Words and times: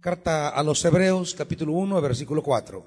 Carta 0.00 0.48
a 0.48 0.62
los 0.62 0.82
Hebreos, 0.82 1.34
capítulo 1.34 1.74
1, 1.74 2.00
versículo 2.00 2.42
4. 2.42 2.82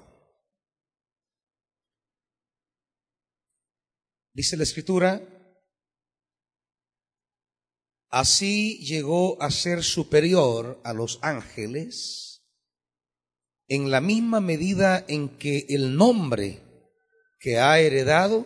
Dice 4.32 4.56
la 4.56 4.64
escritura, 4.64 5.22
así 8.08 8.78
llegó 8.78 9.40
a 9.40 9.52
ser 9.52 9.84
superior 9.84 10.80
a 10.82 10.92
los 10.92 11.20
ángeles 11.22 12.42
en 13.68 13.92
la 13.92 14.00
misma 14.00 14.40
medida 14.40 15.04
en 15.06 15.38
que 15.38 15.66
el 15.68 15.96
nombre 15.96 16.62
que 17.38 17.60
ha 17.60 17.78
heredado 17.78 18.44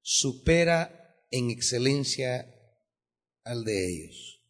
supera 0.00 1.24
en 1.30 1.48
excelencia 1.50 2.52
al 3.44 3.62
de 3.62 3.88
ellos. 3.88 4.40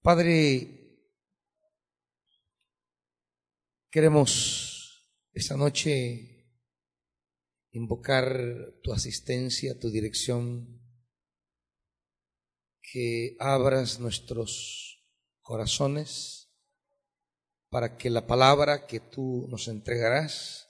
Padre, 0.00 0.81
Queremos 3.92 5.06
esta 5.34 5.54
noche 5.54 6.48
invocar 7.72 8.24
tu 8.82 8.90
asistencia, 8.94 9.78
tu 9.78 9.90
dirección, 9.90 10.80
que 12.80 13.36
abras 13.38 14.00
nuestros 14.00 15.04
corazones 15.42 16.48
para 17.68 17.98
que 17.98 18.08
la 18.08 18.26
palabra 18.26 18.86
que 18.86 18.98
tú 18.98 19.46
nos 19.50 19.68
entregarás 19.68 20.68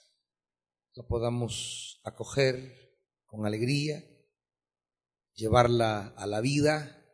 la 0.94 1.06
podamos 1.06 2.00
acoger 2.02 2.98
con 3.26 3.46
alegría, 3.46 4.04
llevarla 5.34 6.08
a 6.16 6.26
la 6.26 6.40
vida 6.40 7.06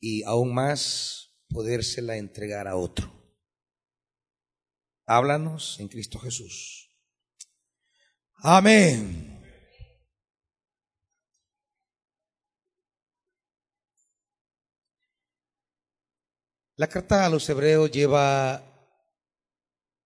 y 0.00 0.24
aún 0.24 0.52
más 0.52 1.44
podérsela 1.48 2.16
entregar 2.16 2.66
a 2.66 2.74
otro. 2.74 3.17
Háblanos 5.10 5.80
en 5.80 5.88
Cristo 5.88 6.18
Jesús. 6.18 6.94
Amén. 8.42 9.42
La 16.76 16.88
carta 16.88 17.24
a 17.24 17.30
los 17.30 17.48
hebreos 17.48 17.90
lleva 17.90 18.62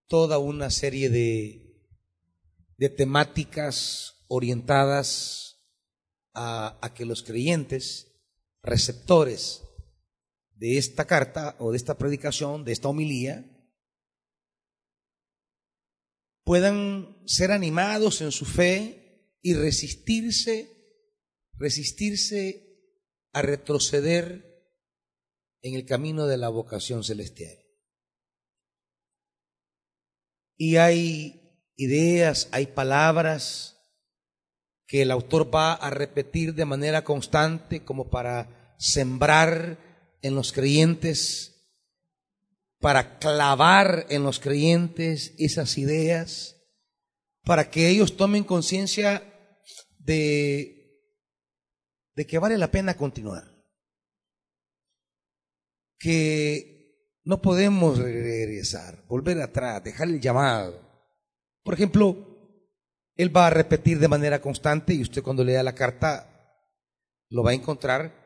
toda 0.07 0.39
una 0.39 0.71
serie 0.71 1.11
de, 1.11 1.85
de 2.77 2.89
temáticas 2.89 4.25
orientadas 4.29 5.67
a, 6.33 6.79
a 6.81 6.95
que 6.95 7.05
los 7.05 7.25
creyentes, 7.25 8.07
receptores 8.63 9.65
de 10.55 10.79
esta 10.79 11.07
carta 11.07 11.57
o 11.59 11.73
de 11.73 11.77
esta 11.77 11.99
predicación, 11.99 12.65
de 12.65 12.71
esta 12.71 12.87
homilía, 12.87 13.52
puedan 16.45 17.23
ser 17.27 17.53
animados 17.53 18.21
en 18.21 18.33
su 18.33 18.45
fe 18.45 19.39
y 19.43 19.55
resistirse, 19.55 20.71
resistirse 21.55 22.73
a 23.33 23.43
retroceder 23.43 24.53
en 25.63 25.75
el 25.75 25.87
camino 25.87 26.27
de 26.27 26.37
la 26.37 26.49
vocación 26.49 27.05
celestial. 27.05 27.57
Y 30.57 30.77
hay 30.77 31.43
ideas, 31.77 32.49
hay 32.53 32.67
palabras 32.67 33.77
que 34.87 35.03
el 35.03 35.11
autor 35.11 35.53
va 35.55 35.73
a 35.73 35.91
repetir 35.91 36.55
de 36.55 36.65
manera 36.65 37.03
constante 37.05 37.85
como 37.85 38.11
para 38.11 38.75
sembrar 38.79 39.79
en 40.23 40.35
los 40.35 40.53
creyentes 40.53 41.52
para 42.83 43.21
clavar 43.21 44.07
en 44.11 44.25
los 44.25 44.41
creyentes 44.41 45.35
esas 45.39 45.79
ideas, 45.79 46.57
para 47.45 47.71
que 47.71 47.89
ellos 47.89 48.17
tomen 48.17 48.43
conciencia 48.43 49.23
de, 49.99 51.01
de 52.17 52.27
que 52.27 52.39
vale 52.39 52.59
la 52.59 52.73
pena 52.73 52.97
continuar, 52.97 53.45
que 55.97 57.21
no 57.25 57.41
podemos 57.41 57.99
regresar, 57.99 59.05
volver 59.07 59.41
atrás, 59.41 59.85
dejar 59.85 60.09
el 60.09 60.21
llamado. 60.21 61.09
Por 61.63 61.75
ejemplo, 61.75 62.33
él 63.15 63.35
va 63.35 63.47
a 63.47 63.51
repetir 63.51 64.01
de 64.01 64.09
manera 64.09 64.41
constante, 64.41 64.93
y 64.93 65.03
usted 65.03 65.23
cuando 65.23 65.45
lea 65.45 65.63
la 65.63 65.77
carta 65.77 66.29
lo 67.29 67.45
va 67.45 67.53
a 67.53 67.55
encontrar, 67.55 68.21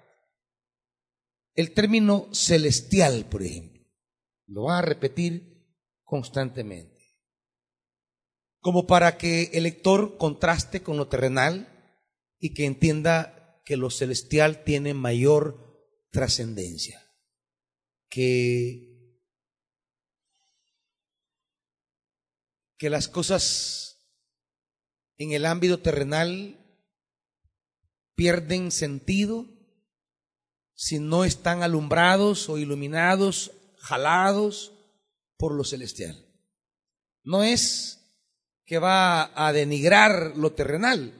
el 1.54 1.74
término 1.74 2.28
celestial, 2.32 3.26
por 3.30 3.42
ejemplo. 3.42 3.75
Lo 4.46 4.64
va 4.64 4.78
a 4.78 4.82
repetir 4.82 5.56
constantemente. 6.04 6.96
Como 8.60 8.86
para 8.86 9.18
que 9.18 9.50
el 9.52 9.64
lector 9.64 10.16
contraste 10.18 10.82
con 10.82 10.96
lo 10.96 11.08
terrenal 11.08 11.72
y 12.38 12.54
que 12.54 12.64
entienda 12.64 13.62
que 13.64 13.76
lo 13.76 13.90
celestial 13.90 14.64
tiene 14.64 14.94
mayor 14.94 15.66
trascendencia. 16.10 17.02
Que, 18.08 19.20
que 22.78 22.90
las 22.90 23.08
cosas 23.08 23.86
en 25.18 25.32
el 25.32 25.46
ámbito 25.46 25.80
terrenal 25.80 26.62
pierden 28.14 28.70
sentido 28.70 29.46
si 30.74 30.98
no 30.98 31.24
están 31.24 31.62
alumbrados 31.62 32.48
o 32.48 32.58
iluminados 32.58 33.52
jalados 33.86 34.72
por 35.38 35.54
lo 35.54 35.64
celestial. 35.64 36.16
No 37.22 37.42
es 37.44 38.00
que 38.64 38.78
va 38.78 39.30
a 39.34 39.52
denigrar 39.52 40.36
lo 40.36 40.52
terrenal, 40.52 41.14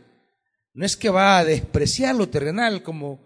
no 0.75 0.85
es 0.85 0.97
que 0.97 1.09
va 1.09 1.39
a 1.39 1.45
despreciar 1.45 2.17
lo 2.17 2.29
terrenal 2.29 2.83
como, 2.83 3.25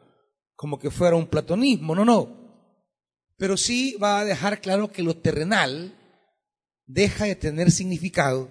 como 0.54 0.78
que 0.78 0.90
fuera 0.90 1.16
un 1.16 1.26
platonismo, 1.26 1.94
no, 1.94 2.04
no. 2.04 2.38
Pero 3.38 3.56
sí 3.56 3.96
va 3.96 4.20
a 4.20 4.24
dejar 4.26 4.60
claro 4.60 4.92
que 4.92 5.02
lo 5.02 5.16
terrenal 5.16 5.96
deja 6.86 7.24
de 7.24 7.34
tener 7.34 7.70
significado 7.70 8.50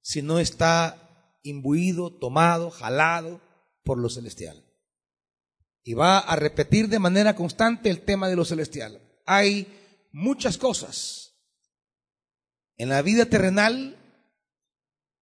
si 0.00 0.22
no 0.22 0.38
está 0.38 1.38
imbuido, 1.42 2.10
tomado, 2.18 2.70
jalado 2.70 3.42
por 3.84 3.98
lo 3.98 4.08
celestial. 4.08 4.64
Y 5.84 5.92
va 5.94 6.18
a 6.18 6.36
repetir 6.36 6.88
de 6.88 6.98
manera 6.98 7.36
constante 7.36 7.90
el 7.90 8.00
tema 8.00 8.28
de 8.28 8.36
lo 8.36 8.44
celestial. 8.44 9.00
Hay 9.26 9.68
muchas 10.16 10.56
cosas 10.56 11.34
en 12.78 12.88
la 12.88 13.02
vida 13.02 13.26
terrenal 13.26 13.98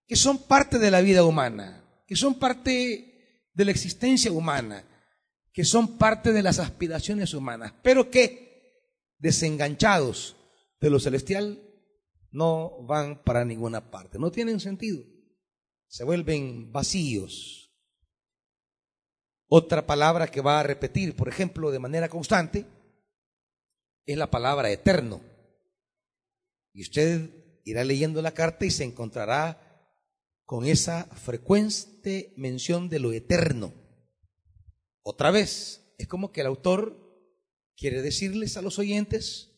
que 0.06 0.14
son 0.14 0.38
parte 0.38 0.78
de 0.78 0.92
la 0.92 1.00
vida 1.00 1.24
humana, 1.24 1.84
que 2.06 2.14
son 2.14 2.38
parte 2.38 3.48
de 3.52 3.64
la 3.64 3.72
existencia 3.72 4.30
humana, 4.30 4.86
que 5.52 5.64
son 5.64 5.98
parte 5.98 6.32
de 6.32 6.44
las 6.44 6.60
aspiraciones 6.60 7.34
humanas, 7.34 7.74
pero 7.82 8.08
que 8.08 8.94
desenganchados 9.18 10.36
de 10.80 10.90
lo 10.90 11.00
celestial 11.00 11.60
no 12.30 12.84
van 12.86 13.20
para 13.24 13.44
ninguna 13.44 13.90
parte, 13.90 14.20
no 14.20 14.30
tienen 14.30 14.60
sentido, 14.60 15.02
se 15.88 16.04
vuelven 16.04 16.70
vacíos. 16.70 17.74
Otra 19.48 19.86
palabra 19.86 20.28
que 20.28 20.40
va 20.40 20.60
a 20.60 20.64
repetir, 20.64 21.16
por 21.16 21.28
ejemplo, 21.28 21.72
de 21.72 21.80
manera 21.80 22.08
constante, 22.08 22.64
es 24.06 24.16
la 24.18 24.30
palabra 24.30 24.70
eterno. 24.70 25.22
Y 26.72 26.82
usted 26.82 27.30
irá 27.64 27.84
leyendo 27.84 28.20
la 28.22 28.34
carta 28.34 28.66
y 28.66 28.70
se 28.70 28.84
encontrará 28.84 29.60
con 30.44 30.66
esa 30.66 31.04
frecuente 31.04 32.34
mención 32.36 32.88
de 32.88 32.98
lo 32.98 33.12
eterno. 33.12 33.72
Otra 35.02 35.30
vez, 35.30 35.94
es 35.98 36.06
como 36.06 36.32
que 36.32 36.42
el 36.42 36.48
autor 36.48 37.00
quiere 37.76 38.02
decirles 38.02 38.56
a 38.56 38.62
los 38.62 38.78
oyentes 38.78 39.50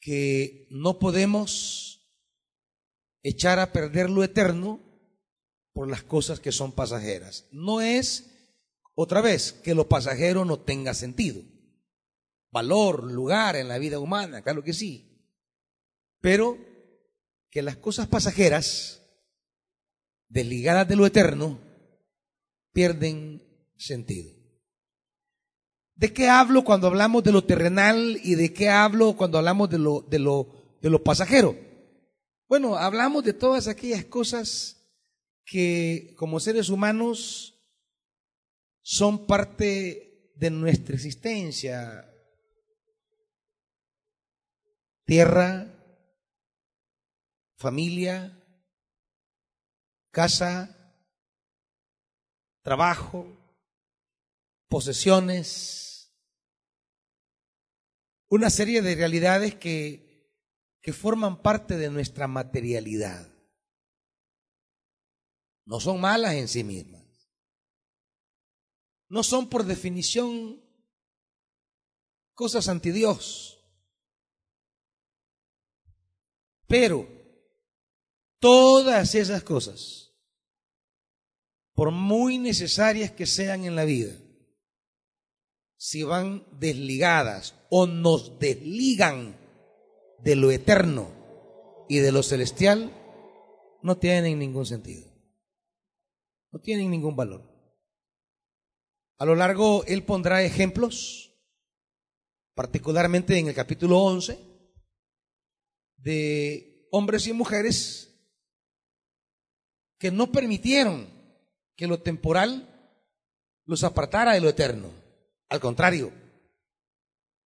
que 0.00 0.66
no 0.70 0.98
podemos 0.98 2.12
echar 3.22 3.58
a 3.58 3.72
perder 3.72 4.10
lo 4.10 4.22
eterno 4.22 4.80
por 5.72 5.88
las 5.88 6.02
cosas 6.02 6.40
que 6.40 6.52
son 6.52 6.72
pasajeras. 6.72 7.48
No 7.50 7.80
es, 7.80 8.30
otra 8.94 9.20
vez, 9.20 9.52
que 9.52 9.74
lo 9.74 9.88
pasajero 9.88 10.44
no 10.44 10.60
tenga 10.60 10.94
sentido 10.94 11.42
valor, 12.54 13.12
lugar 13.12 13.56
en 13.56 13.66
la 13.66 13.78
vida 13.78 13.98
humana, 13.98 14.42
claro 14.42 14.62
que 14.62 14.72
sí. 14.72 15.28
Pero 16.20 16.56
que 17.50 17.62
las 17.62 17.76
cosas 17.76 18.06
pasajeras, 18.06 19.02
desligadas 20.28 20.88
de 20.88 20.96
lo 20.96 21.04
eterno, 21.04 21.58
pierden 22.72 23.42
sentido. 23.76 24.32
¿De 25.96 26.12
qué 26.12 26.28
hablo 26.28 26.64
cuando 26.64 26.86
hablamos 26.86 27.24
de 27.24 27.32
lo 27.32 27.44
terrenal 27.44 28.18
y 28.22 28.36
de 28.36 28.52
qué 28.52 28.68
hablo 28.68 29.16
cuando 29.16 29.38
hablamos 29.38 29.68
de 29.68 29.78
lo, 29.78 30.00
de 30.02 30.20
lo, 30.20 30.78
de 30.80 30.90
lo 30.90 31.02
pasajero? 31.02 31.58
Bueno, 32.48 32.76
hablamos 32.76 33.24
de 33.24 33.32
todas 33.32 33.66
aquellas 33.66 34.04
cosas 34.04 34.80
que 35.44 36.14
como 36.16 36.38
seres 36.38 36.68
humanos 36.68 37.54
son 38.80 39.26
parte 39.26 40.32
de 40.36 40.50
nuestra 40.50 40.94
existencia, 40.94 42.13
tierra, 45.04 45.70
familia, 47.56 48.42
casa, 50.10 51.02
trabajo, 52.62 53.26
posesiones, 54.68 56.12
una 58.28 58.50
serie 58.50 58.82
de 58.82 58.94
realidades 58.94 59.54
que, 59.54 60.32
que 60.80 60.92
forman 60.92 61.42
parte 61.42 61.76
de 61.76 61.90
nuestra 61.90 62.26
materialidad. 62.26 63.30
No 65.66 65.80
son 65.80 66.00
malas 66.00 66.34
en 66.34 66.48
sí 66.48 66.64
mismas. 66.64 67.04
No 69.08 69.22
son 69.22 69.48
por 69.48 69.64
definición 69.64 70.60
cosas 72.34 72.68
anti 72.68 72.90
Dios. 72.90 73.53
Pero 76.66 77.08
todas 78.38 79.14
esas 79.14 79.42
cosas, 79.42 80.12
por 81.74 81.90
muy 81.90 82.38
necesarias 82.38 83.10
que 83.10 83.26
sean 83.26 83.64
en 83.64 83.76
la 83.76 83.84
vida, 83.84 84.12
si 85.76 86.02
van 86.02 86.46
desligadas 86.58 87.54
o 87.68 87.86
nos 87.86 88.38
desligan 88.38 89.36
de 90.20 90.36
lo 90.36 90.50
eterno 90.50 91.10
y 91.88 91.98
de 91.98 92.12
lo 92.12 92.22
celestial, 92.22 92.90
no 93.82 93.98
tienen 93.98 94.38
ningún 94.38 94.64
sentido. 94.64 95.12
No 96.50 96.60
tienen 96.60 96.90
ningún 96.90 97.16
valor. 97.16 97.42
A 99.18 99.24
lo 99.24 99.34
largo, 99.34 99.84
él 99.84 100.04
pondrá 100.04 100.42
ejemplos, 100.42 101.34
particularmente 102.54 103.38
en 103.38 103.48
el 103.48 103.54
capítulo 103.54 103.98
11, 103.98 104.53
de 106.04 106.86
hombres 106.90 107.26
y 107.26 107.32
mujeres 107.32 108.14
que 109.98 110.10
no 110.10 110.30
permitieron 110.30 111.08
que 111.76 111.86
lo 111.86 112.00
temporal 112.00 112.68
los 113.64 113.84
apartara 113.84 114.34
de 114.34 114.40
lo 114.42 114.50
eterno. 114.50 114.90
Al 115.48 115.60
contrario, 115.60 116.12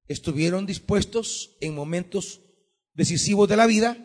estuvieron 0.09 0.67
dispuestos 0.67 1.57
en 1.61 1.75
momentos 1.75 2.41
decisivos 2.95 3.49
de 3.49 3.57
la 3.57 3.67
vida, 3.67 3.97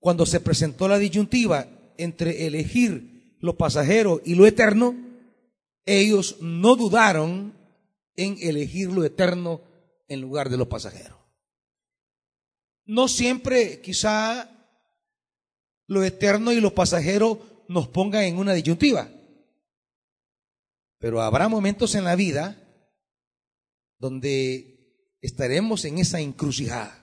cuando 0.00 0.26
se 0.26 0.40
presentó 0.40 0.88
la 0.88 0.98
disyuntiva 0.98 1.68
entre 1.96 2.46
elegir 2.46 3.36
lo 3.40 3.56
pasajero 3.56 4.20
y 4.24 4.34
lo 4.34 4.46
eterno, 4.46 4.96
ellos 5.84 6.38
no 6.40 6.74
dudaron 6.74 7.54
en 8.16 8.36
elegir 8.40 8.90
lo 8.90 9.04
eterno 9.04 9.60
en 10.08 10.20
lugar 10.20 10.50
de 10.50 10.56
lo 10.56 10.68
pasajero. 10.68 11.25
No 12.86 13.08
siempre 13.08 13.80
quizá 13.80 14.48
lo 15.88 16.04
eterno 16.04 16.52
y 16.52 16.60
lo 16.60 16.74
pasajero 16.74 17.64
nos 17.68 17.88
pongan 17.88 18.24
en 18.24 18.38
una 18.38 18.54
disyuntiva, 18.54 19.10
pero 20.98 21.20
habrá 21.20 21.48
momentos 21.48 21.94
en 21.94 22.04
la 22.04 22.16
vida 22.16 22.62
donde 23.98 25.16
estaremos 25.20 25.84
en 25.84 25.98
esa 25.98 26.20
encrucijada. 26.20 27.02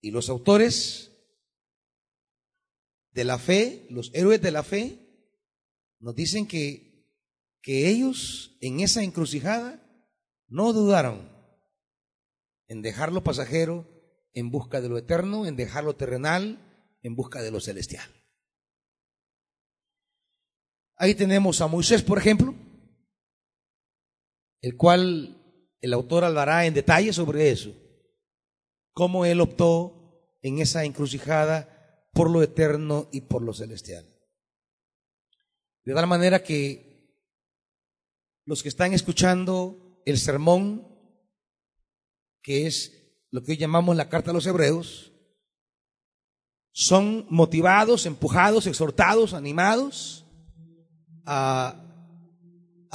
Y 0.00 0.10
los 0.10 0.28
autores 0.28 1.12
de 3.12 3.24
la 3.24 3.38
fe, 3.38 3.86
los 3.88 4.10
héroes 4.12 4.42
de 4.42 4.50
la 4.50 4.62
fe, 4.62 4.98
nos 5.98 6.14
dicen 6.14 6.46
que, 6.46 7.08
que 7.62 7.88
ellos 7.88 8.58
en 8.60 8.80
esa 8.80 9.02
encrucijada 9.02 9.80
no 10.46 10.74
dudaron 10.74 11.32
en 12.66 12.82
dejar 12.82 13.12
lo 13.12 13.24
pasajero 13.24 13.93
en 14.34 14.50
busca 14.50 14.80
de 14.80 14.88
lo 14.88 14.98
eterno, 14.98 15.46
en 15.46 15.56
dejar 15.56 15.84
lo 15.84 15.96
terrenal 15.96 16.60
en 17.02 17.14
busca 17.14 17.42
de 17.42 17.50
lo 17.50 17.60
celestial. 17.60 18.08
Ahí 20.96 21.14
tenemos 21.14 21.60
a 21.60 21.66
Moisés, 21.66 22.02
por 22.02 22.18
ejemplo, 22.18 22.54
el 24.60 24.76
cual 24.76 25.40
el 25.80 25.92
autor 25.92 26.24
hablará 26.24 26.66
en 26.66 26.74
detalle 26.74 27.12
sobre 27.12 27.50
eso, 27.50 27.74
cómo 28.92 29.24
él 29.26 29.40
optó 29.40 30.38
en 30.40 30.58
esa 30.58 30.84
encrucijada 30.84 32.08
por 32.12 32.30
lo 32.30 32.42
eterno 32.42 33.08
y 33.12 33.22
por 33.22 33.42
lo 33.42 33.52
celestial. 33.52 34.08
De 35.84 35.92
tal 35.92 36.06
manera 36.06 36.42
que 36.42 37.12
los 38.46 38.62
que 38.62 38.68
están 38.70 38.94
escuchando 38.94 40.00
el 40.06 40.18
sermón, 40.18 40.88
que 42.42 42.66
es 42.66 43.03
lo 43.34 43.42
que 43.42 43.52
hoy 43.52 43.58
llamamos 43.58 43.96
la 43.96 44.08
carta 44.08 44.30
a 44.30 44.34
los 44.34 44.46
hebreos, 44.46 45.12
son 46.70 47.26
motivados, 47.30 48.06
empujados, 48.06 48.66
exhortados, 48.66 49.34
animados 49.34 50.24
a 51.26 51.84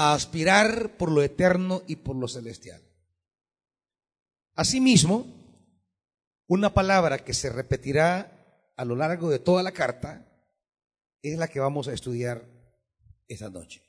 a 0.01 0.13
aspirar 0.13 0.95
por 0.95 1.12
lo 1.12 1.21
eterno 1.21 1.81
y 1.86 1.97
por 1.97 2.15
lo 2.15 2.30
celestial. 2.30 2.81
Asimismo, 4.56 5.27
una 6.47 6.74
palabra 6.74 7.19
que 7.19 7.33
se 7.33 7.50
repetirá 7.50 8.71
a 8.77 8.85
lo 8.85 8.95
largo 8.95 9.30
de 9.30 9.39
toda 9.39 9.62
la 9.62 9.74
carta 9.74 10.25
es 11.21 11.38
la 11.38 11.50
que 11.50 11.59
vamos 11.59 11.89
a 11.89 11.94
estudiar 11.94 12.45
esta 13.27 13.50
noche. 13.50 13.83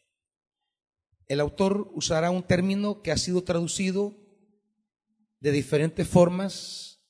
El 1.28 1.38
autor 1.38 1.88
usará 1.94 2.32
un 2.32 2.42
término 2.42 3.02
que 3.02 3.12
ha 3.12 3.16
sido 3.16 3.44
traducido 3.44 4.12
de 5.40 5.52
diferentes 5.52 6.06
formas 6.06 7.02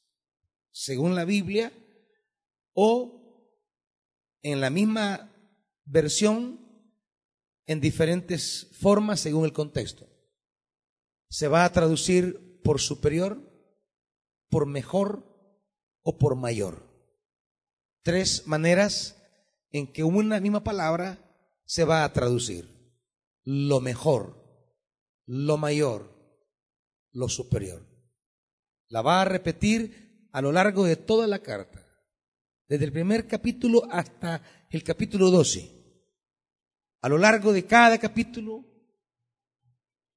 según 0.71 1.15
la 1.15 1.25
Biblia 1.25 1.73
o 2.73 3.21
en 4.43 4.61
la 4.61 4.71
misma 4.71 5.31
versión 5.85 6.61
en 7.67 7.81
diferentes 7.81 8.69
formas 8.73 9.21
según 9.21 9.45
el 9.45 9.53
contexto. 9.53 10.09
Se 11.29 11.49
va 11.49 11.65
a 11.65 11.73
traducir 11.73 12.61
por 12.63 12.81
superior, 12.81 13.41
por 14.49 14.67
mejor 14.67 15.25
o 16.03 16.19
por 16.19 16.35
mayor. 16.37 16.89
Tres 18.03 18.47
maneras 18.47 19.17
en 19.71 19.93
que 19.93 20.03
una 20.03 20.41
misma 20.41 20.65
palabra 20.65 21.19
se 21.65 21.85
va 21.85 22.05
a 22.05 22.13
traducir. 22.13 22.69
Lo 23.45 23.81
mejor, 23.81 24.37
lo 25.27 25.57
mayor, 25.57 26.11
lo 27.13 27.29
superior. 27.29 27.90
La 28.91 29.03
va 29.03 29.23
a 29.23 29.25
repetir 29.25 30.29
a 30.31 30.41
lo 30.43 30.53
largo 30.53 30.85
de 30.85 30.97
toda 30.97 31.27
la 31.27 31.41
carta, 31.41 31.85
desde 32.69 32.85
el 32.85 32.93
primer 32.93 33.27
capítulo 33.27 33.83
hasta 33.91 34.43
el 34.71 34.85
capítulo 34.85 35.31
12 35.31 35.81
a 37.03 37.09
lo 37.09 37.19
largo 37.19 37.53
de 37.53 37.65
cada 37.67 37.99
capítulo, 37.99 38.67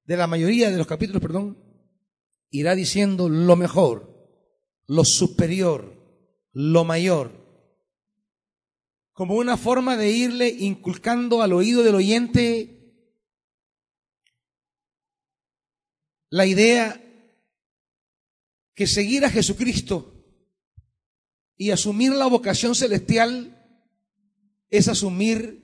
de 0.04 0.16
la 0.16 0.26
mayoría 0.26 0.70
de 0.70 0.76
los 0.76 0.86
capítulos, 0.86 1.22
perdón, 1.22 1.58
irá 2.50 2.74
diciendo 2.74 3.28
lo 3.28 3.56
mejor, 3.56 4.28
lo 4.86 5.04
superior, 5.04 5.94
lo 6.52 6.84
mayor, 6.84 7.42
como 9.12 9.36
una 9.36 9.56
forma 9.56 9.96
de 9.96 10.10
irle 10.10 10.48
inculcando 10.48 11.40
al 11.40 11.52
oído 11.52 11.82
del 11.82 11.94
oyente 11.94 12.70
la 16.28 16.46
idea 16.46 17.00
que 18.74 18.86
seguir 18.86 19.24
a 19.24 19.30
Jesucristo 19.30 20.10
y 21.56 21.70
asumir 21.70 22.12
la 22.12 22.26
vocación 22.26 22.74
celestial 22.74 23.50
es 24.68 24.88
asumir 24.88 25.62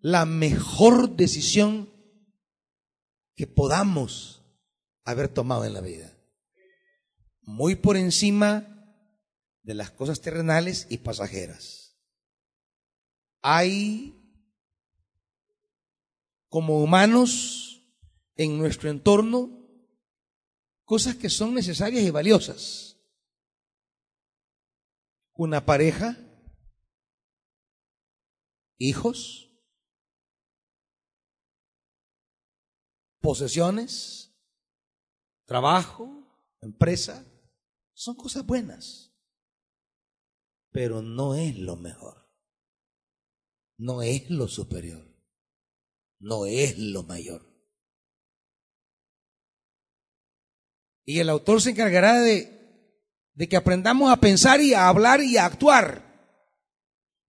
la 0.00 0.24
mejor 0.24 1.16
decisión 1.16 1.92
que 3.34 3.46
podamos 3.46 4.42
haber 5.04 5.28
tomado 5.28 5.64
en 5.64 5.72
la 5.72 5.80
vida. 5.80 6.16
Muy 7.42 7.74
por 7.74 7.96
encima 7.96 8.70
de 9.62 9.74
las 9.74 9.90
cosas 9.90 10.20
terrenales 10.20 10.86
y 10.90 10.98
pasajeras. 10.98 11.98
Hay 13.42 14.14
como 16.48 16.82
humanos 16.82 17.82
en 18.36 18.58
nuestro 18.58 18.90
entorno 18.90 19.59
cosas 20.90 21.14
que 21.14 21.30
son 21.30 21.54
necesarias 21.54 22.02
y 22.02 22.10
valiosas. 22.10 22.98
Una 25.34 25.64
pareja, 25.64 26.18
hijos, 28.76 29.52
posesiones, 33.20 34.36
trabajo, 35.44 36.26
empresa, 36.60 37.24
son 37.92 38.16
cosas 38.16 38.44
buenas, 38.44 39.14
pero 40.72 41.02
no 41.02 41.36
es 41.36 41.56
lo 41.56 41.76
mejor, 41.76 42.28
no 43.78 44.02
es 44.02 44.28
lo 44.28 44.48
superior, 44.48 45.06
no 46.18 46.46
es 46.46 46.76
lo 46.78 47.04
mayor. 47.04 47.49
Y 51.04 51.18
el 51.18 51.28
autor 51.28 51.60
se 51.62 51.70
encargará 51.70 52.20
de 52.20 53.48
que 53.48 53.56
aprendamos 53.56 54.12
a 54.12 54.16
pensar 54.20 54.60
y 54.60 54.74
a 54.74 54.88
hablar 54.88 55.22
y 55.22 55.36
a 55.36 55.46
actuar. 55.46 56.10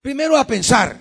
Primero 0.02 0.38
a 0.38 0.48
pensar. 0.48 1.00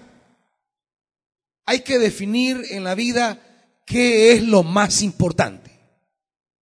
Hay 1.66 1.80
que 1.80 1.98
definir 1.98 2.62
en 2.70 2.84
la 2.84 2.94
vida 2.94 3.40
qué 3.86 4.32
es 4.32 4.42
lo 4.42 4.62
más 4.62 5.02
importante. 5.02 5.70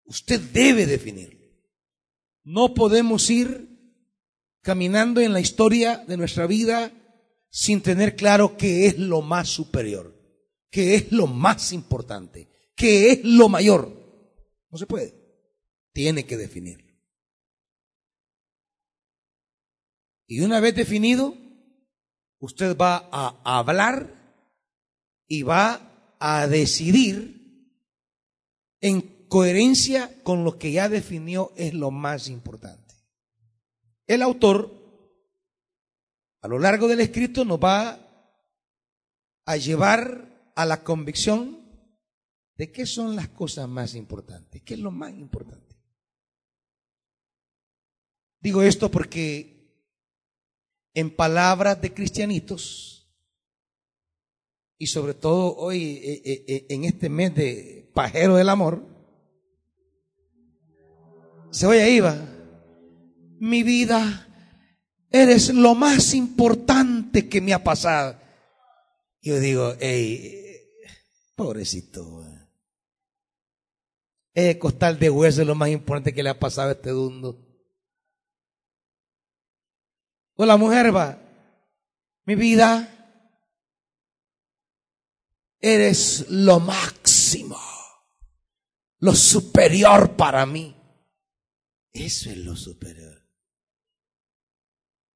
Usted 0.04 0.40
debe 0.40 0.86
definirlo. 0.86 1.46
No 2.44 2.74
podemos 2.74 3.28
ir 3.28 3.68
caminando 4.62 5.20
en 5.20 5.32
la 5.32 5.40
historia 5.40 6.04
de 6.06 6.16
nuestra 6.16 6.46
vida 6.46 6.92
sin 7.50 7.80
tener 7.80 8.16
claro 8.16 8.56
qué 8.56 8.86
es 8.86 8.98
lo 8.98 9.22
más 9.22 9.48
superior, 9.48 10.14
qué 10.70 10.94
es 10.94 11.12
lo 11.12 11.26
más 11.26 11.72
importante, 11.72 12.48
qué 12.74 13.12
es 13.12 13.24
lo 13.24 13.48
mayor. 13.48 13.90
No 14.70 14.78
se 14.78 14.86
puede. 14.86 15.17
Tiene 15.98 16.26
que 16.26 16.36
definirlo. 16.36 16.94
Y 20.28 20.42
una 20.42 20.60
vez 20.60 20.76
definido, 20.76 21.34
usted 22.38 22.76
va 22.76 23.08
a 23.10 23.58
hablar 23.58 24.46
y 25.26 25.42
va 25.42 26.14
a 26.20 26.46
decidir 26.46 27.74
en 28.80 29.26
coherencia 29.26 30.22
con 30.22 30.44
lo 30.44 30.56
que 30.56 30.70
ya 30.70 30.88
definió 30.88 31.50
es 31.56 31.74
lo 31.74 31.90
más 31.90 32.28
importante. 32.28 32.94
El 34.06 34.22
autor, 34.22 34.70
a 36.42 36.46
lo 36.46 36.60
largo 36.60 36.86
del 36.86 37.00
escrito, 37.00 37.44
nos 37.44 37.58
va 37.58 37.98
a 39.46 39.56
llevar 39.56 40.52
a 40.54 40.64
la 40.64 40.84
convicción 40.84 41.58
de 42.54 42.70
qué 42.70 42.86
son 42.86 43.16
las 43.16 43.30
cosas 43.30 43.68
más 43.68 43.96
importantes, 43.96 44.62
qué 44.62 44.74
es 44.74 44.80
lo 44.80 44.92
más 44.92 45.12
importante. 45.12 45.67
Digo 48.40 48.62
esto 48.62 48.90
porque 48.90 49.58
en 50.94 51.14
palabras 51.14 51.80
de 51.80 51.92
cristianitos, 51.92 52.98
y 54.78 54.86
sobre 54.86 55.14
todo 55.14 55.56
hoy 55.56 56.00
eh, 56.02 56.22
eh, 56.24 56.44
eh, 56.46 56.66
en 56.70 56.84
este 56.84 57.08
mes 57.08 57.34
de 57.34 57.90
pajero 57.94 58.36
del 58.36 58.48
amor, 58.48 58.84
se 61.50 61.66
oye 61.66 62.00
va, 62.00 62.16
mi 63.40 63.62
vida, 63.64 64.28
eres 65.10 65.52
lo 65.52 65.74
más 65.74 66.14
importante 66.14 67.28
que 67.28 67.40
me 67.40 67.52
ha 67.52 67.64
pasado. 67.64 68.20
Yo 69.20 69.40
digo, 69.40 69.74
hey, 69.80 70.34
pobrecito, 71.34 72.24
el 74.34 74.58
costal 74.58 74.98
de 74.98 75.10
hueso 75.10 75.40
es 75.40 75.46
lo 75.46 75.56
más 75.56 75.70
importante 75.70 76.14
que 76.14 76.22
le 76.22 76.30
ha 76.30 76.38
pasado 76.38 76.68
a 76.68 76.72
este 76.72 76.90
dundo. 76.90 77.47
O 80.40 80.46
la 80.46 80.56
mujer 80.56 80.94
va, 80.94 81.20
mi 82.24 82.36
vida, 82.36 82.88
eres 85.58 86.30
lo 86.30 86.60
máximo, 86.60 87.58
lo 89.00 89.16
superior 89.16 90.14
para 90.14 90.46
mí. 90.46 90.76
Eso 91.92 92.30
es 92.30 92.36
lo 92.36 92.54
superior. 92.54 93.20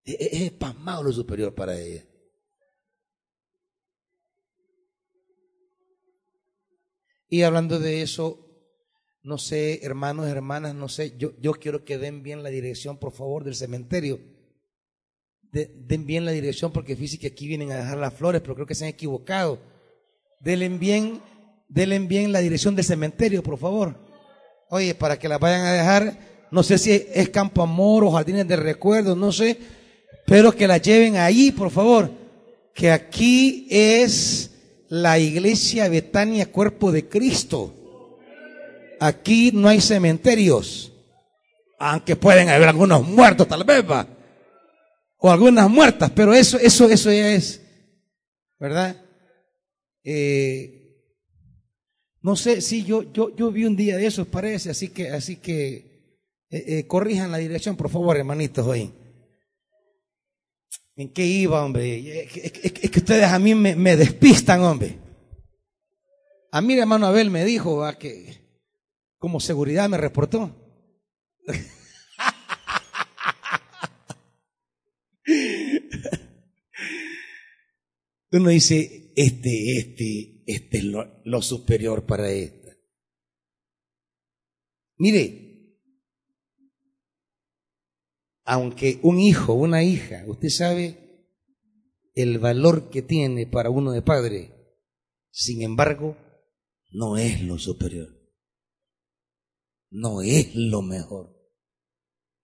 Es, 0.02 0.16
es 0.18 0.52
pasmado 0.54 1.04
lo 1.04 1.12
superior 1.12 1.54
para 1.54 1.78
ella. 1.78 2.04
Y 7.28 7.42
hablando 7.42 7.78
de 7.78 8.02
eso, 8.02 8.44
no 9.22 9.38
sé, 9.38 9.84
hermanos, 9.84 10.26
hermanas, 10.26 10.74
no 10.74 10.88
sé, 10.88 11.16
yo, 11.16 11.38
yo 11.38 11.52
quiero 11.52 11.84
que 11.84 11.96
den 11.96 12.24
bien 12.24 12.42
la 12.42 12.50
dirección, 12.50 12.98
por 12.98 13.12
favor, 13.12 13.44
del 13.44 13.54
cementerio 13.54 14.31
den 15.52 16.06
bien 16.06 16.24
la 16.24 16.32
dirección 16.32 16.72
porque 16.72 16.96
fíjese 16.96 17.18
que 17.18 17.26
aquí 17.26 17.46
vienen 17.46 17.72
a 17.72 17.76
dejar 17.76 17.98
las 17.98 18.14
flores, 18.14 18.40
pero 18.40 18.54
creo 18.54 18.66
que 18.66 18.74
se 18.74 18.84
han 18.84 18.90
equivocado. 18.90 19.58
Denle 20.40 20.68
bien, 20.70 21.20
denle 21.68 21.98
bien 22.00 22.32
la 22.32 22.40
dirección 22.40 22.74
del 22.74 22.86
cementerio, 22.86 23.42
por 23.42 23.58
favor. 23.58 23.98
Oye, 24.70 24.94
para 24.94 25.18
que 25.18 25.28
la 25.28 25.36
vayan 25.38 25.66
a 25.66 25.72
dejar, 25.72 26.48
no 26.50 26.62
sé 26.62 26.78
si 26.78 27.06
es 27.12 27.28
Campo 27.28 27.62
Amor 27.62 28.04
o 28.04 28.10
Jardines 28.10 28.48
de 28.48 28.56
Recuerdos, 28.56 29.16
no 29.16 29.30
sé, 29.30 29.58
pero 30.26 30.52
que 30.52 30.66
la 30.66 30.78
lleven 30.78 31.16
ahí, 31.16 31.52
por 31.52 31.70
favor. 31.70 32.10
Que 32.74 32.90
aquí 32.90 33.66
es 33.70 34.52
la 34.88 35.18
iglesia 35.18 35.88
Betania 35.88 36.50
Cuerpo 36.50 36.90
de 36.90 37.06
Cristo. 37.08 38.18
Aquí 38.98 39.50
no 39.52 39.68
hay 39.68 39.82
cementerios, 39.82 40.92
aunque 41.78 42.16
pueden 42.16 42.48
haber 42.48 42.68
algunos 42.68 43.06
muertos 43.06 43.46
tal 43.46 43.64
vez, 43.64 43.84
va 43.88 44.11
o 45.24 45.30
algunas 45.30 45.70
muertas, 45.70 46.10
pero 46.10 46.34
eso, 46.34 46.58
eso, 46.58 46.90
eso 46.90 47.12
ya 47.12 47.32
es, 47.32 47.62
¿verdad? 48.58 49.00
Eh, 50.02 50.98
no 52.22 52.34
sé, 52.34 52.60
sí, 52.60 52.84
yo, 52.84 53.12
yo, 53.12 53.34
yo 53.36 53.52
vi 53.52 53.64
un 53.64 53.76
día 53.76 53.96
de 53.96 54.06
esos, 54.06 54.26
parece, 54.26 54.70
así 54.70 54.88
que, 54.88 55.10
así 55.10 55.36
que 55.36 56.16
eh, 56.50 56.64
eh, 56.66 56.86
corrijan 56.88 57.30
la 57.30 57.38
dirección, 57.38 57.76
por 57.76 57.88
favor, 57.88 58.16
hermanitos, 58.16 58.66
hoy. 58.66 58.92
¿En 60.96 61.12
qué 61.12 61.24
iba, 61.24 61.64
hombre? 61.64 62.24
Es, 62.24 62.90
que 62.90 62.98
ustedes 62.98 63.26
a 63.26 63.38
mí 63.38 63.54
me, 63.54 63.76
me, 63.76 63.96
despistan, 63.96 64.60
hombre. 64.62 64.98
A 66.50 66.60
mí, 66.60 66.76
hermano 66.76 67.06
Abel 67.06 67.30
me 67.30 67.44
dijo 67.44 67.88
que 67.96 68.42
como 69.18 69.38
seguridad 69.38 69.88
me 69.88 69.98
reportó. 69.98 70.52
Uno 78.32 78.48
dice, 78.48 79.12
este, 79.14 79.78
este, 79.78 80.42
este 80.46 80.78
es 80.78 80.84
lo, 80.84 81.42
superior 81.42 82.06
para 82.06 82.30
esta. 82.30 82.76
Mire, 84.96 85.78
aunque 88.44 88.98
un 89.02 89.20
hijo, 89.20 89.52
una 89.52 89.82
hija, 89.82 90.24
usted 90.26 90.48
sabe 90.48 91.28
el 92.14 92.38
valor 92.38 92.90
que 92.90 93.02
tiene 93.02 93.46
para 93.46 93.70
uno 93.70 93.92
de 93.92 94.02
padre, 94.02 94.50
sin 95.30 95.62
embargo, 95.62 96.16
no 96.90 97.16
es 97.16 97.42
lo 97.42 97.58
superior. 97.58 98.08
No 99.90 100.22
es 100.22 100.54
lo 100.54 100.80
mejor. 100.80 101.38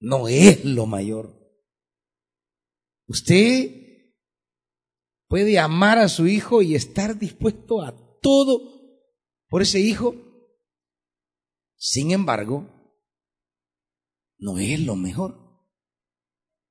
No 0.01 0.29
es 0.29 0.65
lo 0.65 0.87
mayor. 0.87 1.38
Usted 3.09 4.13
puede 5.29 5.59
amar 5.59 5.99
a 5.99 6.09
su 6.09 6.27
hijo 6.27 6.61
y 6.61 6.75
estar 6.75 7.19
dispuesto 7.19 7.81
a 7.81 7.97
todo 8.21 8.61
por 9.49 9.63
ese 9.63 9.81
hijo. 9.81 10.15
Sin 11.77 12.11
embargo, 12.11 12.69
no 14.39 14.59
es 14.59 14.81
lo 14.81 14.95
mejor. 14.95 15.39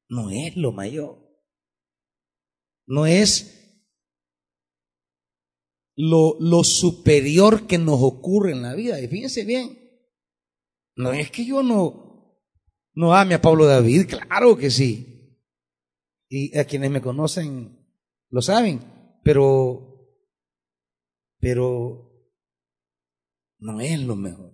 No 0.10 0.30
es 0.30 0.56
lo 0.56 0.72
mayor. 0.72 1.18
No 2.86 3.08
es 3.08 3.54
lo, 5.96 6.64
superior 6.64 7.66
que 7.66 7.80
nos 7.80 8.00
ocurre 8.00 8.52
en 8.52 8.62
la 8.62 8.76
vida. 8.76 9.02
Y 9.02 9.08
fíjense 9.08 9.44
bien. 9.44 9.76
No 10.96 11.14
es 11.14 11.32
que 11.32 11.46
yo 11.46 11.64
no, 11.64 12.40
no 12.94 13.16
ame 13.16 13.34
a 13.34 13.42
Pablo 13.42 13.66
David, 13.66 14.08
claro 14.08 14.56
que 14.56 14.70
sí 14.70 15.17
y 16.30 16.58
a 16.58 16.66
quienes 16.66 16.92
me 16.92 17.02
conocen 17.02 17.86
lo 18.30 18.42
saben, 18.42 18.82
pero, 19.24 20.22
pero 21.40 22.32
no 23.60 23.80
es 23.80 24.00
lo 24.02 24.16
mejor. 24.16 24.54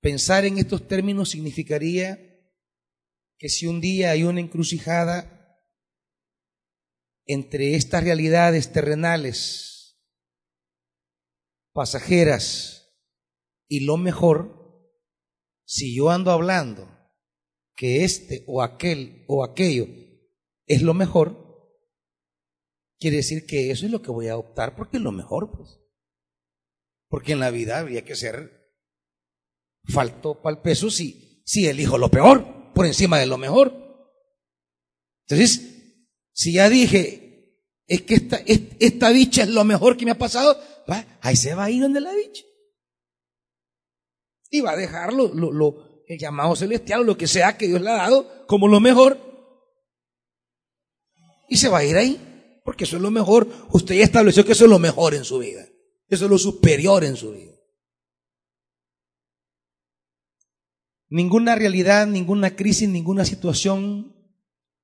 Pensar 0.00 0.44
en 0.44 0.58
estos 0.58 0.86
términos 0.86 1.30
significaría 1.30 2.18
que 3.38 3.48
si 3.48 3.66
un 3.66 3.80
día 3.80 4.10
hay 4.10 4.24
una 4.24 4.40
encrucijada 4.40 5.60
entre 7.26 7.74
estas 7.76 8.04
realidades 8.04 8.72
terrenales, 8.72 10.00
pasajeras, 11.72 12.78
y 13.68 13.80
lo 13.80 13.96
mejor, 13.96 14.90
si 15.64 15.94
yo 15.94 16.10
ando 16.10 16.30
hablando 16.30 16.91
que 17.82 18.04
este 18.04 18.44
o 18.46 18.62
aquel 18.62 19.24
o 19.26 19.42
aquello 19.42 19.88
es 20.68 20.82
lo 20.82 20.94
mejor, 20.94 21.74
quiere 23.00 23.16
decir 23.16 23.44
que 23.44 23.72
eso 23.72 23.86
es 23.86 23.90
lo 23.90 24.00
que 24.00 24.12
voy 24.12 24.28
a 24.28 24.36
optar 24.36 24.76
porque 24.76 24.98
es 24.98 25.02
lo 25.02 25.10
mejor, 25.10 25.50
pues. 25.50 25.80
Porque 27.08 27.32
en 27.32 27.40
la 27.40 27.50
vida 27.50 27.80
habría 27.80 28.04
que 28.04 28.14
ser 28.14 28.72
falto 29.82 30.40
para 30.40 30.54
el 30.54 30.62
peso 30.62 30.92
si, 30.92 31.42
si 31.44 31.66
elijo 31.66 31.98
lo 31.98 32.08
peor 32.08 32.72
por 32.72 32.86
encima 32.86 33.18
de 33.18 33.26
lo 33.26 33.36
mejor. 33.36 33.74
Entonces, 35.26 36.06
si 36.30 36.52
ya 36.52 36.68
dije, 36.68 37.66
es 37.88 38.02
que 38.02 38.14
esta, 38.14 38.36
esta 38.46 39.10
es 39.10 39.48
lo 39.48 39.64
mejor 39.64 39.96
que 39.96 40.04
me 40.04 40.12
ha 40.12 40.18
pasado, 40.18 40.56
ahí 41.20 41.34
se 41.34 41.56
va 41.56 41.64
a 41.64 41.70
ir 41.72 41.82
donde 41.82 42.00
la 42.00 42.12
bicha. 42.12 42.44
Y 44.50 44.60
va 44.60 44.70
a 44.70 44.76
dejarlo 44.76 45.34
lo, 45.34 45.50
lo, 45.50 45.91
el 46.06 46.18
llamado 46.18 46.56
celestial 46.56 47.00
o 47.00 47.04
lo 47.04 47.16
que 47.16 47.26
sea 47.26 47.56
que 47.56 47.68
Dios 47.68 47.80
le 47.80 47.90
ha 47.90 47.96
dado 47.96 48.46
como 48.46 48.68
lo 48.68 48.80
mejor. 48.80 49.18
Y 51.48 51.56
se 51.56 51.68
va 51.68 51.78
a 51.78 51.84
ir 51.84 51.96
ahí, 51.96 52.60
porque 52.64 52.84
eso 52.84 52.96
es 52.96 53.02
lo 53.02 53.10
mejor. 53.10 53.48
Usted 53.70 53.94
ya 53.94 54.04
estableció 54.04 54.44
que 54.44 54.52
eso 54.52 54.64
es 54.64 54.70
lo 54.70 54.78
mejor 54.78 55.14
en 55.14 55.24
su 55.24 55.38
vida. 55.38 55.66
Eso 56.08 56.24
es 56.24 56.30
lo 56.30 56.38
superior 56.38 57.04
en 57.04 57.16
su 57.16 57.32
vida. 57.32 57.52
Ninguna 61.08 61.54
realidad, 61.54 62.06
ninguna 62.06 62.56
crisis, 62.56 62.88
ninguna 62.88 63.24
situación 63.24 64.16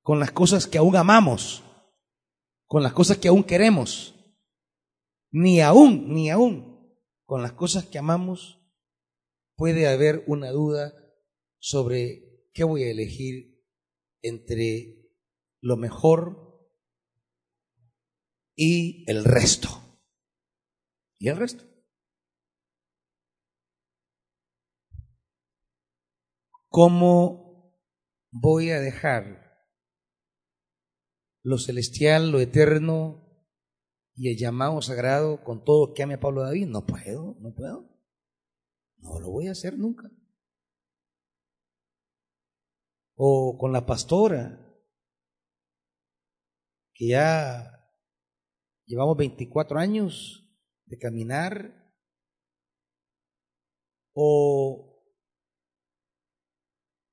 con 0.03 0.21
las 0.21 0.31
cosas 0.31 0.67
que 0.67 0.79
aún 0.79 0.97
amamos, 0.97 1.63
con 2.67 2.83
las 2.83 2.93
cosas 2.93 3.17
que 3.17 3.29
aún 3.29 3.45
queremos, 3.45 4.15
ni 5.31 5.61
aún, 5.61 6.13
ni 6.13 6.31
aún 6.31 6.79
con 7.25 7.43
las 7.43 7.53
cosas 7.53 7.85
que 7.85 7.99
amamos, 7.99 8.59
puede 9.57 9.89
haber 9.89 10.25
una 10.27 10.51
duda 10.51 10.95
sobre 11.59 12.49
qué 12.53 12.65
voy 12.65 12.85
a 12.85 12.91
elegir 12.91 13.65
entre 14.23 15.11
lo 15.61 15.77
mejor 15.77 16.71
y 18.55 19.05
el 19.11 19.25
resto. 19.25 19.69
¿Y 21.19 21.29
el 21.29 21.37
resto? 21.37 21.65
¿Cómo 26.69 27.75
voy 28.31 28.71
a 28.71 28.81
dejar 28.81 29.65
lo 31.43 31.59
celestial, 31.59 32.31
lo 32.31 32.41
eterno 32.41 33.25
y 34.15 34.29
el 34.31 34.37
llamado 34.37 34.83
sagrado 34.83 35.43
con 35.45 35.65
todo 35.65 35.95
que 35.95 36.03
ame 36.03 36.19
Pablo 36.19 36.43
David? 36.43 36.67
No 36.67 36.85
puedo, 36.85 37.37
no 37.41 37.55
puedo. 37.55 37.88
No 38.99 39.21
lo 39.21 39.31
voy 39.31 39.49
a 39.49 39.53
hacer 39.53 39.79
nunca. 39.79 40.11
O 43.21 43.59
con 43.59 43.73
la 43.73 43.85
pastora, 43.85 44.65
que 46.95 47.09
ya 47.09 47.93
llevamos 48.87 49.17
24 49.17 49.81
años 49.81 50.49
de 50.87 50.99
caminar, 50.99 51.79
o 54.15 55.05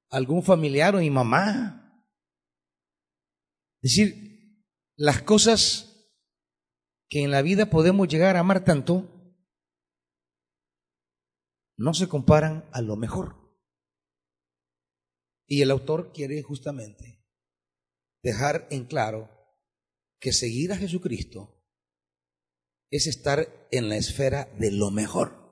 algún 0.10 0.42
familiar 0.42 0.96
o 0.96 1.00
mi 1.00 1.12
mamá. 1.12 2.04
Es 3.82 3.96
decir, 3.96 4.64
las 4.96 5.22
cosas 5.22 6.10
que 7.08 7.24
en 7.24 7.30
la 7.30 7.44
vida 7.44 7.70
podemos 7.70 8.08
llegar 8.08 8.36
a 8.36 8.40
amar 8.40 8.64
tanto 8.64 9.12
no 11.78 11.94
se 11.94 12.08
comparan 12.08 12.68
a 12.72 12.82
lo 12.82 12.96
mejor. 12.96 13.45
Y 15.48 15.62
el 15.62 15.72
autor 15.72 16.12
quiere 16.14 16.42
justamente 16.42 17.24
dejar 18.24 18.68
en 18.72 18.86
claro 18.86 19.30
que 20.20 20.34
seguir 20.34 20.74
a 20.74 20.78
Jesucristo 20.78 21.56
es 22.90 23.08
estar 23.08 23.68
en 23.72 23.90
la 23.90 23.98
esfera 23.98 24.50
de 24.58 24.72
lo 24.72 24.92
mejor. 24.92 25.46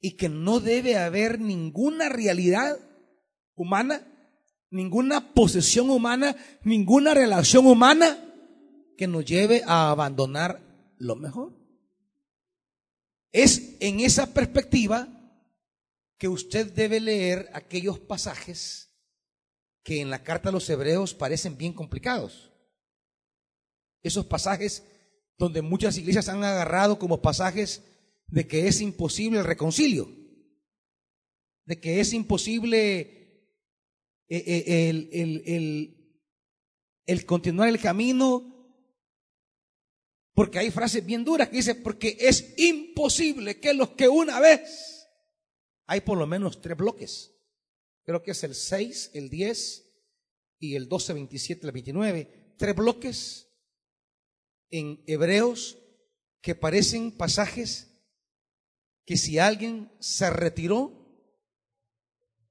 Y 0.00 0.16
que 0.16 0.28
no 0.28 0.60
debe 0.60 0.96
haber 0.96 1.40
ninguna 1.40 2.08
realidad 2.08 2.78
humana, 3.54 4.06
ninguna 4.70 5.34
posesión 5.34 5.90
humana, 5.90 6.36
ninguna 6.62 7.14
relación 7.14 7.66
humana 7.66 8.18
que 8.96 9.06
nos 9.06 9.24
lleve 9.24 9.62
a 9.66 9.90
abandonar 9.90 10.94
lo 10.98 11.16
mejor. 11.16 11.52
Es 13.32 13.76
en 13.80 14.00
esa 14.00 14.32
perspectiva 14.32 15.08
que 16.24 16.28
usted 16.28 16.72
debe 16.72 17.00
leer 17.00 17.50
aquellos 17.52 17.98
pasajes 17.98 18.96
que 19.82 20.00
en 20.00 20.08
la 20.08 20.22
carta 20.22 20.48
a 20.48 20.52
los 20.52 20.70
hebreos 20.70 21.12
parecen 21.12 21.58
bien 21.58 21.74
complicados. 21.74 22.50
Esos 24.02 24.24
pasajes 24.24 24.84
donde 25.36 25.60
muchas 25.60 25.98
iglesias 25.98 26.30
han 26.30 26.42
agarrado 26.42 26.98
como 26.98 27.20
pasajes 27.20 27.84
de 28.26 28.46
que 28.46 28.68
es 28.68 28.80
imposible 28.80 29.40
el 29.40 29.44
reconcilio, 29.44 30.10
de 31.66 31.78
que 31.78 32.00
es 32.00 32.14
imposible 32.14 33.00
eh, 34.26 34.44
eh, 34.46 34.88
el, 34.88 35.10
el, 35.12 35.42
el, 35.44 36.20
el 37.04 37.26
continuar 37.26 37.68
el 37.68 37.80
camino, 37.80 38.80
porque 40.32 40.58
hay 40.58 40.70
frases 40.70 41.04
bien 41.04 41.22
duras 41.22 41.50
que 41.50 41.56
dice, 41.56 41.74
porque 41.74 42.16
es 42.18 42.54
imposible 42.56 43.60
que 43.60 43.74
los 43.74 43.90
que 43.90 44.08
una 44.08 44.40
vez, 44.40 44.93
hay 45.86 46.00
por 46.00 46.18
lo 46.18 46.26
menos 46.26 46.60
tres 46.60 46.76
bloques, 46.76 47.34
creo 48.04 48.22
que 48.22 48.32
es 48.32 48.44
el 48.44 48.54
6, 48.54 49.10
el 49.14 49.30
10 49.30 49.92
y 50.58 50.76
el 50.76 50.88
12, 50.88 51.12
27, 51.12 51.66
el 51.66 51.72
29, 51.72 52.54
tres 52.56 52.76
bloques 52.76 53.48
en 54.70 55.02
hebreos 55.06 55.78
que 56.40 56.54
parecen 56.54 57.12
pasajes 57.12 57.90
que 59.04 59.16
si 59.16 59.38
alguien 59.38 59.92
se 60.00 60.30
retiró, 60.30 60.92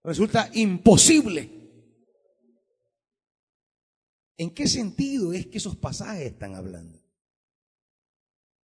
resulta 0.04 0.50
imposible 0.54 1.64
¿En 4.38 4.52
qué 4.52 4.68
sentido 4.68 5.34
es 5.34 5.48
que 5.48 5.58
esos 5.58 5.76
pasajes 5.76 6.32
están 6.32 6.56
hablando? 6.56 7.00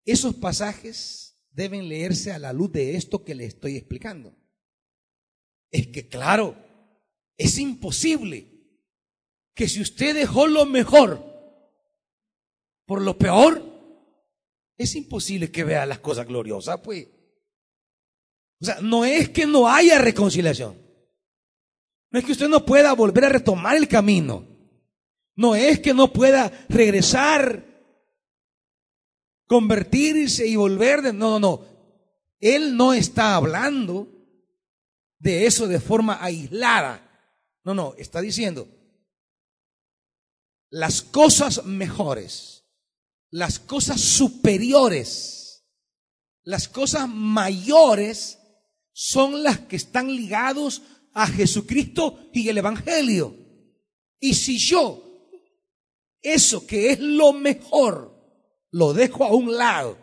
Esos 0.06 0.36
pasajes 0.36 1.38
deben 1.52 1.90
leerse 1.90 2.32
a 2.32 2.40
la 2.40 2.54
luz 2.54 2.72
de 2.72 2.96
esto 2.96 3.24
que 3.24 3.36
le 3.36 3.46
estoy 3.46 3.76
explicando. 3.76 4.36
Es 5.72 5.88
que, 5.88 6.08
claro, 6.08 6.56
es 7.38 7.58
imposible 7.58 8.48
que 9.56 9.68
si 9.68 9.82
usted 9.82 10.16
dejó 10.16 10.48
lo 10.48 10.66
mejor 10.66 11.24
por 12.86 13.02
lo 13.02 13.18
peor, 13.18 13.64
es 14.78 14.96
imposible 14.96 15.52
que 15.52 15.64
vea 15.64 15.86
las 15.86 16.00
cosas 16.00 16.26
gloriosas, 16.26 16.80
pues. 16.82 17.08
O 18.62 18.66
sea, 18.66 18.80
no 18.82 19.06
es 19.06 19.30
que 19.30 19.46
no 19.46 19.70
haya 19.70 20.00
reconciliación. 20.00 20.76
No 22.12 22.20
es 22.20 22.26
que 22.26 22.32
usted 22.32 22.50
no 22.50 22.66
pueda 22.66 22.94
volver 22.94 23.26
a 23.26 23.30
retomar 23.30 23.78
el 23.78 23.88
camino. 23.88 24.48
No 25.36 25.56
es 25.56 25.80
que 25.80 25.94
no 25.94 26.12
pueda 26.12 26.52
regresar, 26.68 27.64
convertirse 29.46 30.48
y 30.48 30.56
volver 30.56 31.02
de... 31.02 31.14
No, 31.14 31.40
no, 31.40 31.40
no. 31.40 31.66
Él 32.40 32.76
no 32.76 32.94
está 32.94 33.36
hablando 33.36 34.19
de 35.20 35.46
eso 35.46 35.68
de 35.68 35.80
forma 35.80 36.18
aislada. 36.24 37.06
No, 37.64 37.74
no, 37.74 37.94
está 37.98 38.22
diciendo, 38.22 38.68
las 40.70 41.02
cosas 41.02 41.66
mejores, 41.66 42.66
las 43.30 43.60
cosas 43.60 44.02
superiores, 44.02 45.66
las 46.44 46.68
cosas 46.68 47.08
mayores 47.08 48.40
son 48.92 49.44
las 49.44 49.60
que 49.60 49.76
están 49.76 50.08
ligados 50.08 50.82
a 51.14 51.28
Jesucristo 51.28 52.30
y 52.34 52.50
el 52.50 52.58
Evangelio. 52.58 53.36
Y 54.20 54.34
si 54.34 54.58
yo 54.58 55.10
eso 56.22 56.68
que 56.68 56.92
es 56.92 57.00
lo 57.00 57.34
mejor, 57.34 58.16
lo 58.72 58.94
dejo 58.94 59.24
a 59.26 59.34
un 59.34 59.56
lado, 59.56 59.98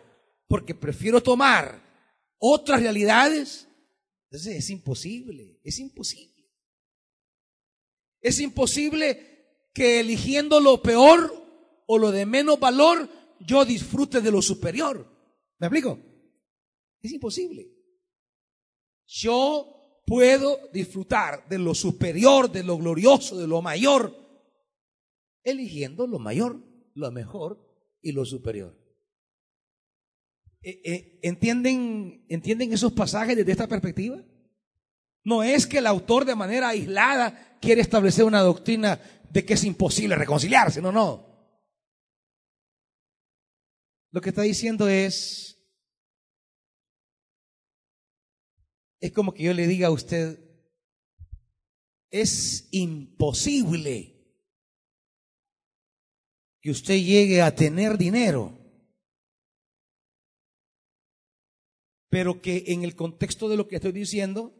porque 0.47 0.73
prefiero 0.73 1.21
tomar 1.21 1.81
otras 2.39 2.81
realidades, 2.81 3.66
entonces 4.29 4.57
es 4.57 4.69
imposible, 4.69 5.59
es 5.63 5.79
imposible. 5.79 6.45
Es 8.19 8.39
imposible 8.39 9.69
que 9.73 10.01
eligiendo 10.01 10.59
lo 10.59 10.81
peor 10.81 11.33
o 11.85 11.97
lo 11.97 12.11
de 12.11 12.25
menos 12.25 12.59
valor, 12.59 13.09
yo 13.39 13.63
disfrute 13.63 14.19
de 14.19 14.31
lo 14.31 14.41
superior. 14.41 15.07
¿Me 15.59 15.67
explico? 15.67 15.99
Es 17.01 17.13
imposible. 17.13 17.69
Yo 19.05 20.01
puedo 20.05 20.59
disfrutar 20.73 21.47
de 21.47 21.59
lo 21.59 21.73
superior, 21.73 22.51
de 22.51 22.63
lo 22.63 22.77
glorioso, 22.77 23.37
de 23.37 23.47
lo 23.47 23.61
mayor, 23.61 24.13
eligiendo 25.43 26.05
lo 26.05 26.19
mayor, 26.19 26.61
lo 26.93 27.11
mejor 27.11 27.65
y 28.01 28.11
lo 28.11 28.25
superior. 28.25 28.86
Eh, 30.61 30.81
eh, 30.83 31.19
¿Entienden, 31.23 32.25
¿Entienden 32.29 32.73
esos 32.73 32.93
pasajes 32.93 33.35
desde 33.35 33.51
esta 33.51 33.67
perspectiva? 33.67 34.23
No 35.23 35.43
es 35.43 35.67
que 35.67 35.79
el 35.79 35.87
autor 35.87 36.25
de 36.25 36.35
manera 36.35 36.69
aislada 36.69 37.57
quiere 37.59 37.81
establecer 37.81 38.25
una 38.25 38.41
doctrina 38.41 38.99
de 39.29 39.45
que 39.45 39.53
es 39.53 39.63
imposible 39.63 40.15
reconciliarse, 40.15 40.81
no, 40.81 40.91
no. 40.91 41.27
Lo 44.11 44.21
que 44.21 44.29
está 44.29 44.41
diciendo 44.43 44.87
es, 44.87 45.57
es 48.99 49.11
como 49.11 49.33
que 49.33 49.43
yo 49.43 49.53
le 49.53 49.67
diga 49.67 49.87
a 49.87 49.91
usted, 49.91 50.39
es 52.09 52.69
imposible 52.71 54.17
que 56.61 56.71
usted 56.71 56.95
llegue 56.95 57.41
a 57.41 57.53
tener 57.53 57.97
dinero, 57.97 58.56
pero 62.09 62.41
que 62.41 62.65
en 62.67 62.83
el 62.83 62.95
contexto 62.95 63.49
de 63.49 63.57
lo 63.57 63.67
que 63.67 63.75
estoy 63.77 63.91
diciendo, 63.91 64.53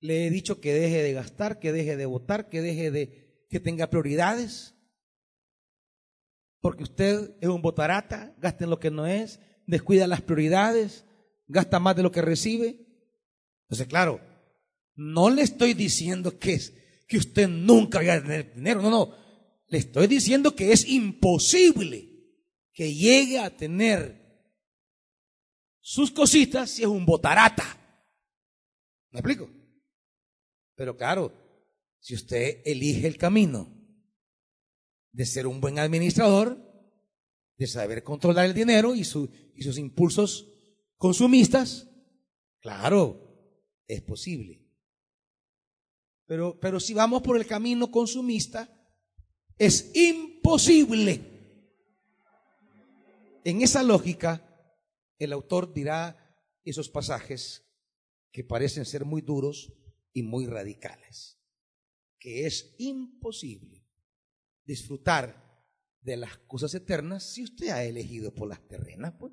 Le 0.00 0.26
he 0.26 0.30
dicho 0.30 0.60
que 0.60 0.74
deje 0.74 1.02
de 1.02 1.14
gastar, 1.14 1.58
que 1.58 1.72
deje 1.72 1.96
de 1.96 2.04
votar, 2.04 2.50
que 2.50 2.60
deje 2.60 2.90
de 2.90 3.46
que 3.48 3.58
tenga 3.58 3.88
prioridades. 3.88 4.74
Porque 6.60 6.82
usted 6.82 7.36
es 7.40 7.48
un 7.48 7.62
botarata, 7.62 8.34
gasta 8.38 8.64
en 8.64 8.70
lo 8.70 8.80
que 8.80 8.90
no 8.90 9.06
es, 9.06 9.40
descuida 9.66 10.06
las 10.06 10.20
prioridades, 10.20 11.06
gasta 11.46 11.78
más 11.78 11.96
de 11.96 12.02
lo 12.02 12.12
que 12.12 12.20
recibe. 12.20 12.84
Entonces, 13.62 13.86
claro, 13.86 14.20
no 14.94 15.30
le 15.30 15.42
estoy 15.42 15.72
diciendo 15.72 16.38
que, 16.38 16.54
es, 16.54 16.74
que 17.08 17.16
usted 17.16 17.48
nunca 17.48 17.98
vaya 17.98 18.14
a 18.14 18.22
tener 18.22 18.54
dinero, 18.54 18.82
no, 18.82 18.90
no. 18.90 19.14
Le 19.68 19.78
estoy 19.78 20.06
diciendo 20.06 20.54
que 20.54 20.72
es 20.72 20.86
imposible 20.86 22.10
que 22.72 22.92
llegue 22.92 23.38
a 23.38 23.56
tener 23.56 24.23
sus 25.86 26.10
cositas 26.10 26.70
si 26.70 26.82
es 26.82 26.88
un 26.88 27.04
botarata. 27.04 27.62
¿Me 29.10 29.20
explico? 29.20 29.50
Pero 30.74 30.96
claro, 30.96 31.30
si 32.00 32.14
usted 32.14 32.62
elige 32.64 33.06
el 33.06 33.18
camino 33.18 33.68
de 35.12 35.26
ser 35.26 35.46
un 35.46 35.60
buen 35.60 35.78
administrador, 35.78 36.58
de 37.58 37.66
saber 37.66 38.02
controlar 38.02 38.46
el 38.46 38.54
dinero 38.54 38.94
y, 38.94 39.00
y 39.00 39.04
sus 39.04 39.78
impulsos 39.78 40.48
consumistas, 40.96 41.86
claro, 42.60 43.20
es 43.86 44.00
posible. 44.00 44.66
Pero, 46.24 46.58
pero 46.58 46.80
si 46.80 46.94
vamos 46.94 47.20
por 47.20 47.36
el 47.36 47.46
camino 47.46 47.90
consumista, 47.90 48.70
es 49.58 49.94
imposible. 49.94 51.20
En 53.44 53.60
esa 53.60 53.82
lógica, 53.82 54.53
el 55.18 55.32
autor 55.32 55.72
dirá 55.72 56.36
esos 56.64 56.88
pasajes 56.88 57.64
que 58.32 58.44
parecen 58.44 58.84
ser 58.84 59.04
muy 59.04 59.20
duros 59.22 59.72
y 60.12 60.22
muy 60.22 60.46
radicales, 60.46 61.38
que 62.18 62.46
es 62.46 62.74
imposible 62.78 63.86
disfrutar 64.64 65.44
de 66.00 66.16
las 66.16 66.36
cosas 66.38 66.74
eternas 66.74 67.32
si 67.32 67.44
usted 67.44 67.68
ha 67.68 67.84
elegido 67.84 68.34
por 68.34 68.48
las 68.48 68.66
terrenas, 68.68 69.14
pues. 69.18 69.32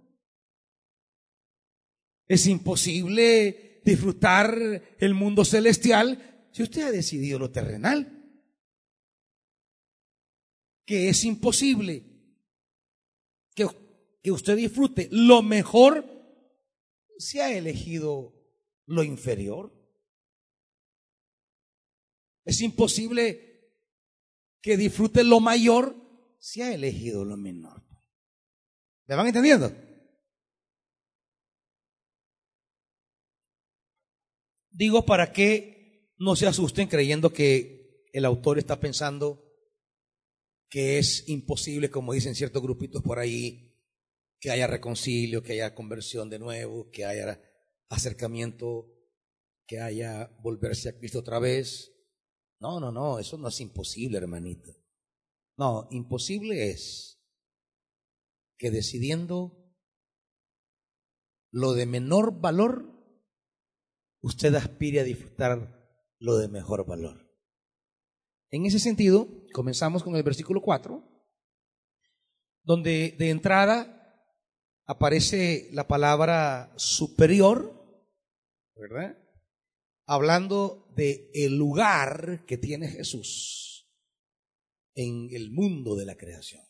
Es 2.27 2.47
imposible 2.47 3.81
disfrutar 3.83 4.95
el 4.99 5.13
mundo 5.13 5.43
celestial 5.43 6.47
si 6.51 6.63
usted 6.63 6.83
ha 6.83 6.91
decidido 6.91 7.39
lo 7.39 7.51
terrenal. 7.51 8.17
Que 10.85 11.09
es 11.09 11.23
imposible 11.25 12.05
que, 13.53 13.67
que 14.21 14.31
usted 14.31 14.55
disfrute 14.55 15.07
lo 15.11 15.41
mejor 15.41 16.05
si 17.17 17.39
ha 17.39 17.55
elegido 17.55 18.33
lo 18.85 19.03
inferior. 19.03 19.71
Es 22.43 22.61
imposible 22.61 23.69
que 24.61 24.77
disfrute 24.77 25.23
lo 25.23 25.39
mayor 25.39 25.95
si 26.39 26.61
ha 26.61 26.73
elegido 26.73 27.25
lo 27.25 27.37
menor. 27.37 27.83
¿Me 29.07 29.15
van 29.15 29.27
entendiendo? 29.27 29.75
Digo 34.69 35.05
para 35.05 35.31
que 35.31 36.13
no 36.17 36.35
se 36.35 36.47
asusten 36.47 36.87
creyendo 36.87 37.33
que 37.33 38.07
el 38.13 38.25
autor 38.25 38.57
está 38.57 38.79
pensando 38.79 39.43
que 40.69 40.97
es 40.97 41.27
imposible, 41.27 41.89
como 41.89 42.13
dicen 42.13 42.33
ciertos 42.33 42.61
grupitos 42.61 43.03
por 43.03 43.19
ahí, 43.19 43.70
que 44.41 44.49
haya 44.49 44.65
reconcilio, 44.65 45.43
que 45.43 45.53
haya 45.53 45.75
conversión 45.75 46.29
de 46.29 46.39
nuevo, 46.39 46.89
que 46.89 47.05
haya 47.05 47.39
acercamiento, 47.89 48.91
que 49.67 49.79
haya 49.79 50.35
volverse 50.41 50.89
a 50.89 50.97
Cristo 50.97 51.19
otra 51.19 51.39
vez. 51.39 51.93
No, 52.59 52.79
no, 52.79 52.91
no, 52.91 53.19
eso 53.19 53.37
no 53.37 53.49
es 53.49 53.59
imposible, 53.61 54.17
hermanito. 54.17 54.75
No, 55.57 55.87
imposible 55.91 56.71
es 56.71 57.23
que 58.57 58.71
decidiendo 58.71 59.75
lo 61.51 61.73
de 61.73 61.85
menor 61.85 62.41
valor, 62.41 62.89
usted 64.21 64.55
aspire 64.55 65.01
a 65.01 65.03
disfrutar 65.03 65.87
lo 66.17 66.37
de 66.37 66.47
mejor 66.47 66.87
valor. 66.87 67.31
En 68.49 68.65
ese 68.65 68.79
sentido, 68.79 69.27
comenzamos 69.53 70.03
con 70.03 70.15
el 70.15 70.23
versículo 70.23 70.61
4, 70.61 71.03
donde 72.63 73.15
de 73.19 73.29
entrada 73.29 74.00
aparece 74.91 75.69
la 75.71 75.87
palabra 75.87 76.73
superior, 76.75 77.81
¿verdad? 78.75 79.17
Hablando 80.05 80.91
de 80.97 81.31
el 81.33 81.57
lugar 81.57 82.43
que 82.45 82.57
tiene 82.57 82.89
Jesús 82.89 83.89
en 84.93 85.29
el 85.31 85.49
mundo 85.51 85.95
de 85.95 86.05
la 86.05 86.17
creación. 86.17 86.61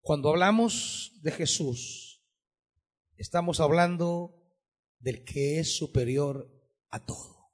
Cuando 0.00 0.30
hablamos 0.30 1.12
de 1.20 1.30
Jesús, 1.32 2.24
estamos 3.16 3.60
hablando 3.60 4.42
del 4.98 5.24
que 5.24 5.58
es 5.58 5.76
superior 5.76 6.50
a 6.88 7.04
todo. 7.04 7.52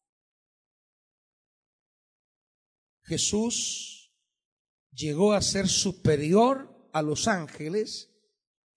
Jesús 3.02 4.14
llegó 4.92 5.32
a 5.32 5.42
ser 5.42 5.68
superior 5.68 6.88
a 6.92 7.02
los 7.02 7.26
ángeles 7.26 8.09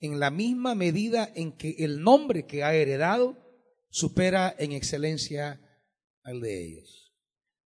en 0.03 0.19
la 0.19 0.31
misma 0.31 0.75
medida 0.75 1.31
en 1.33 1.53
que 1.53 1.77
el 1.79 2.01
nombre 2.01 2.45
que 2.45 2.61
ha 2.61 2.75
heredado 2.75 3.37
supera 3.89 4.53
en 4.59 4.73
excelencia 4.73 5.61
al 6.23 6.41
de 6.41 6.61
ellos. 6.61 7.15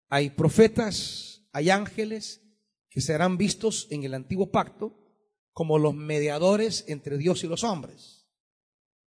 Hay 0.08 0.30
profetas, 0.30 1.48
hay 1.52 1.72
ángeles 1.72 2.44
que 2.92 3.02
serán 3.02 3.40
vistos 3.40 3.88
en 3.90 4.04
el 4.04 4.14
antiguo 4.14 4.52
pacto 4.52 4.96
como 5.52 5.80
los 5.80 5.96
mediadores 5.96 6.86
entre 6.88 7.18
Dios 7.18 7.44
y 7.44 7.48
los 7.48 7.64
hombres. 7.64 8.28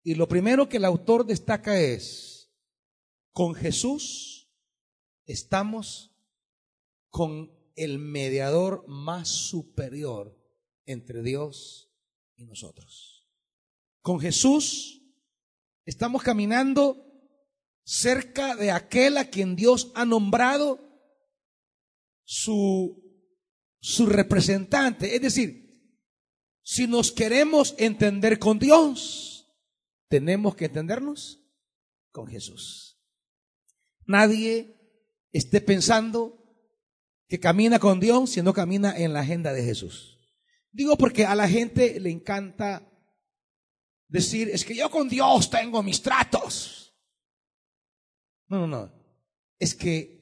Y 0.02 0.16
lo 0.16 0.26
primero 0.26 0.68
que 0.68 0.78
el 0.78 0.84
autor 0.84 1.24
destaca 1.24 1.80
es, 1.80 2.52
con 3.30 3.54
Jesús 3.54 4.50
estamos 5.24 6.16
con 7.10 7.56
el 7.76 8.00
mediador 8.00 8.84
más 8.88 9.28
superior 9.28 10.36
entre 10.84 11.22
Dios 11.22 11.92
y 12.34 12.44
nosotros. 12.44 13.19
Con 14.00 14.20
Jesús 14.20 15.02
estamos 15.84 16.22
caminando 16.22 17.06
cerca 17.84 18.54
de 18.56 18.70
aquel 18.70 19.18
a 19.18 19.30
quien 19.30 19.56
Dios 19.56 19.90
ha 19.94 20.04
nombrado 20.04 20.78
su, 22.24 23.02
su 23.80 24.06
representante. 24.06 25.14
Es 25.16 25.22
decir, 25.22 25.60
si 26.62 26.86
nos 26.86 27.12
queremos 27.12 27.74
entender 27.78 28.38
con 28.38 28.58
Dios, 28.58 29.48
tenemos 30.08 30.54
que 30.54 30.66
entendernos 30.66 31.42
con 32.12 32.26
Jesús. 32.26 33.00
Nadie 34.06 34.76
esté 35.32 35.60
pensando 35.60 36.40
que 37.28 37.38
camina 37.38 37.78
con 37.78 38.00
Dios 38.00 38.30
si 38.30 38.42
no 38.42 38.52
camina 38.52 38.96
en 38.96 39.12
la 39.12 39.20
agenda 39.20 39.52
de 39.52 39.62
Jesús. 39.62 40.18
Digo 40.72 40.96
porque 40.96 41.26
a 41.26 41.34
la 41.34 41.48
gente 41.48 41.98
le 42.00 42.10
encanta 42.10 42.89
decir, 44.10 44.48
es 44.48 44.64
que 44.64 44.74
yo 44.74 44.90
con 44.90 45.08
Dios 45.08 45.48
tengo 45.48 45.82
mis 45.82 46.02
tratos. 46.02 46.94
No, 48.48 48.58
no, 48.60 48.66
no. 48.66 48.92
Es 49.58 49.74
que 49.74 50.20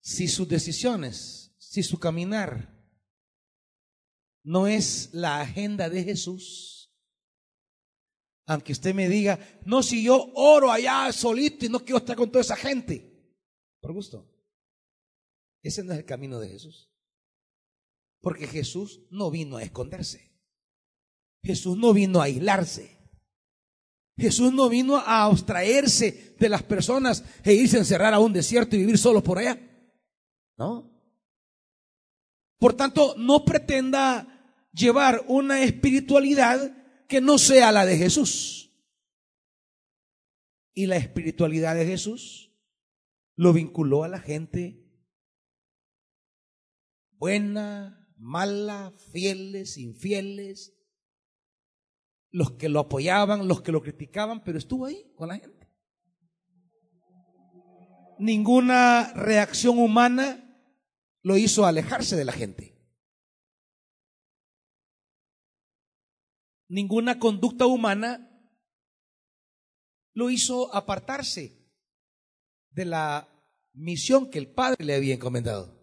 si 0.00 0.28
sus 0.28 0.48
decisiones, 0.48 1.54
si 1.58 1.82
su 1.82 1.98
caminar 1.98 2.74
no 4.42 4.66
es 4.66 5.10
la 5.12 5.40
agenda 5.40 5.88
de 5.88 6.04
Jesús, 6.04 6.92
aunque 8.46 8.72
usted 8.72 8.94
me 8.94 9.08
diga, 9.08 9.38
no, 9.64 9.82
si 9.82 10.04
yo 10.04 10.30
oro 10.34 10.70
allá 10.70 11.12
solito 11.12 11.66
y 11.66 11.68
no 11.68 11.80
quiero 11.80 11.98
estar 11.98 12.16
con 12.16 12.30
toda 12.30 12.42
esa 12.42 12.56
gente, 12.56 13.34
por 13.80 13.92
gusto. 13.92 14.32
Ese 15.62 15.82
no 15.82 15.92
es 15.92 15.98
el 15.98 16.04
camino 16.04 16.38
de 16.38 16.48
Jesús. 16.48 16.92
Porque 18.20 18.46
Jesús 18.46 19.02
no 19.10 19.30
vino 19.32 19.56
a 19.56 19.64
esconderse. 19.64 20.35
Jesús 21.46 21.78
no 21.78 21.92
vino 21.94 22.20
a 22.20 22.24
aislarse. 22.24 22.98
Jesús 24.18 24.52
no 24.52 24.68
vino 24.68 24.96
a 24.96 25.24
abstraerse 25.24 26.34
de 26.38 26.48
las 26.48 26.62
personas 26.62 27.24
e 27.44 27.54
irse 27.54 27.76
a 27.76 27.80
encerrar 27.80 28.14
a 28.14 28.18
un 28.18 28.32
desierto 28.32 28.74
y 28.74 28.80
vivir 28.80 28.98
solo 28.98 29.22
por 29.22 29.38
allá. 29.38 29.60
¿No? 30.58 30.92
Por 32.58 32.74
tanto, 32.74 33.14
no 33.16 33.44
pretenda 33.44 34.68
llevar 34.72 35.24
una 35.28 35.62
espiritualidad 35.62 37.06
que 37.06 37.20
no 37.20 37.38
sea 37.38 37.70
la 37.72 37.84
de 37.84 37.96
Jesús. 37.96 38.72
Y 40.74 40.86
la 40.86 40.96
espiritualidad 40.96 41.74
de 41.74 41.86
Jesús 41.86 42.52
lo 43.36 43.52
vinculó 43.52 44.02
a 44.02 44.08
la 44.08 44.18
gente 44.18 44.82
buena, 47.12 48.12
mala, 48.16 48.92
fieles, 49.12 49.76
infieles, 49.78 50.75
los 52.36 52.50
que 52.50 52.68
lo 52.68 52.80
apoyaban, 52.80 53.48
los 53.48 53.62
que 53.62 53.72
lo 53.72 53.80
criticaban, 53.80 54.44
pero 54.44 54.58
estuvo 54.58 54.84
ahí 54.84 55.10
con 55.16 55.28
la 55.28 55.38
gente. 55.38 55.56
ninguna 58.18 59.12
reacción 59.14 59.78
humana 59.78 60.42
lo 61.22 61.38
hizo 61.38 61.64
alejarse 61.64 62.14
de 62.14 62.24
la 62.26 62.32
gente. 62.32 62.74
Ninguna 66.68 67.18
conducta 67.18 67.64
humana 67.64 68.30
lo 70.12 70.28
hizo 70.28 70.74
apartarse 70.74 71.58
de 72.70 72.84
la 72.84 73.28
misión 73.72 74.30
que 74.30 74.38
el 74.38 74.52
Padre 74.52 74.84
le 74.84 74.94
había 74.94 75.14
encomendado. 75.14 75.74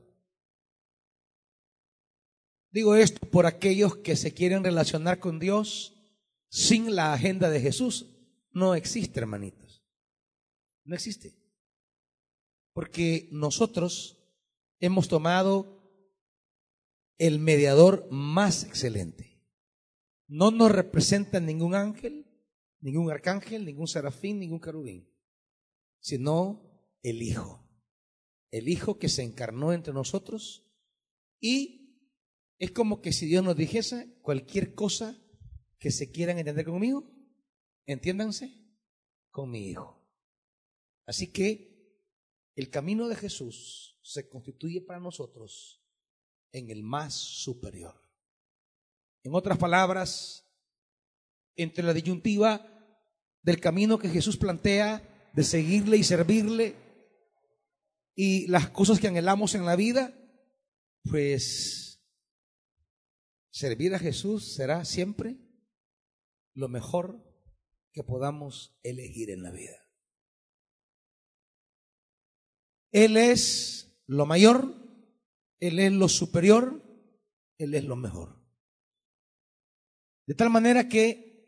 Digo 2.70 2.96
esto 2.96 3.28
por 3.30 3.48
aquellos 3.48 3.98
que 3.98 4.16
se 4.16 4.36
quieren 4.36 4.63
relacionar 4.63 5.20
con 5.20 5.39
Dios 5.39 5.92
sin 6.54 6.94
la 6.94 7.13
agenda 7.13 7.50
de 7.50 7.60
Jesús. 7.60 8.16
No 8.52 8.76
existe, 8.76 9.20
hermanitos. 9.20 9.84
No 10.86 10.94
existe. 10.94 11.36
Porque 12.74 13.28
nosotros 13.32 14.24
hemos 14.80 15.08
tomado 15.08 15.82
el 17.18 17.39
mediador 17.39 18.08
más 18.12 18.66
excelente. 18.66 19.42
No 20.28 20.52
nos 20.52 20.72
representa 20.72 21.39
ningún 21.39 21.74
ángel, 21.74 22.28
ningún 22.82 23.10
arcángel, 23.10 23.66
ningún 23.66 23.88
serafín, 23.88 24.39
ningún 24.39 24.60
carubín, 24.60 25.12
sino 26.02 26.88
el 27.02 27.24
Hijo. 27.24 27.68
El 28.52 28.70
Hijo 28.70 29.00
que 29.00 29.10
se 29.10 29.24
encarnó 29.24 29.74
entre 29.74 29.92
nosotros 29.92 30.72
y 31.39 31.98
es 32.60 32.70
como 32.70 33.02
que 33.02 33.12
si 33.12 33.26
Dios 33.26 33.44
nos 33.44 33.58
dijese 33.58 34.20
cualquier 34.22 34.76
cosa 34.76 35.20
que 35.84 35.91
se 35.91 36.10
quieran 36.10 36.39
entender 36.39 36.63
conmigo, 36.63 37.04
entiéndanse 37.86 38.58
con 39.32 39.52
mi 39.52 39.67
Hijo. 39.67 40.02
Así 41.06 41.34
que 41.34 42.00
el 42.56 42.69
camino 42.69 43.10
de 43.10 43.17
Jesús 43.17 44.00
se 44.02 44.30
constituye 44.30 44.80
para 44.80 45.02
nosotros 45.02 45.86
en 46.54 46.69
el 46.69 46.84
más 46.84 47.15
superior. 47.15 48.00
En 49.24 49.36
otras 49.36 49.58
palabras, 49.58 50.50
entre 51.58 51.84
la 51.84 51.93
disyuntiva 51.93 52.65
del 53.41 53.60
camino 53.60 54.00
que 54.00 54.08
Jesús 54.08 54.38
plantea 54.38 55.30
de 55.34 55.43
seguirle 55.43 55.98
y 55.98 56.06
servirle 56.06 56.78
y 58.15 58.48
las 58.48 58.69
cosas 58.69 59.02
que 59.02 59.10
anhelamos 59.10 59.54
en 59.54 59.65
la 59.65 59.76
vida, 59.76 60.17
pues 61.04 61.84
Servir 63.54 63.93
a 63.93 64.00
Jesús 64.00 64.56
será 64.56 64.84
siempre 64.84 65.38
lo 66.54 66.70
mejor 66.70 67.24
que 67.92 68.04
podamos 68.04 68.80
elegir 68.84 69.30
en 69.30 69.44
la 69.44 69.52
vida. 69.52 69.78
Él 72.92 73.18
es 73.18 73.92
lo 74.08 74.26
mayor, 74.26 74.76
Él 75.60 75.80
es 75.80 75.92
lo 75.92 76.10
superior, 76.10 76.84
Él 77.58 77.74
es 77.74 77.84
lo 77.84 77.96
mejor. 77.96 78.39
De 80.26 80.36
tal 80.36 80.50
manera 80.50 80.88
que 80.88 81.48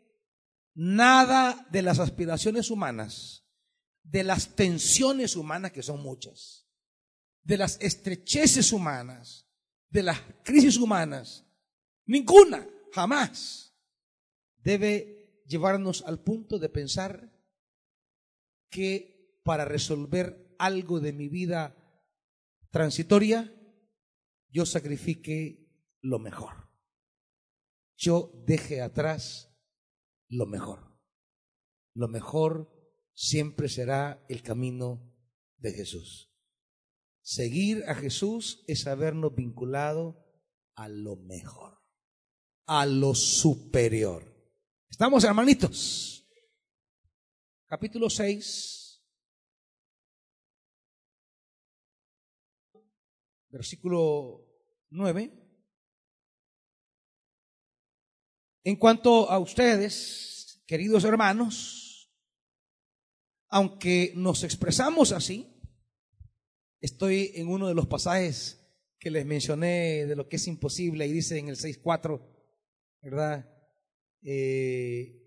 nada 0.74 1.66
de 1.70 1.82
las 1.82 1.98
aspiraciones 1.98 2.70
humanas, 2.70 3.44
de 4.02 4.24
las 4.24 4.54
tensiones 4.54 5.36
humanas, 5.36 5.72
que 5.72 5.82
son 5.82 6.02
muchas, 6.02 6.68
de 7.42 7.56
las 7.56 7.80
estrecheces 7.80 8.72
humanas, 8.72 9.48
de 9.88 10.02
las 10.02 10.20
crisis 10.42 10.76
humanas, 10.76 11.46
Ninguna, 12.06 12.66
jamás, 12.92 13.65
debe 14.66 15.44
llevarnos 15.46 16.02
al 16.02 16.24
punto 16.24 16.58
de 16.58 16.68
pensar 16.68 17.32
que 18.68 19.40
para 19.44 19.64
resolver 19.64 20.56
algo 20.58 20.98
de 20.98 21.12
mi 21.12 21.28
vida 21.28 21.76
transitoria, 22.72 23.54
yo 24.48 24.66
sacrifique 24.66 25.70
lo 26.00 26.18
mejor. 26.18 26.68
Yo 27.96 28.32
deje 28.44 28.80
atrás 28.82 29.56
lo 30.28 30.46
mejor. 30.46 30.98
Lo 31.94 32.08
mejor 32.08 32.68
siempre 33.14 33.68
será 33.68 34.26
el 34.28 34.42
camino 34.42 35.16
de 35.58 35.74
Jesús. 35.74 36.34
Seguir 37.22 37.84
a 37.86 37.94
Jesús 37.94 38.64
es 38.66 38.88
habernos 38.88 39.32
vinculado 39.36 40.26
a 40.74 40.88
lo 40.88 41.14
mejor 41.14 41.76
a 42.66 42.84
lo 42.84 43.14
superior. 43.14 44.35
¿Estamos, 44.96 45.24
hermanitos? 45.24 46.26
Capítulo 47.66 48.08
6, 48.08 49.04
versículo 53.50 54.48
9. 54.88 55.30
En 58.64 58.76
cuanto 58.76 59.30
a 59.30 59.38
ustedes, 59.38 60.64
queridos 60.66 61.04
hermanos, 61.04 62.10
aunque 63.48 64.14
nos 64.16 64.44
expresamos 64.44 65.12
así, 65.12 65.60
estoy 66.80 67.32
en 67.34 67.48
uno 67.48 67.68
de 67.68 67.74
los 67.74 67.86
pasajes 67.86 68.66
que 68.98 69.10
les 69.10 69.26
mencioné 69.26 70.06
de 70.06 70.16
lo 70.16 70.26
que 70.26 70.36
es 70.36 70.46
imposible 70.46 71.06
y 71.06 71.12
dice 71.12 71.36
en 71.36 71.48
el 71.48 71.56
6.4, 71.56 72.26
¿verdad? 73.02 73.55
Eh, 74.28 75.22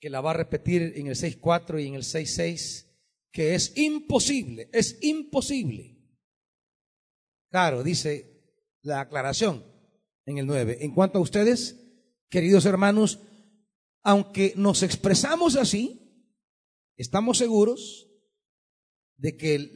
que 0.00 0.08
la 0.08 0.22
va 0.22 0.30
a 0.30 0.34
repetir 0.34 0.94
en 0.96 1.08
el 1.08 1.14
6.4 1.14 1.82
y 1.82 1.88
en 1.88 1.94
el 1.94 2.04
6.6, 2.04 2.86
que 3.30 3.54
es 3.54 3.76
imposible, 3.76 4.70
es 4.72 4.98
imposible. 5.02 5.98
Claro, 7.50 7.82
dice 7.82 8.56
la 8.80 9.00
aclaración 9.00 9.62
en 10.24 10.38
el 10.38 10.46
9. 10.46 10.78
En 10.80 10.94
cuanto 10.94 11.18
a 11.18 11.22
ustedes, 11.22 11.78
queridos 12.30 12.64
hermanos, 12.64 13.20
aunque 14.02 14.54
nos 14.56 14.82
expresamos 14.82 15.56
así, 15.56 16.26
estamos 16.96 17.36
seguros 17.36 18.08
de 19.18 19.36
que 19.36 19.70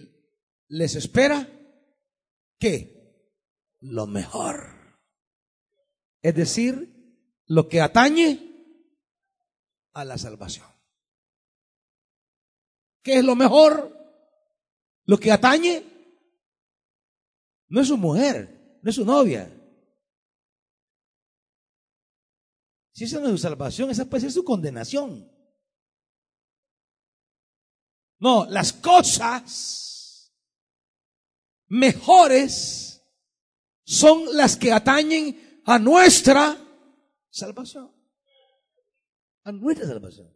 les 0.68 0.94
espera 0.94 1.51
que 2.59 2.96
lo 3.81 4.07
mejor. 4.07 4.99
Es 6.22 6.35
decir, 6.35 6.96
lo 7.47 7.69
que 7.69 7.81
atañe 7.81 8.41
a 9.93 10.05
la 10.05 10.19
salvación. 10.19 10.67
¿Qué 13.03 13.19
es 13.19 13.25
lo 13.25 13.37
mejor? 13.37 13.93
Lo 15.05 15.19
que 15.19 15.31
atañe 15.31 15.85
no 17.69 17.81
es 17.81 17.89
su 17.89 17.97
mujer, 17.97 18.79
no 18.83 18.91
es 18.91 18.97
su 18.97 19.05
novia. 19.05 19.53
Si 22.93 23.05
esa 23.05 23.21
no 23.21 23.27
es 23.27 23.33
su 23.33 23.39
salvación, 23.39 23.91
esa 23.91 24.07
puede 24.07 24.23
ser 24.23 24.33
su 24.33 24.45
condenación. 24.45 25.31
No, 28.19 28.47
las 28.47 28.73
cosas 28.73 30.33
mejores 31.69 33.03
son 33.85 34.37
las 34.37 34.57
que 34.57 34.73
atañen 34.73 35.63
a 35.65 35.79
nuestra 35.79 36.66
salvación. 37.37 37.94
A 39.44 39.53
nuestra 39.53 39.87
salvación. 39.87 40.35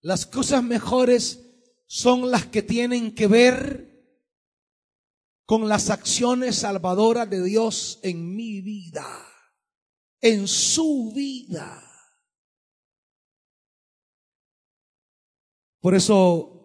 Las 0.00 0.26
cosas 0.26 0.62
mejores 0.62 1.44
son 1.86 2.30
las 2.30 2.46
que 2.46 2.62
tienen 2.62 3.14
que 3.14 3.26
ver 3.26 3.88
con 5.44 5.68
las 5.68 5.90
acciones 5.90 6.56
salvadoras 6.56 7.28
de 7.28 7.42
Dios 7.42 7.98
en 8.02 8.36
mi 8.36 8.60
vida, 8.60 9.26
en 10.20 10.46
su 10.46 11.12
vida. 11.14 11.84
Por 15.80 15.94
eso 15.94 16.58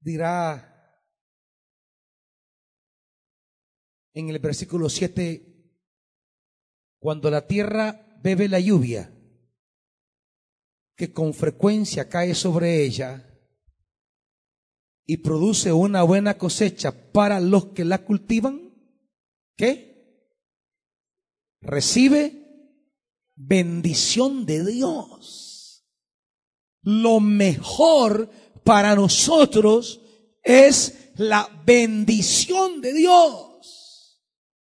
dirá 0.00 0.70
en 4.12 4.28
el 4.28 4.38
versículo 4.38 4.88
7, 4.88 5.53
cuando 7.04 7.30
la 7.30 7.46
tierra 7.46 8.18
bebe 8.22 8.48
la 8.48 8.58
lluvia, 8.58 9.14
que 10.96 11.12
con 11.12 11.34
frecuencia 11.34 12.08
cae 12.08 12.34
sobre 12.34 12.82
ella 12.82 13.30
y 15.04 15.18
produce 15.18 15.70
una 15.70 16.02
buena 16.02 16.38
cosecha 16.38 17.12
para 17.12 17.40
los 17.40 17.66
que 17.74 17.84
la 17.84 18.06
cultivan, 18.06 18.72
¿qué? 19.54 20.32
Recibe 21.60 22.72
bendición 23.34 24.46
de 24.46 24.64
Dios. 24.64 25.86
Lo 26.80 27.20
mejor 27.20 28.30
para 28.64 28.94
nosotros 28.94 30.00
es 30.42 31.12
la 31.16 31.50
bendición 31.66 32.80
de 32.80 32.94
Dios. 32.94 34.22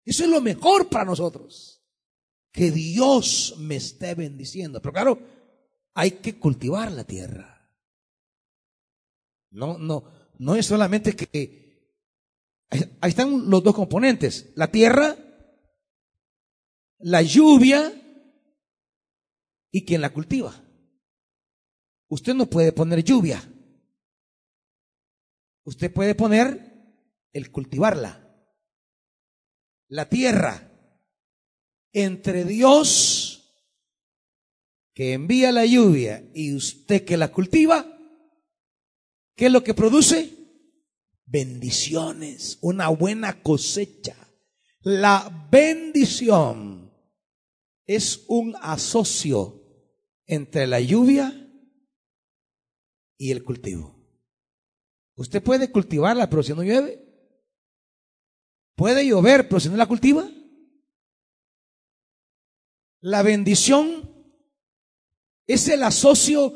Eso 0.02 0.24
es 0.24 0.30
lo 0.30 0.40
mejor 0.40 0.88
para 0.88 1.04
nosotros. 1.04 1.71
Que 2.52 2.70
Dios 2.70 3.56
me 3.58 3.76
esté 3.76 4.14
bendiciendo. 4.14 4.80
Pero 4.80 4.92
claro, 4.92 5.18
hay 5.94 6.12
que 6.12 6.38
cultivar 6.38 6.92
la 6.92 7.04
tierra. 7.04 7.70
No, 9.50 9.78
no, 9.78 10.04
no 10.38 10.54
es 10.54 10.66
solamente 10.66 11.14
que 11.14 11.62
ahí 13.00 13.10
están 13.10 13.50
los 13.50 13.62
dos 13.62 13.74
componentes, 13.74 14.52
la 14.54 14.70
tierra, 14.70 15.16
la 16.98 17.22
lluvia 17.22 17.92
y 19.70 19.84
quien 19.84 20.00
la 20.00 20.12
cultiva. 20.12 20.54
Usted 22.08 22.34
no 22.34 22.46
puede 22.46 22.72
poner 22.72 23.02
lluvia. 23.02 23.42
Usted 25.64 25.92
puede 25.92 26.14
poner 26.14 26.72
el 27.32 27.50
cultivarla. 27.50 28.18
La 29.88 30.08
tierra 30.08 30.71
entre 31.92 32.44
Dios 32.44 33.42
que 34.94 35.14
envía 35.14 35.52
la 35.52 35.64
lluvia 35.64 36.28
y 36.34 36.54
usted 36.54 37.04
que 37.04 37.16
la 37.16 37.32
cultiva, 37.32 37.86
¿qué 39.36 39.46
es 39.46 39.52
lo 39.52 39.64
que 39.64 39.74
produce? 39.74 40.30
Bendiciones, 41.24 42.58
una 42.60 42.88
buena 42.88 43.42
cosecha. 43.42 44.16
La 44.80 45.48
bendición 45.50 46.92
es 47.86 48.24
un 48.28 48.54
asocio 48.60 49.62
entre 50.26 50.66
la 50.66 50.80
lluvia 50.80 51.32
y 53.16 53.30
el 53.30 53.44
cultivo. 53.44 54.02
Usted 55.14 55.42
puede 55.42 55.70
cultivarla, 55.70 56.28
pero 56.28 56.42
si 56.42 56.52
no 56.52 56.62
llueve. 56.62 57.00
Puede 58.74 59.06
llover, 59.06 59.48
pero 59.48 59.60
si 59.60 59.68
no 59.68 59.76
la 59.76 59.86
cultiva. 59.86 60.28
La 63.02 63.22
bendición 63.22 64.08
es 65.48 65.68
el 65.68 65.82
asocio 65.82 66.54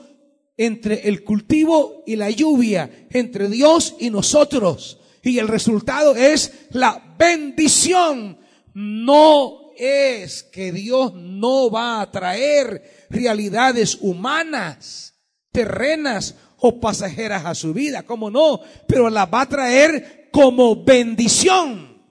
entre 0.57 1.09
el 1.09 1.25
cultivo 1.25 2.05
y 2.07 2.15
la 2.15 2.31
lluvia, 2.31 3.09
entre 3.11 3.49
Dios 3.49 3.97
y 3.99 4.11
nosotros. 4.11 5.01
Y 5.23 5.41
el 5.41 5.49
resultado 5.49 6.15
es 6.15 6.69
la 6.71 7.17
bendición. 7.19 8.39
No 8.75 9.73
es 9.77 10.45
que 10.45 10.71
Dios 10.71 11.15
no 11.15 11.69
va 11.69 12.01
a 12.01 12.13
traer 12.13 13.09
realidades 13.11 13.99
humanas, 14.01 15.15
terrenas 15.51 16.37
o 16.59 16.79
pasajeras 16.79 17.45
a 17.45 17.57
su 17.57 17.75
vida, 17.75 18.05
como 18.05 18.31
no, 18.31 18.61
pero 18.87 19.11
las 19.11 19.27
va 19.27 19.41
a 19.43 19.49
traer 19.49 20.29
como 20.33 20.85
bendición. 20.85 22.03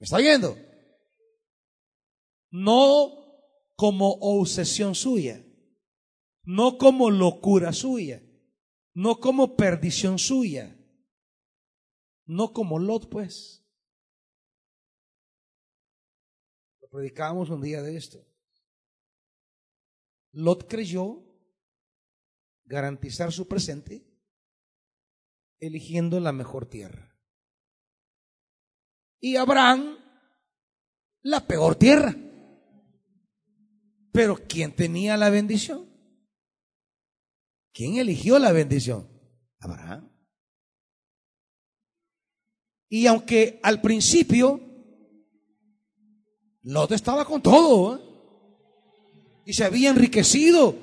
¿Me 0.00 0.04
está 0.04 0.18
viendo? 0.18 0.63
No 2.54 3.74
como 3.74 4.12
obsesión 4.20 4.94
suya, 4.94 5.44
no 6.44 6.78
como 6.78 7.10
locura 7.10 7.72
suya, 7.72 8.22
no 8.94 9.18
como 9.18 9.56
perdición 9.56 10.20
suya, 10.20 10.78
no 12.26 12.52
como 12.52 12.78
Lot, 12.78 13.10
pues. 13.10 13.66
Lo 16.80 16.88
predicábamos 16.90 17.50
un 17.50 17.60
día 17.60 17.82
de 17.82 17.96
esto. 17.96 18.24
Lot 20.30 20.68
creyó 20.68 21.24
garantizar 22.66 23.32
su 23.32 23.48
presente 23.48 24.06
eligiendo 25.58 26.20
la 26.20 26.30
mejor 26.30 26.66
tierra. 26.66 27.18
Y 29.18 29.34
Abraham 29.34 29.98
la 31.22 31.48
peor 31.48 31.74
tierra. 31.74 32.14
Pero 34.14 34.36
¿quién 34.36 34.70
tenía 34.70 35.16
la 35.16 35.28
bendición? 35.28 35.90
¿Quién 37.72 37.96
eligió 37.96 38.38
la 38.38 38.52
bendición? 38.52 39.08
Abraham. 39.58 40.08
Y 42.88 43.08
aunque 43.08 43.58
al 43.60 43.80
principio 43.80 44.60
Lot 46.62 46.92
estaba 46.92 47.24
con 47.24 47.42
todo 47.42 47.96
¿eh? 47.96 49.42
y 49.46 49.52
se 49.52 49.64
había 49.64 49.90
enriquecido 49.90 50.76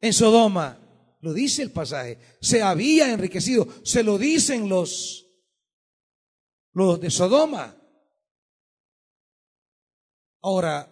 en 0.00 0.12
Sodoma, 0.12 0.78
lo 1.22 1.32
dice 1.32 1.62
el 1.62 1.72
pasaje, 1.72 2.16
se 2.40 2.62
había 2.62 3.12
enriquecido, 3.12 3.66
se 3.84 4.04
lo 4.04 4.18
dicen 4.18 4.68
los, 4.68 5.26
los 6.74 7.00
de 7.00 7.10
Sodoma. 7.10 7.76
Ahora, 10.42 10.89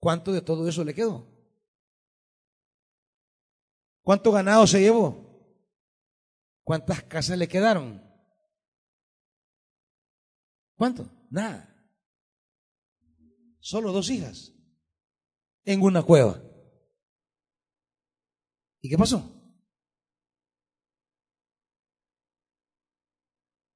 ¿Cuánto 0.00 0.32
de 0.32 0.40
todo 0.40 0.66
eso 0.66 0.82
le 0.82 0.94
quedó? 0.94 1.26
¿Cuánto 4.02 4.32
ganado 4.32 4.66
se 4.66 4.80
llevó? 4.80 5.30
¿Cuántas 6.64 7.02
casas 7.04 7.36
le 7.36 7.46
quedaron? 7.46 8.02
¿Cuánto? 10.74 11.10
Nada. 11.30 11.66
Solo 13.60 13.92
dos 13.92 14.08
hijas 14.08 14.54
en 15.64 15.82
una 15.82 16.02
cueva. 16.02 16.42
¿Y 18.80 18.88
qué 18.88 18.96
pasó? 18.96 19.36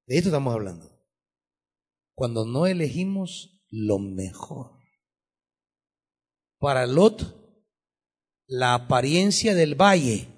De 0.06 0.16
esto 0.16 0.30
estamos 0.30 0.54
hablando. 0.54 0.90
Cuando 2.14 2.46
no 2.46 2.66
elegimos 2.66 3.62
lo 3.68 3.98
mejor. 3.98 4.73
Para 6.64 6.86
Lot, 6.86 7.20
la 8.46 8.72
apariencia 8.72 9.54
del 9.54 9.74
valle 9.74 10.28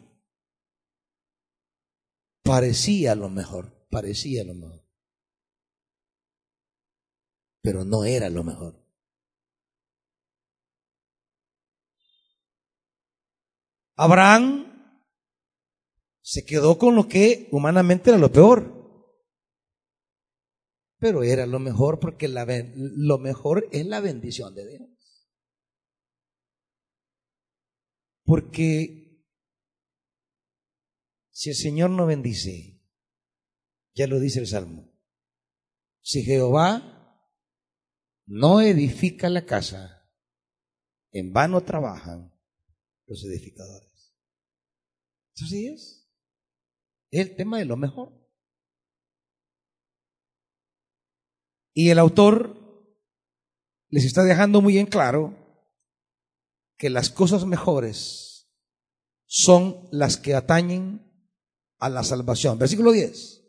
parecía 2.42 3.14
lo 3.14 3.30
mejor, 3.30 3.86
parecía 3.90 4.42
lo 4.42 4.54
mejor. 4.54 4.84
Pero 7.62 7.84
no 7.84 8.04
era 8.04 8.28
lo 8.28 8.42
mejor. 8.42 8.74
Abraham 13.94 14.98
se 16.22 16.44
quedó 16.44 16.76
con 16.76 16.96
lo 16.96 17.06
que 17.06 17.48
humanamente 17.52 18.10
era 18.10 18.18
lo 18.18 18.32
peor. 18.32 19.14
Pero 20.98 21.22
era 21.22 21.46
lo 21.46 21.60
mejor 21.60 22.00
porque 22.00 22.26
la, 22.26 22.44
lo 22.74 23.18
mejor 23.18 23.68
es 23.70 23.86
la 23.86 24.00
bendición 24.00 24.56
de 24.56 24.66
Dios. 24.66 24.95
Porque 28.26 29.24
si 31.30 31.50
el 31.50 31.56
Señor 31.56 31.90
no 31.90 32.06
bendice, 32.06 32.82
ya 33.94 34.08
lo 34.08 34.18
dice 34.18 34.40
el 34.40 34.48
Salmo, 34.48 34.92
si 36.02 36.24
Jehová 36.24 37.22
no 38.26 38.60
edifica 38.60 39.30
la 39.30 39.46
casa, 39.46 40.10
en 41.12 41.32
vano 41.32 41.62
trabajan 41.62 42.36
los 43.06 43.24
edificadores. 43.24 44.12
Así 45.40 45.68
es. 45.68 46.10
Es 47.10 47.28
el 47.28 47.36
tema 47.36 47.58
de 47.58 47.64
lo 47.64 47.76
mejor. 47.76 48.12
Y 51.72 51.90
el 51.90 51.98
autor 52.00 52.56
les 53.88 54.04
está 54.04 54.24
dejando 54.24 54.60
muy 54.60 54.78
en 54.78 54.86
claro 54.86 55.45
que 56.76 56.90
las 56.90 57.10
cosas 57.10 57.46
mejores 57.46 58.48
son 59.26 59.88
las 59.90 60.16
que 60.16 60.34
atañen 60.34 61.06
a 61.78 61.88
la 61.88 62.02
salvación. 62.04 62.58
Versículo 62.58 62.92
10. 62.92 63.42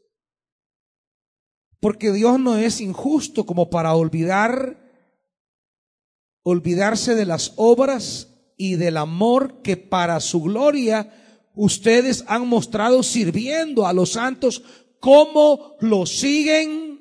Porque 1.80 2.12
Dios 2.12 2.40
no 2.40 2.58
es 2.58 2.82
injusto 2.82 3.46
como 3.46 3.70
para 3.70 3.94
olvidar, 3.94 4.78
olvidarse 6.44 7.16
de 7.16 7.26
las 7.26 7.54
obras 7.56 8.54
y 8.58 8.76
del 8.76 8.98
amor 8.98 9.62
que 9.62 9.78
para 9.78 10.20
su 10.20 10.42
gloria 10.42 11.14
ustedes 11.56 12.24
han 12.28 12.48
mostrado 12.48 13.04
sirviendo 13.04 13.86
a 13.86 13.94
los 13.94 14.14
santos 14.14 14.64
como 15.00 15.76
lo 15.80 16.06
siguen 16.06 16.98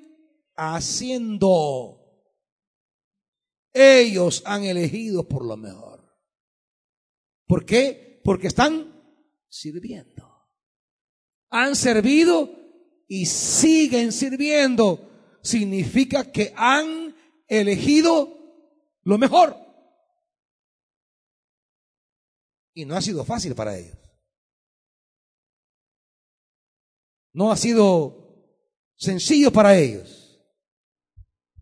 haciendo. 0.55 1.97
Ellos 3.73 4.43
han 4.47 4.65
elegido 4.65 5.27
por 5.27 5.45
lo 5.45 5.57
mejor. 5.57 5.96
¿Por 7.47 7.65
qué? 7.65 8.21
Porque 8.25 8.49
están 8.49 8.93
sirviendo. 9.49 10.27
Han 11.51 11.77
servido 11.77 12.51
y 13.09 13.27
siguen 13.27 14.13
sirviendo. 14.13 15.39
Significa 15.43 16.31
que 16.31 16.53
han 16.57 17.15
elegido 17.47 18.37
lo 19.03 19.19
mejor. 19.19 19.57
Y 22.75 22.85
no 22.85 22.97
ha 22.97 23.01
sido 23.01 23.25
fácil 23.25 23.55
para 23.55 23.79
ellos. 23.79 23.97
No 27.33 27.53
ha 27.53 27.57
sido 27.57 28.27
sencillo 28.97 29.53
para 29.53 29.77
ellos. 29.77 30.43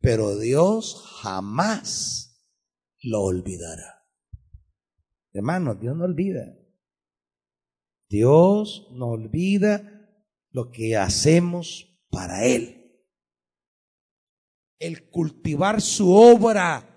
Pero 0.01 0.39
Dios 0.39 1.03
jamás 1.23 2.49
lo 3.03 3.23
olvidará. 3.23 3.94
Hermanos, 5.35 5.81
Dios 5.81 5.97
no 5.97 6.05
olvida. 6.05 6.57
Dios 8.09 8.87
no 8.93 9.09
olvida 9.09 9.91
lo 10.51 10.71
que 10.71 10.97
hacemos 10.97 11.99
para 12.09 12.47
Él. 12.47 13.03
El 14.79 15.11
cultivar 15.11 15.81
su 15.81 16.13
obra. 16.15 16.89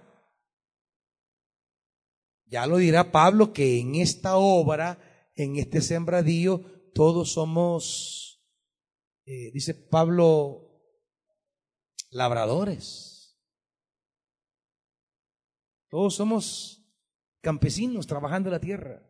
Ya 2.46 2.68
lo 2.68 2.78
dirá 2.78 3.12
Pablo 3.12 3.52
que 3.52 3.80
en 3.80 3.96
esta 3.96 4.38
obra, 4.38 5.32
en 5.34 5.56
este 5.58 5.82
sembradío, 5.82 6.92
todos 6.94 7.32
somos, 7.32 8.46
eh, 9.26 9.52
dice 9.52 9.74
Pablo, 9.74 10.84
labradores. 12.12 13.42
Todos 15.90 16.16
somos 16.16 16.77
campesinos 17.42 18.08
trabajando 18.08 18.50
la 18.50 18.60
tierra. 18.60 19.04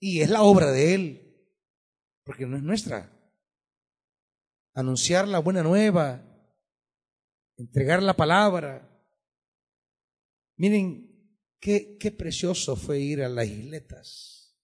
Y 0.00 0.20
es 0.20 0.30
la 0.30 0.42
obra 0.42 0.72
de 0.72 0.94
Él, 0.94 1.46
porque 2.24 2.46
no 2.46 2.56
es 2.56 2.62
nuestra. 2.62 3.10
Anunciar 4.74 5.28
la 5.28 5.38
buena 5.38 5.62
nueva, 5.62 6.24
entregar 7.56 8.02
la 8.02 8.14
palabra. 8.14 8.88
Miren, 10.56 11.38
qué, 11.60 11.96
qué 11.98 12.10
precioso 12.10 12.74
fue 12.74 12.98
ir 12.98 13.22
a 13.22 13.28
las 13.28 13.46
isletas, 13.46 14.58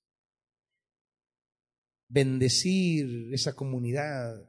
bendecir 2.08 3.32
esa 3.32 3.54
comunidad. 3.54 4.47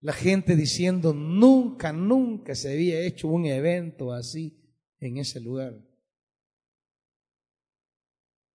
La 0.00 0.12
gente 0.12 0.56
diciendo, 0.56 1.12
nunca, 1.12 1.92
nunca 1.92 2.54
se 2.54 2.72
había 2.72 3.00
hecho 3.00 3.28
un 3.28 3.46
evento 3.46 4.12
así 4.12 4.58
en 4.98 5.18
ese 5.18 5.40
lugar 5.40 5.90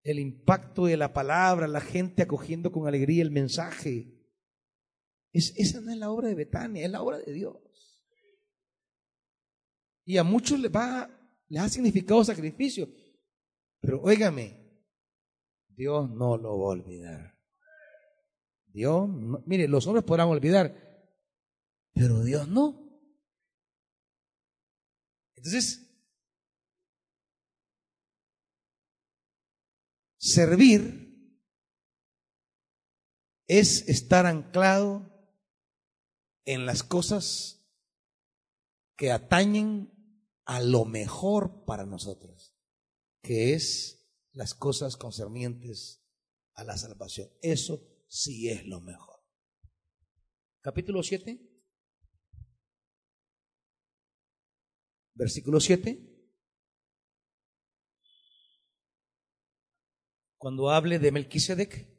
el 0.05 0.19
impacto 0.19 0.85
de 0.85 0.97
la 0.97 1.11
palabra, 1.11 1.67
la 1.67 1.81
gente 1.81 2.21
acogiendo 2.21 2.71
con 2.71 2.87
alegría 2.87 3.23
el 3.23 3.31
mensaje. 3.31 4.13
Es, 5.33 5.51
esa 5.57 5.81
no 5.81 5.91
es 5.91 5.97
la 5.97 6.11
obra 6.11 6.27
de 6.29 6.35
Betania, 6.35 6.85
es 6.85 6.91
la 6.91 7.01
obra 7.01 7.17
de 7.17 7.33
Dios. 7.33 7.57
Y 10.05 10.17
a 10.17 10.23
muchos 10.23 10.59
les 10.59 10.71
va, 10.71 11.09
ha 11.57 11.69
significado 11.69 12.23
sacrificio. 12.23 12.87
Pero 13.79 13.99
óigame, 14.03 14.79
Dios 15.69 16.07
no 16.11 16.37
lo 16.37 16.59
va 16.59 16.65
a 16.65 16.77
olvidar. 16.77 17.39
Dios, 18.67 19.09
mire, 19.47 19.67
los 19.67 19.87
hombres 19.87 20.05
podrán 20.05 20.27
olvidar, 20.27 20.84
pero 21.95 22.23
Dios 22.23 22.47
no. 22.47 22.85
Entonces, 25.35 25.81
Servir 30.17 31.05
es 33.47 33.87
estar 33.87 34.25
anclado 34.25 35.07
en 36.45 36.65
las 36.65 36.81
cosas 36.81 37.63
que 38.97 39.11
atañen 39.11 39.93
a 40.45 40.61
lo 40.61 40.85
mejor 40.85 41.63
para 41.65 41.85
nosotros, 41.85 42.57
que 43.21 43.53
es 43.53 44.09
las 44.31 44.55
cosas 44.55 44.97
concernientes 44.97 46.03
a 46.55 46.63
la 46.63 46.75
salvación. 46.75 47.29
Eso 47.43 47.87
sí 48.07 48.49
es 48.49 48.65
lo 48.65 48.81
mejor. 48.81 49.19
Capítulo 50.61 51.03
7, 51.03 51.54
versículo 55.15 55.59
7. 55.59 56.15
cuando 60.45 60.69
hable 60.69 60.99
de 60.99 61.11
Melquisedec, 61.11 61.89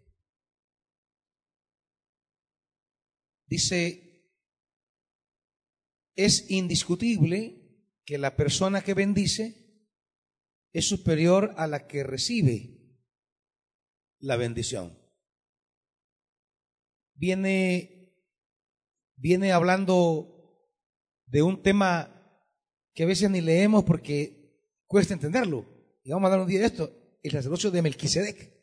dice, 3.48 4.30
es 6.14 6.48
indiscutible 6.48 7.90
que 8.04 8.18
la 8.18 8.36
persona 8.36 8.84
que 8.84 8.94
bendice 8.94 9.90
es 10.72 10.88
superior 10.88 11.54
a 11.56 11.66
la 11.66 11.88
que 11.88 12.04
recibe 12.04 13.02
la 14.20 14.36
bendición. 14.36 14.96
Viene, 17.14 18.14
viene 19.16 19.50
hablando 19.50 20.70
de 21.26 21.42
un 21.42 21.64
tema 21.64 22.15
que 22.96 23.02
a 23.02 23.06
veces 23.06 23.30
ni 23.30 23.42
leemos 23.42 23.84
porque 23.84 24.58
cuesta 24.86 25.12
entenderlo. 25.12 25.66
Y 26.02 26.10
vamos 26.10 26.28
a 26.28 26.30
dar 26.30 26.40
un 26.40 26.48
día 26.48 26.60
de 26.60 26.66
esto 26.66 26.90
el 27.22 27.30
sacerdocio 27.30 27.70
de 27.70 27.82
Melquisedec. 27.82 28.56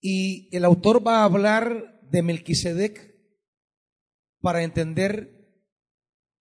Y 0.00 0.54
el 0.54 0.66
autor 0.66 1.04
va 1.04 1.20
a 1.20 1.24
hablar 1.24 2.00
de 2.02 2.22
Melquisedec 2.22 3.16
para 4.40 4.62
entender 4.62 5.30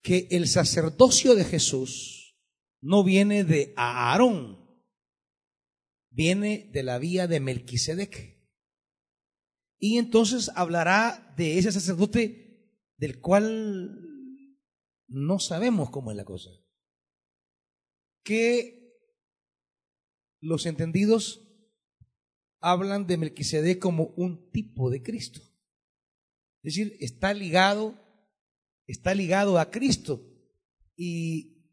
que 0.01 0.27
el 0.31 0.49
sacerdocio 0.49 1.35
de 1.35 1.45
Jesús 1.45 2.37
no 2.81 3.05
viene 3.05 3.45
de 3.45 3.73
Aarón, 3.77 4.59
viene 6.09 6.69
de 6.73 6.83
la 6.83 6.99
vía 6.99 7.27
de 7.27 7.39
Melquisedec. 7.39 8.43
Y 9.79 9.99
entonces 9.99 10.51
hablará 10.55 11.33
de 11.37 11.59
ese 11.59 11.71
sacerdote 11.71 12.75
del 12.97 13.21
cual 13.21 14.12
no 15.13 15.37
sabemos 15.39 15.91
cómo 15.91 16.09
es 16.11 16.17
la 16.17 16.25
cosa. 16.25 16.49
Que 18.23 18.97
los 20.41 20.65
entendidos 20.65 21.47
hablan 22.59 23.05
de 23.05 23.17
Melquisedec 23.17 23.79
como 23.79 24.07
un 24.15 24.49
tipo 24.49 24.89
de 24.89 25.03
Cristo. 25.03 25.39
Es 26.63 26.75
decir, 26.75 26.97
está 26.99 27.33
ligado, 27.33 27.95
está 28.87 29.13
ligado 29.13 29.59
a 29.59 29.69
Cristo. 29.69 30.25
Y, 30.95 31.63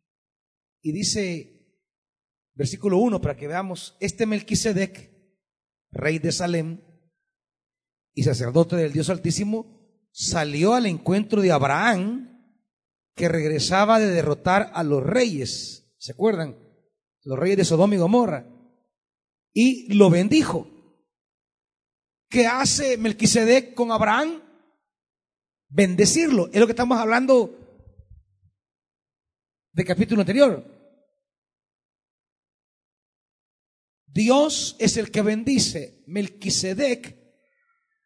y 0.82 0.92
dice, 0.92 1.80
versículo 2.54 2.98
1, 2.98 3.20
para 3.20 3.36
que 3.36 3.48
veamos, 3.48 3.96
este 4.00 4.26
Melquisedec, 4.26 5.10
rey 5.92 6.18
de 6.18 6.32
Salem 6.32 6.80
y 8.12 8.22
sacerdote 8.24 8.76
del 8.76 8.92
Dios 8.92 9.08
Altísimo, 9.08 9.80
salió 10.12 10.74
al 10.74 10.86
encuentro 10.86 11.40
de 11.40 11.52
Abraham, 11.52 12.29
que 13.20 13.28
regresaba 13.28 14.00
de 14.00 14.06
derrotar 14.06 14.70
a 14.72 14.82
los 14.82 15.04
reyes. 15.04 15.92
¿Se 15.98 16.12
acuerdan? 16.12 16.56
Los 17.22 17.38
reyes 17.38 17.58
de 17.58 17.66
Sodoma 17.66 17.94
y 17.94 17.98
Gomorra 17.98 18.46
y 19.52 19.92
lo 19.92 20.08
bendijo. 20.08 20.66
¿Qué 22.30 22.46
hace 22.46 22.96
Melquisedec 22.96 23.74
con 23.74 23.92
Abraham? 23.92 24.42
Bendecirlo. 25.68 26.48
Es 26.50 26.60
lo 26.60 26.66
que 26.66 26.72
estamos 26.72 26.96
hablando 26.96 27.58
del 29.72 29.84
capítulo 29.84 30.22
anterior. 30.22 30.64
Dios 34.06 34.76
es 34.78 34.96
el 34.96 35.10
que 35.10 35.20
bendice. 35.20 36.04
Melquisedec 36.06 37.18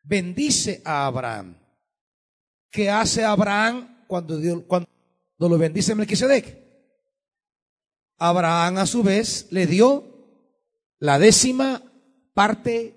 bendice 0.02 0.82
a 0.84 1.06
Abraham. 1.06 1.56
¿Qué 2.68 2.90
hace 2.90 3.24
Abraham 3.24 4.06
cuando, 4.08 4.38
Dios, 4.38 4.64
cuando 4.66 4.88
lo 5.48 5.58
bendice 5.58 5.94
Melquisedec? 5.94 6.62
Abraham 8.18 8.78
a 8.78 8.86
su 8.86 9.02
vez 9.02 9.48
le 9.50 9.66
dio 9.66 10.04
la 10.98 11.18
décima 11.18 11.82
parte 12.32 12.94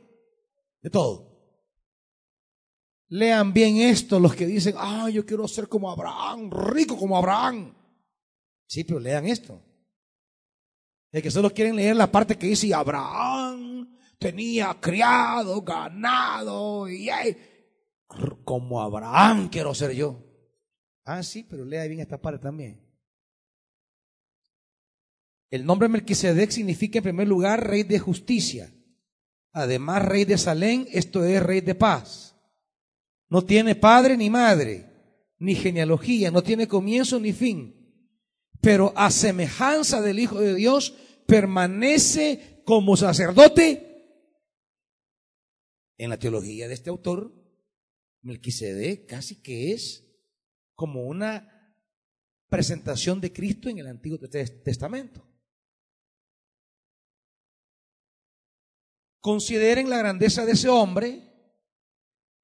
de 0.82 0.90
todo. 0.90 1.28
Lean 3.10 3.54
bien 3.54 3.78
esto 3.78 4.20
los 4.20 4.36
que 4.36 4.46
dicen, 4.46 4.76
ah, 4.78 5.10
yo 5.10 5.26
quiero 5.26 5.48
ser 5.48 5.68
como 5.68 5.90
Abraham, 5.90 6.52
rico 6.52 6.98
como 6.98 7.18
Abraham. 7.18 7.74
Sí, 8.66 8.84
pero 8.84 9.00
lean 9.00 9.26
esto. 9.28 9.62
Es 11.12 11.24
que 11.24 11.32
solo 11.32 11.50
quieren 11.52 11.78
leer 11.78 11.96
la 11.96 12.12
parte 12.12 12.38
que 12.38 12.48
dice 12.48 12.74
Abraham 12.74 13.98
tenía 14.20 14.78
criado, 14.80 15.62
ganado, 15.62 16.90
y 16.90 17.10
como 18.44 18.82
Abraham 18.82 19.50
quiero 19.50 19.74
ser 19.74 19.94
yo. 19.94 20.27
Ah, 21.08 21.24
sí, 21.24 21.46
pero 21.50 21.64
lea 21.64 21.88
bien 21.88 22.02
esta 22.02 22.22
parte 22.22 22.38
también. 22.38 22.86
El 25.50 25.66
nombre 25.66 25.88
Melquisedec 25.88 26.50
significa 26.50 27.00
en 27.00 27.04
primer 27.04 27.30
lugar 27.30 27.66
rey 27.66 27.84
de 27.84 27.98
justicia. 27.98 28.70
Además, 29.54 30.04
rey 30.04 30.26
de 30.26 30.38
Salén, 30.38 30.86
esto 30.92 31.24
es 31.24 31.42
rey 31.42 31.62
de 31.62 31.76
paz. 31.76 32.36
No 33.30 33.42
tiene 33.46 33.74
padre 33.74 34.18
ni 34.18 34.30
madre, 34.30 34.86
ni 35.40 35.56
genealogía, 35.56 36.30
no 36.30 36.44
tiene 36.44 36.68
comienzo 36.68 37.22
ni 37.22 37.32
fin. 37.32 37.74
Pero 38.60 38.92
a 38.98 39.10
semejanza 39.10 40.02
del 40.02 40.20
Hijo 40.20 40.42
de 40.42 40.56
Dios, 40.56 40.94
permanece 41.26 42.62
como 42.66 42.98
sacerdote. 42.98 44.12
En 45.98 46.10
la 46.10 46.20
teología 46.20 46.68
de 46.68 46.74
este 46.74 46.90
autor, 46.90 47.34
Melquisedec 48.24 49.06
casi 49.08 49.42
que 49.42 49.72
es 49.72 50.07
como 50.78 51.02
una 51.02 51.76
presentación 52.50 53.20
de 53.20 53.34
Cristo 53.34 53.68
en 53.68 53.80
el 53.80 53.88
Antiguo 53.88 54.20
Testamento. 54.20 55.28
Consideren 59.20 59.90
la 59.90 59.98
grandeza 59.98 60.46
de 60.46 60.52
ese 60.52 60.70
hombre, 60.70 61.24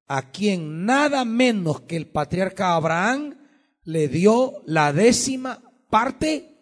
a 0.08 0.32
quien 0.32 0.84
nada 0.84 1.24
menos 1.24 1.82
que 1.82 1.96
el 1.96 2.10
patriarca 2.10 2.74
Abraham 2.74 3.40
le 3.84 4.08
dio 4.08 4.64
la 4.66 4.92
décima 4.92 5.64
parte 5.92 6.58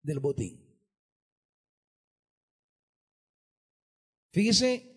del 0.00 0.20
botín. 0.20 0.64
Fíjese, 4.32 4.94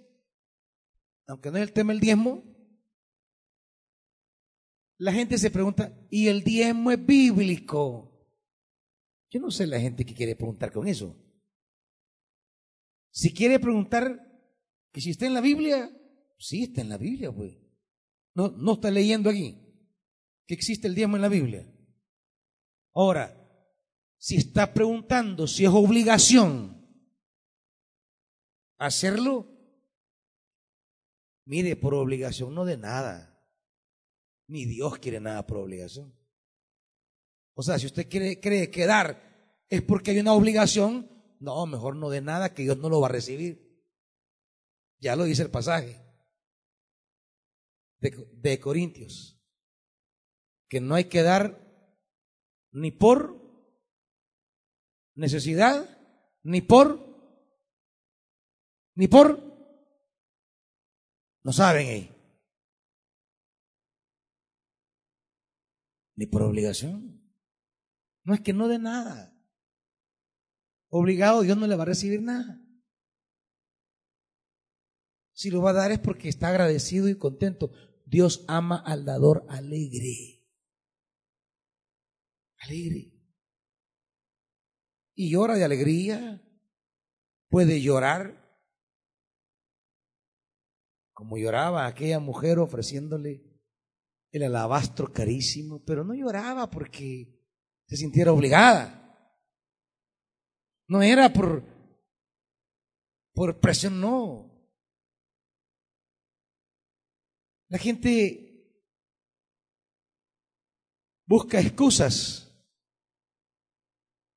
aunque 1.26 1.50
no 1.50 1.58
es 1.58 1.64
el 1.64 1.74
tema 1.74 1.92
el 1.92 2.00
diezmo, 2.00 2.57
la 4.98 5.12
gente 5.14 5.38
se 5.38 5.52
pregunta, 5.52 5.96
¿y 6.10 6.28
el 6.28 6.44
diezmo 6.44 6.92
es 6.92 7.06
bíblico? 7.06 8.14
Yo 9.30 9.40
no 9.40 9.52
sé 9.52 9.68
la 9.68 9.80
gente 9.80 10.06
que 10.06 10.14
quiere 10.14 10.36
preguntar 10.36 10.72
con 10.72 10.88
eso. 10.88 11.16
Si 13.12 13.34
quiere 13.34 13.60
preguntar 13.60 14.24
que 14.92 15.02
si 15.02 15.12
está 15.12 15.26
en 15.26 15.34
la 15.34 15.42
Biblia, 15.42 15.92
sí 16.38 16.64
está 16.64 16.82
en 16.82 16.90
la 16.90 16.98
Biblia, 16.98 17.32
pues. 17.32 17.58
No, 18.34 18.50
no 18.50 18.74
está 18.74 18.92
leyendo 18.92 19.30
aquí 19.30 19.64
que 20.48 20.54
existe 20.54 20.88
el 20.88 20.96
diezmo 20.96 21.18
en 21.18 21.22
la 21.22 21.30
Biblia. 21.30 21.70
Ahora, 22.94 23.36
si 24.18 24.38
está 24.38 24.74
preguntando 24.74 25.46
si 25.46 25.66
es 25.66 25.70
obligación 25.72 26.76
hacerlo, 28.78 29.48
mire, 31.46 31.76
por 31.76 31.94
obligación 31.94 32.56
no 32.56 32.66
de 32.66 32.78
nada. 32.78 33.37
Ni 34.48 34.66
Dios 34.66 34.98
quiere 35.00 35.20
nada 35.20 35.46
por 35.46 35.58
obligación. 35.58 36.14
O 37.54 37.64
sea, 37.64 37.80
si 37.80 37.88
usted 37.88 38.08
quiere, 38.08 38.40
cree 38.40 38.70
que 38.70 38.86
dar 38.86 39.66
es 39.70 39.82
porque 39.82 40.12
hay 40.12 40.20
una 40.20 40.34
obligación, 40.34 41.10
no, 41.40 41.66
mejor 41.66 41.96
no 41.96 42.10
de 42.10 42.22
nada 42.22 42.54
que 42.54 42.64
Dios 42.64 42.78
no 42.78 42.90
lo 42.90 43.02
va 43.02 43.08
a 43.08 43.12
recibir. 43.12 43.68
Ya 45.00 45.16
lo 45.16 45.26
dice 45.26 45.42
el 45.44 45.52
pasaje 45.52 46.00
de, 48.00 48.30
de 48.34 48.60
Corintios, 48.60 49.42
que 50.70 50.80
no 50.82 50.96
hay 50.96 51.06
que 51.06 51.24
dar 51.24 51.68
ni 52.72 52.92
por 52.92 53.36
necesidad, 55.16 55.90
ni 56.44 56.62
por, 56.62 57.00
ni 58.96 59.08
por, 59.08 59.44
no 61.44 61.52
saben 61.52 61.88
ahí. 61.88 62.17
Ni 66.18 66.26
por 66.26 66.42
obligación. 66.42 67.24
No 68.24 68.34
es 68.34 68.42
que 68.42 68.52
no 68.52 68.68
dé 68.68 68.80
nada. 68.80 69.34
Obligado 70.90 71.42
Dios 71.44 71.58
no 71.58 71.68
le 71.68 71.76
va 71.76 71.84
a 71.84 71.88
recibir 71.88 72.22
nada. 72.22 72.60
Si 75.32 75.52
lo 75.52 75.62
va 75.62 75.70
a 75.70 75.74
dar 75.74 75.92
es 75.92 76.00
porque 76.00 76.28
está 76.28 76.50
agradecido 76.50 77.08
y 77.08 77.18
contento. 77.18 77.72
Dios 78.06 78.44
ama 78.48 78.78
al 78.78 79.06
dador 79.06 79.46
alegre. 79.48 80.44
Alegre. 82.58 83.14
Y 85.14 85.30
llora 85.30 85.56
de 85.56 85.64
alegría. 85.64 86.42
Puede 87.50 87.82
llorar. 87.82 88.44
Como 91.14 91.38
lloraba 91.38 91.86
aquella 91.86 92.20
mujer 92.20 92.58
ofreciéndole 92.58 93.47
el 94.32 94.44
alabastro 94.44 95.12
carísimo, 95.12 95.84
pero 95.84 96.04
no 96.04 96.14
lloraba 96.14 96.70
porque 96.70 97.38
se 97.88 97.98
sintiera 97.98 98.34
obligada. 98.34 99.04
No 100.88 101.02
era 101.02 101.32
por, 101.32 101.64
por 103.34 103.60
presión, 103.60 104.00
no. 104.00 104.54
La 107.70 107.78
gente 107.78 108.48
busca 111.26 111.60
excusas 111.60 112.44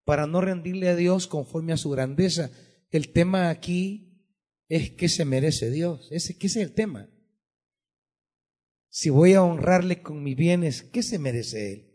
para 0.04 0.26
no 0.26 0.40
rendirle 0.40 0.88
a 0.88 0.96
Dios 0.96 1.28
conforme 1.28 1.72
a 1.72 1.76
su 1.76 1.90
grandeza. 1.90 2.50
El 2.90 3.12
tema 3.12 3.48
aquí 3.48 4.26
es 4.68 4.90
que 4.90 5.08
se 5.08 5.24
merece 5.24 5.70
Dios. 5.70 6.08
Ese, 6.10 6.32
ese 6.32 6.46
es 6.46 6.56
el 6.56 6.74
tema. 6.74 7.08
Si 8.90 9.08
voy 9.08 9.34
a 9.34 9.42
honrarle 9.42 10.02
con 10.02 10.22
mis 10.22 10.36
bienes, 10.36 10.82
¿qué 10.82 11.04
se 11.04 11.18
merece 11.18 11.72
él? 11.72 11.90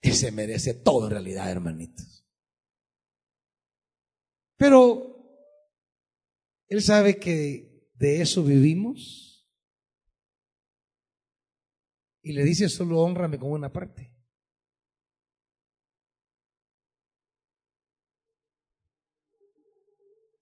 Él 0.00 0.14
se 0.14 0.32
merece 0.32 0.72
todo 0.72 1.06
en 1.06 1.10
realidad, 1.12 1.50
hermanitos. 1.50 2.26
Pero 4.56 5.14
él 6.68 6.82
sabe 6.82 7.18
que 7.18 7.90
de 7.94 8.22
eso 8.22 8.42
vivimos. 8.42 9.46
Y 12.22 12.32
le 12.32 12.42
dice, 12.42 12.70
solo 12.70 13.00
honrame 13.00 13.38
con 13.38 13.50
una 13.50 13.70
parte. 13.70 14.10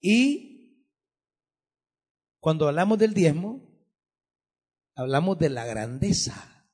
Y 0.01 0.87
cuando 2.39 2.69
hablamos 2.69 2.99
del 2.99 3.15
diezmo, 3.15 3.72
hablamos 4.95 5.39
de 5.39 5.51
la 5.51 5.65
grandeza. 5.65 6.67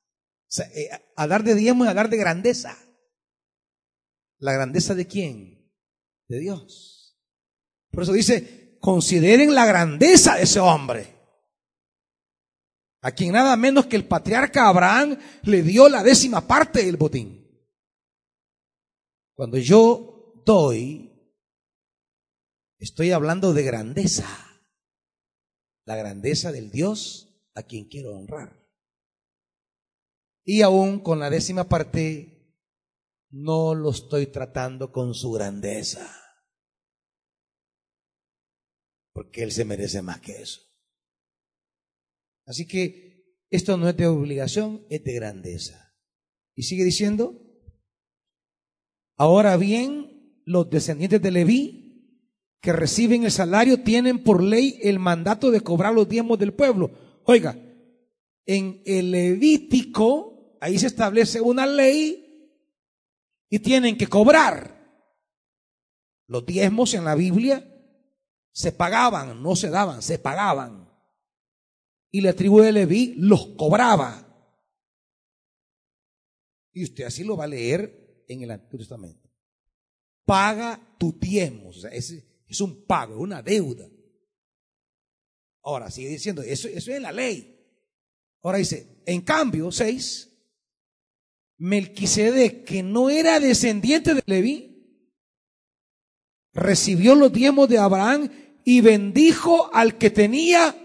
O 0.49 0.51
sea, 0.51 0.65
eh, 0.73 0.89
hablar 1.15 1.43
de 1.43 1.55
diezmo 1.55 1.83
es 1.83 1.89
hablar 1.89 2.09
de 2.09 2.17
grandeza. 2.17 2.77
¿La 4.39 4.53
grandeza 4.53 4.95
de 4.95 5.05
quién? 5.07 5.73
De 6.27 6.39
Dios. 6.39 7.19
Por 7.91 8.03
eso 8.03 8.13
dice, 8.13 8.77
consideren 8.79 9.53
la 9.53 9.65
grandeza 9.65 10.35
de 10.35 10.43
ese 10.43 10.59
hombre. 10.59 11.15
A 13.01 13.11
quien 13.11 13.33
nada 13.33 13.55
menos 13.55 13.85
que 13.85 13.95
el 13.95 14.07
patriarca 14.07 14.67
Abraham 14.67 15.17
le 15.43 15.63
dio 15.63 15.87
la 15.87 16.03
décima 16.03 16.47
parte 16.47 16.83
del 16.83 16.97
botín. 16.97 17.39
Cuando 19.35 19.57
yo 19.57 20.43
doy, 20.45 21.09
estoy 22.77 23.11
hablando 23.11 23.53
de 23.53 23.63
grandeza. 23.63 24.27
La 25.85 25.95
grandeza 25.95 26.51
del 26.51 26.71
Dios 26.71 27.28
a 27.59 27.63
quien 27.63 27.85
quiero 27.85 28.15
honrar. 28.15 28.59
Y 30.43 30.61
aún 30.61 30.99
con 31.01 31.19
la 31.19 31.29
décima 31.29 31.69
parte, 31.69 32.57
no 33.29 33.75
lo 33.75 33.91
estoy 33.91 34.27
tratando 34.27 34.91
con 34.91 35.13
su 35.13 35.31
grandeza. 35.31 36.09
Porque 39.13 39.43
Él 39.43 39.51
se 39.51 39.65
merece 39.65 40.01
más 40.01 40.21
que 40.21 40.41
eso. 40.41 40.61
Así 42.45 42.67
que 42.67 43.37
esto 43.49 43.77
no 43.77 43.89
es 43.89 43.97
de 43.97 44.07
obligación, 44.07 44.85
es 44.89 45.03
de 45.03 45.13
grandeza. 45.13 45.95
Y 46.55 46.63
sigue 46.63 46.83
diciendo, 46.83 47.39
ahora 49.17 49.55
bien, 49.57 50.41
los 50.45 50.69
descendientes 50.69 51.21
de 51.21 51.31
Leví 51.31 51.79
que 52.61 52.73
reciben 52.73 53.23
el 53.23 53.31
salario 53.31 53.83
tienen 53.83 54.23
por 54.23 54.41
ley 54.43 54.79
el 54.81 54.99
mandato 54.99 55.51
de 55.51 55.61
cobrar 55.61 55.93
los 55.93 56.09
diezmos 56.09 56.39
del 56.39 56.53
pueblo 56.53 57.08
Oiga, 57.31 57.55
en 58.47 58.81
el 58.87 59.11
Levítico, 59.11 60.57
ahí 60.59 60.79
se 60.79 60.87
establece 60.87 61.39
una 61.39 61.67
ley 61.67 62.57
y 63.47 63.59
tienen 63.59 63.99
que 63.99 64.07
cobrar. 64.07 65.05
Los 66.25 66.43
diezmos 66.43 66.95
en 66.95 67.05
la 67.05 67.13
Biblia 67.13 67.63
se 68.51 68.71
pagaban, 68.71 69.43
no 69.43 69.55
se 69.55 69.69
daban, 69.69 70.01
se 70.01 70.17
pagaban. 70.17 70.91
Y 72.09 72.21
la 72.21 72.33
tribu 72.33 72.61
de 72.61 72.71
Leví 72.71 73.13
los 73.17 73.49
cobraba. 73.49 74.25
Y 76.73 76.83
usted 76.83 77.03
así 77.03 77.23
lo 77.23 77.37
va 77.37 77.43
a 77.43 77.47
leer 77.47 78.25
en 78.27 78.41
el 78.41 78.49
Antiguo 78.49 78.79
Testamento. 78.79 79.29
Paga 80.25 80.95
tu 80.97 81.15
diezmo. 81.19 81.69
O 81.69 81.73
sea, 81.73 81.91
es 81.91 82.59
un 82.59 82.87
pago, 82.87 83.19
una 83.19 83.43
deuda. 83.43 83.87
Ahora 85.63 85.91
sigue 85.91 86.09
diciendo, 86.09 86.41
eso, 86.41 86.67
eso 86.67 86.91
es 86.91 87.01
la 87.01 87.11
ley. 87.11 87.55
Ahora 88.41 88.57
dice, 88.57 89.01
en 89.05 89.21
cambio, 89.21 89.71
6, 89.71 90.29
Melquisedec, 91.57 92.63
que 92.63 92.83
no 92.83 93.09
era 93.09 93.39
descendiente 93.39 94.13
de 94.13 94.23
Leví, 94.25 94.69
recibió 96.53 97.15
los 97.15 97.31
diezmos 97.31 97.67
de 97.69 97.77
Abraham 97.77 98.29
y 98.63 98.81
bendijo 98.81 99.73
al 99.73 99.97
que 99.97 100.09
tenía. 100.09 100.75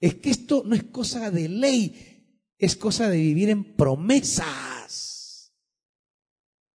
Es 0.00 0.16
que 0.16 0.30
esto 0.30 0.62
no 0.64 0.74
es 0.74 0.84
cosa 0.84 1.30
de 1.30 1.48
ley, 1.48 2.52
es 2.58 2.76
cosa 2.76 3.08
de 3.08 3.16
vivir 3.16 3.48
en 3.48 3.76
promesas. 3.76 5.54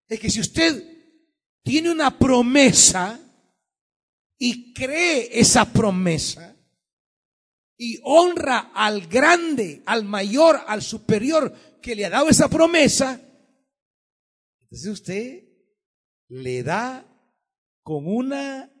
Es 0.07 0.19
que 0.19 0.29
si 0.29 0.39
usted 0.39 0.83
tiene 1.63 1.91
una 1.91 2.17
promesa 2.17 3.19
y 4.37 4.73
cree 4.73 5.39
esa 5.39 5.71
promesa, 5.71 6.50
y 7.83 7.99
honra 8.03 8.71
al 8.75 9.07
grande, 9.07 9.81
al 9.87 10.05
mayor, 10.05 10.59
al 10.67 10.83
superior 10.83 11.51
que 11.81 11.95
le 11.95 12.05
ha 12.05 12.11
dado 12.11 12.29
esa 12.29 12.47
promesa, 12.47 13.19
Entonces 14.61 14.91
usted 14.91 15.49
le 16.27 16.61
da 16.61 17.03
con 17.81 18.05
una 18.05 18.71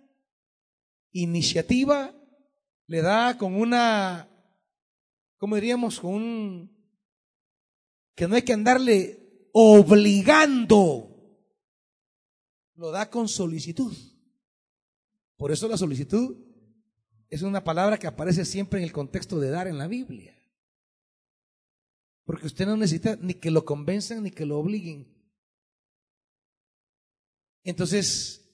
iniciativa, 1.13 2.13
le 2.85 3.01
da 3.01 3.39
con 3.39 3.55
una, 3.55 4.29
¿cómo 5.37 5.55
diríamos? 5.55 5.99
Con 5.99 6.13
un, 6.13 6.95
que 8.15 8.27
no 8.27 8.35
hay 8.35 8.43
que 8.43 8.53
andarle 8.53 9.49
obligando, 9.51 11.09
lo 12.75 12.91
da 12.91 13.09
con 13.09 13.27
solicitud. 13.27 13.97
Por 15.37 15.51
eso 15.51 15.67
la 15.67 15.77
solicitud 15.77 16.50
es 17.31 17.43
una 17.43 17.63
palabra 17.63 17.97
que 17.97 18.07
aparece 18.07 18.43
siempre 18.43 18.79
en 18.79 18.83
el 18.83 18.91
contexto 18.91 19.39
de 19.39 19.49
dar 19.49 19.67
en 19.67 19.77
la 19.77 19.87
Biblia. 19.87 20.37
Porque 22.25 22.45
usted 22.45 22.65
no 22.67 22.75
necesita 22.75 23.15
ni 23.15 23.35
que 23.35 23.49
lo 23.49 23.63
convenzan 23.63 24.21
ni 24.21 24.31
que 24.31 24.45
lo 24.45 24.59
obliguen. 24.59 25.07
Entonces, 27.63 28.53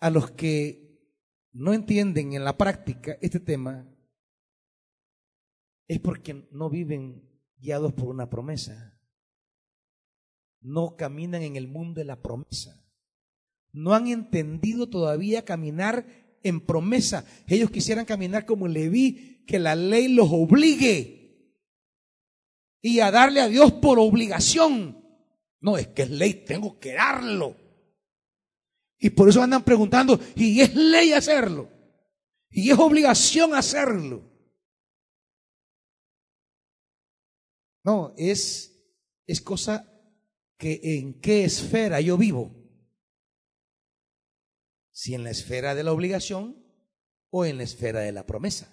a 0.00 0.08
los 0.08 0.30
que 0.30 1.04
no 1.52 1.74
entienden 1.74 2.32
en 2.32 2.44
la 2.44 2.56
práctica 2.56 3.18
este 3.20 3.40
tema, 3.40 3.86
es 5.86 6.00
porque 6.00 6.48
no 6.50 6.70
viven 6.70 7.28
guiados 7.58 7.92
por 7.92 8.08
una 8.08 8.30
promesa. 8.30 8.98
No 10.62 10.96
caminan 10.96 11.42
en 11.42 11.56
el 11.56 11.68
mundo 11.68 12.00
de 12.00 12.06
la 12.06 12.22
promesa. 12.22 12.82
No 13.70 13.92
han 13.92 14.08
entendido 14.08 14.88
todavía 14.88 15.44
caminar 15.44 16.06
en 16.42 16.60
promesa. 16.60 17.24
Ellos 17.46 17.70
quisieran 17.70 18.04
caminar 18.04 18.46
como 18.46 18.68
Leví, 18.68 19.44
que 19.46 19.58
la 19.58 19.74
ley 19.74 20.08
los 20.08 20.28
obligue 20.30 21.20
y 22.82 23.00
a 23.00 23.10
darle 23.10 23.40
a 23.40 23.48
Dios 23.48 23.72
por 23.72 23.98
obligación. 23.98 25.04
No, 25.60 25.76
es 25.76 25.88
que 25.88 26.02
es 26.02 26.10
ley, 26.10 26.44
tengo 26.46 26.78
que 26.78 26.94
darlo. 26.94 27.56
Y 28.98 29.10
por 29.10 29.28
eso 29.28 29.42
andan 29.42 29.64
preguntando, 29.64 30.18
y 30.36 30.60
es 30.60 30.74
ley 30.74 31.12
hacerlo. 31.12 31.70
Y 32.50 32.70
es 32.70 32.78
obligación 32.78 33.54
hacerlo. 33.54 34.28
No, 37.82 38.14
es, 38.16 38.84
es 39.26 39.40
cosa 39.40 39.86
que 40.58 40.80
en 40.82 41.20
qué 41.20 41.44
esfera 41.44 42.00
yo 42.00 42.18
vivo. 42.18 42.59
Si 45.00 45.14
en 45.14 45.24
la 45.24 45.30
esfera 45.30 45.74
de 45.74 45.82
la 45.82 45.92
obligación 45.92 46.62
o 47.30 47.46
en 47.46 47.56
la 47.56 47.62
esfera 47.62 48.00
de 48.00 48.12
la 48.12 48.26
promesa. 48.26 48.70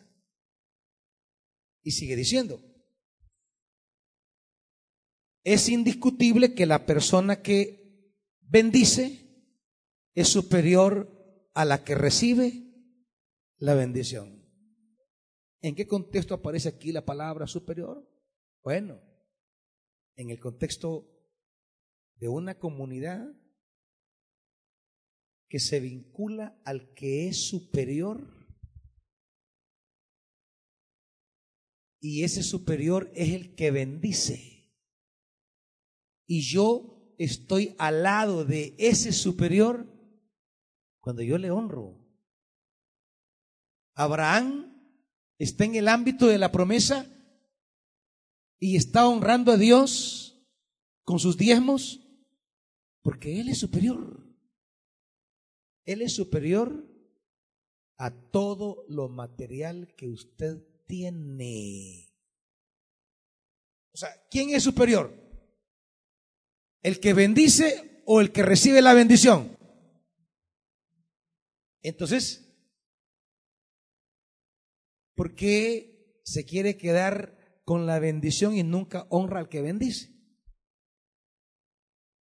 Y 1.82 1.91
sigue 1.91 2.17
diciendo, 2.17 2.61
es 5.45 5.69
indiscutible 5.69 6.53
que 6.53 6.65
la 6.65 6.86
persona 6.86 7.41
que 7.41 8.11
bendice 8.41 9.25
es 10.15 10.28
superior 10.28 11.49
a 11.53 11.63
la 11.63 11.86
que 11.86 11.95
recibe 11.95 12.73
la 13.55 13.73
bendición. 13.73 14.45
¿En 15.61 15.75
qué 15.75 15.88
contexto 15.88 16.34
aparece 16.34 16.67
aquí 16.67 16.91
la 16.91 17.05
palabra 17.05 17.47
superior? 17.47 18.05
Bueno, 18.63 19.01
en 20.17 20.30
el 20.30 20.41
contexto 20.41 21.09
de 22.17 22.28
una 22.28 22.59
comunidad 22.59 23.25
que 25.50 25.60
se 25.60 25.80
vincula 25.80 26.60
al 26.66 26.93
que 26.93 27.28
es 27.28 27.48
superior 27.48 28.36
y 32.00 32.24
ese 32.24 32.43
superior 32.43 33.12
es 33.16 33.30
el 33.30 33.56
que 33.56 33.72
bendice 33.72 34.58
y 36.28 36.41
yo 36.41 37.16
estoy 37.18 37.76
al 37.80 38.04
lado 38.04 38.45
de 38.45 38.76
ese 38.78 39.14
superior 39.14 39.88
cuando 41.00 41.24
yo 41.24 41.38
le 41.38 41.50
honro. 41.50 42.06
Abraham 43.95 44.78
está 45.39 45.64
en 45.64 45.76
el 45.76 45.88
ámbito 45.88 46.28
de 46.28 46.38
la 46.38 46.52
promesa 46.52 47.08
y 48.60 48.76
está 48.76 49.08
honrando 49.08 49.54
a 49.54 49.58
Dios 49.58 50.45
con 51.04 51.20
sus 51.20 51.38
diezmos 51.38 52.02
porque 53.02 53.39
Él 53.39 53.48
es 53.50 53.60
superior. 53.60 54.26
Él 55.88 56.02
es 56.02 56.14
superior 56.14 56.86
a 57.98 58.12
todo 58.12 58.86
lo 58.90 59.08
material 59.08 59.96
que 59.96 60.10
usted 60.10 60.62
tiene. 60.86 62.14
O 63.94 63.98
sea, 63.98 64.10
¿quién 64.30 64.50
es 64.50 64.64
superior? 64.64 65.14
¿El 66.84 67.00
que 67.00 67.14
bendice 67.14 68.04
o 68.06 68.20
el 68.20 68.34
que 68.34 68.44
recibe 68.44 68.82
la 68.82 68.94
bendición? 68.94 69.58
Entonces, 71.82 72.54
¿por 75.16 75.36
qué 75.36 76.22
se 76.26 76.46
quiere 76.46 76.78
quedar 76.78 77.62
con 77.64 77.86
la 77.86 78.00
bendición 78.00 78.58
y 78.58 78.64
nunca 78.64 79.08
honra 79.10 79.40
al 79.40 79.48
que 79.48 79.62
bendice? 79.62 80.14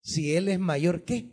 Si 0.02 0.34
Él 0.34 0.48
es 0.48 0.58
mayor 0.58 1.04
que. 1.04 1.31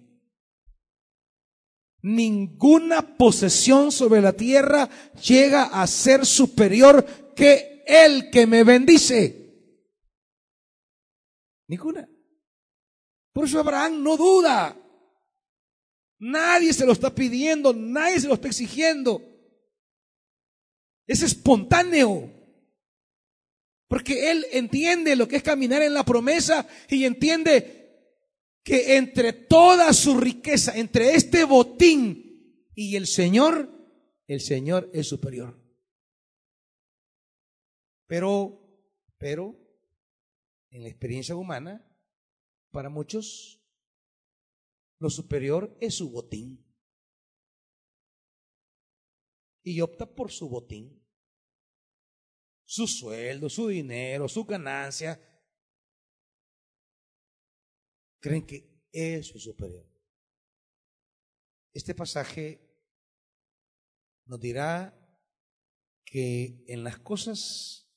Ninguna 2.02 3.18
posesión 3.18 3.92
sobre 3.92 4.22
la 4.22 4.34
tierra 4.34 4.90
llega 5.22 5.64
a 5.64 5.86
ser 5.86 6.26
superior 6.26 7.06
que 7.36 7.84
el 7.86 8.30
que 8.30 8.48
me 8.48 8.64
bendice. 8.64 9.40
Ninguna. 11.68 12.10
Por 13.34 13.46
eso 13.46 13.60
Abraham 13.60 14.02
no 14.02 14.16
duda. 14.18 14.76
Nadie 16.20 16.74
se 16.74 16.86
lo 16.86 16.92
está 16.94 17.14
pidiendo, 17.14 17.74
nadie 17.74 18.20
se 18.20 18.28
lo 18.28 18.34
está 18.34 18.48
exigiendo. 18.48 19.22
Es 21.08 21.22
espontáneo. 21.22 22.32
Porque 23.88 24.30
él 24.30 24.46
entiende 24.52 25.16
lo 25.16 25.28
que 25.28 25.38
es 25.38 25.44
caminar 25.44 25.82
en 25.82 25.94
la 25.94 26.06
promesa 26.06 26.68
y 26.90 27.06
entiende 27.06 27.79
que 28.70 28.98
entre 28.98 29.34
toda 29.34 29.92
su 29.94 30.16
riqueza, 30.16 30.78
entre 30.78 31.16
este 31.16 31.44
botín 31.44 32.70
y 32.76 32.98
el 32.98 33.08
Señor, 33.08 33.68
el 34.28 34.42
Señor 34.42 34.92
es 34.94 35.08
superior. 35.08 35.60
Pero, 38.06 38.62
pero, 39.18 39.60
en 40.70 40.84
la 40.84 40.90
experiencia 40.90 41.36
humana, 41.36 41.84
para 42.70 42.90
muchos, 42.90 43.60
lo 45.00 45.10
superior 45.10 45.76
es 45.82 45.96
su 45.96 46.12
botín. 46.12 46.64
Y 49.64 49.82
opta 49.82 50.06
por 50.06 50.30
su 50.30 50.48
botín. 50.48 51.04
Su 52.66 52.86
sueldo, 52.86 53.50
su 53.50 53.70
dinero, 53.70 54.30
su 54.30 54.46
ganancia. 54.46 55.20
Creen 58.20 58.46
que 58.46 58.88
eso 58.92 59.38
es 59.38 59.44
superior. 59.44 59.86
Este 61.74 61.94
pasaje 61.94 62.62
nos 64.26 64.40
dirá 64.40 64.96
que 66.06 66.64
en 66.68 66.84
las 66.84 67.00
cosas 67.00 67.88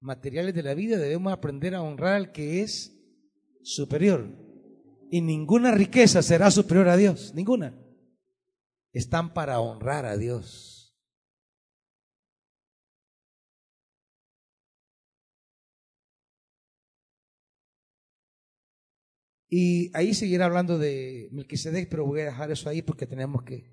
materiales 0.00 0.54
de 0.54 0.62
la 0.62 0.74
vida 0.74 0.98
debemos 0.98 1.32
aprender 1.32 1.74
a 1.74 1.82
honrar 1.82 2.14
al 2.14 2.32
que 2.32 2.62
es 2.62 2.94
superior. 3.62 4.28
Y 5.10 5.20
ninguna 5.22 5.72
riqueza 5.72 6.22
será 6.22 6.50
superior 6.50 6.88
a 6.88 6.96
Dios, 6.96 7.32
ninguna. 7.34 7.78
Están 8.92 9.32
para 9.32 9.60
honrar 9.60 10.04
a 10.04 10.16
Dios. 10.16 10.77
Y 19.48 19.90
ahí 19.96 20.12
seguirá 20.14 20.44
hablando 20.44 20.78
de 20.78 21.28
Melquisedec, 21.32 21.88
pero 21.88 22.04
voy 22.04 22.20
a 22.20 22.26
dejar 22.26 22.50
eso 22.50 22.68
ahí 22.68 22.82
porque 22.82 23.06
tenemos 23.06 23.42
que 23.42 23.64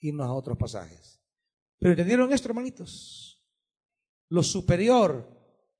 irnos 0.00 0.26
a 0.26 0.32
otros 0.32 0.58
pasajes. 0.58 1.20
Pero 1.78 1.92
¿entendieron 1.92 2.32
esto, 2.32 2.48
hermanitos? 2.48 3.44
Lo 4.28 4.42
superior 4.42 5.28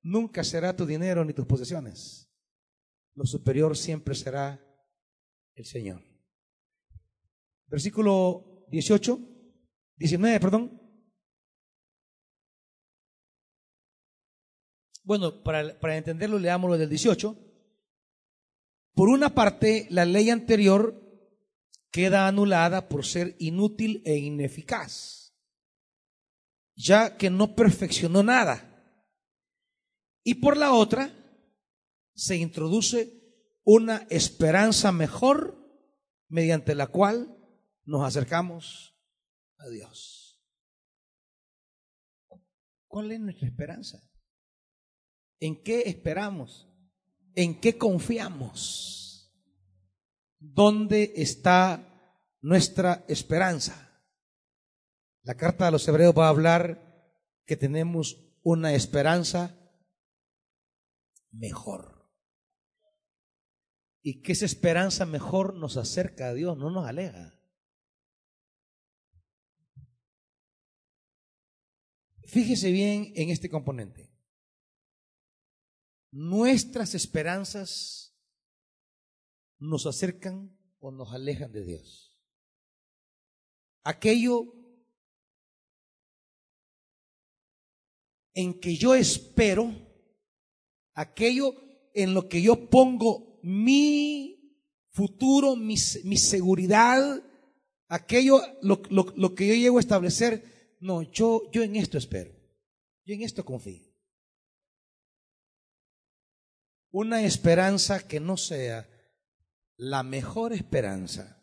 nunca 0.01 0.43
será 0.43 0.75
tu 0.75 0.85
dinero 0.85 1.25
ni 1.25 1.33
tus 1.33 1.45
posesiones 1.45 2.31
lo 3.15 3.25
superior 3.25 3.75
siempre 3.75 4.15
será 4.15 4.59
el 5.55 5.65
Señor. 5.65 6.01
Versículo 7.67 8.65
18, 8.69 9.19
19, 9.97 10.39
perdón. 10.39 10.81
Bueno, 15.03 15.43
para, 15.43 15.79
para 15.79 15.97
entenderlo, 15.97 16.39
leamos 16.39 16.69
lo 16.69 16.77
del 16.77 16.89
18. 16.89 17.50
Por 18.93 19.09
una 19.09 19.33
parte, 19.33 19.87
la 19.89 20.05
ley 20.05 20.29
anterior 20.29 21.01
queda 21.91 22.27
anulada 22.27 22.87
por 22.87 23.05
ser 23.05 23.35
inútil 23.39 24.01
e 24.05 24.17
ineficaz, 24.17 25.35
ya 26.75 27.17
que 27.17 27.29
no 27.29 27.55
perfeccionó 27.55 28.23
nada. 28.23 28.67
Y 30.23 30.35
por 30.35 30.57
la 30.57 30.73
otra, 30.73 31.13
se 32.13 32.37
introduce 32.37 33.21
una 33.63 34.07
esperanza 34.09 34.91
mejor 34.91 35.57
mediante 36.27 36.75
la 36.75 36.87
cual 36.87 37.37
nos 37.83 38.05
acercamos 38.05 38.95
a 39.57 39.67
Dios. 39.69 40.41
¿Cuál 42.87 43.11
es 43.11 43.19
nuestra 43.19 43.47
esperanza? 43.47 44.01
¿En 45.39 45.61
qué 45.63 45.83
esperamos? 45.85 46.70
¿En 47.35 47.59
qué 47.59 47.77
confiamos? 47.77 49.31
¿Dónde 50.39 51.13
está 51.15 51.87
nuestra 52.41 53.05
esperanza? 53.07 53.91
La 55.23 55.35
carta 55.35 55.65
de 55.65 55.71
los 55.71 55.87
hebreos 55.87 56.15
va 56.17 56.25
a 56.25 56.29
hablar 56.29 56.91
que 57.45 57.55
tenemos 57.55 58.17
una 58.43 58.73
esperanza 58.73 59.57
mejor. 61.31 62.09
Y 64.01 64.21
que 64.21 64.31
esa 64.31 64.45
esperanza 64.45 65.05
mejor 65.05 65.55
nos 65.55 65.77
acerca 65.77 66.29
a 66.29 66.33
Dios, 66.33 66.57
no 66.57 66.71
nos 66.71 66.87
aleja. 66.87 67.39
Fíjese 72.23 72.71
bien 72.71 73.11
en 73.15 73.29
este 73.29 73.49
componente. 73.49 74.10
Nuestras 76.11 76.93
esperanzas 76.93 78.13
nos 79.59 79.85
acercan 79.85 80.57
o 80.79 80.91
nos 80.91 81.13
alejan 81.13 81.51
de 81.51 81.63
Dios. 81.63 82.19
Aquello 83.83 84.53
en 88.33 88.59
que 88.59 88.75
yo 88.75 88.95
espero, 88.95 89.73
aquello 90.93 91.53
en 91.93 92.13
lo 92.13 92.27
que 92.27 92.41
yo 92.41 92.69
pongo 92.69 93.39
mi 93.43 94.57
futuro, 94.89 95.55
mi, 95.55 95.77
seguridad, 95.77 97.23
aquello, 97.87 98.41
lo, 98.61 98.81
lo, 98.89 99.35
que 99.35 99.47
yo 99.47 99.53
llego 99.55 99.77
a 99.77 99.81
establecer, 99.81 100.75
no, 100.79 101.01
yo, 101.01 101.49
yo 101.51 101.63
en 101.63 101.75
esto 101.75 101.97
espero, 101.97 102.31
yo 103.05 103.15
en 103.15 103.21
esto 103.21 103.45
confío. 103.45 103.90
Una 106.91 107.23
esperanza 107.23 108.07
que 108.07 108.19
no 108.19 108.37
sea 108.37 108.87
la 109.77 110.03
mejor 110.03 110.53
esperanza 110.53 111.41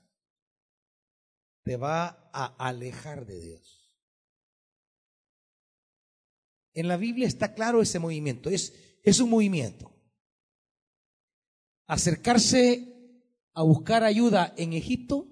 te 1.62 1.76
va 1.76 2.30
a 2.32 2.46
alejar 2.68 3.26
de 3.26 3.40
Dios. 3.40 3.78
En 6.74 6.86
la 6.86 6.96
Biblia 6.96 7.26
está 7.26 7.54
claro 7.54 7.82
ese 7.82 7.98
movimiento, 7.98 8.50
es, 8.50 8.72
es 9.02 9.20
un 9.20 9.30
movimiento. 9.30 9.92
Acercarse 11.86 12.94
a 13.54 13.62
buscar 13.62 14.04
ayuda 14.04 14.54
en 14.56 14.74
Egipto 14.74 15.26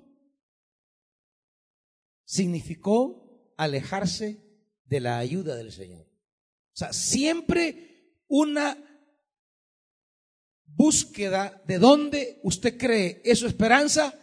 significó 2.24 3.54
alejarse 3.56 4.42
de 4.84 5.00
la 5.00 5.18
ayuda 5.18 5.54
del 5.56 5.72
Señor. 5.72 6.06
O 6.06 6.76
sea, 6.76 6.92
siempre 6.92 8.22
una 8.26 8.76
búsqueda 10.76 11.62
de 11.66 11.78
dónde 11.78 12.38
usted 12.42 12.76
cree 12.76 13.22
es 13.24 13.38
su 13.38 13.46
esperanza 13.46 14.14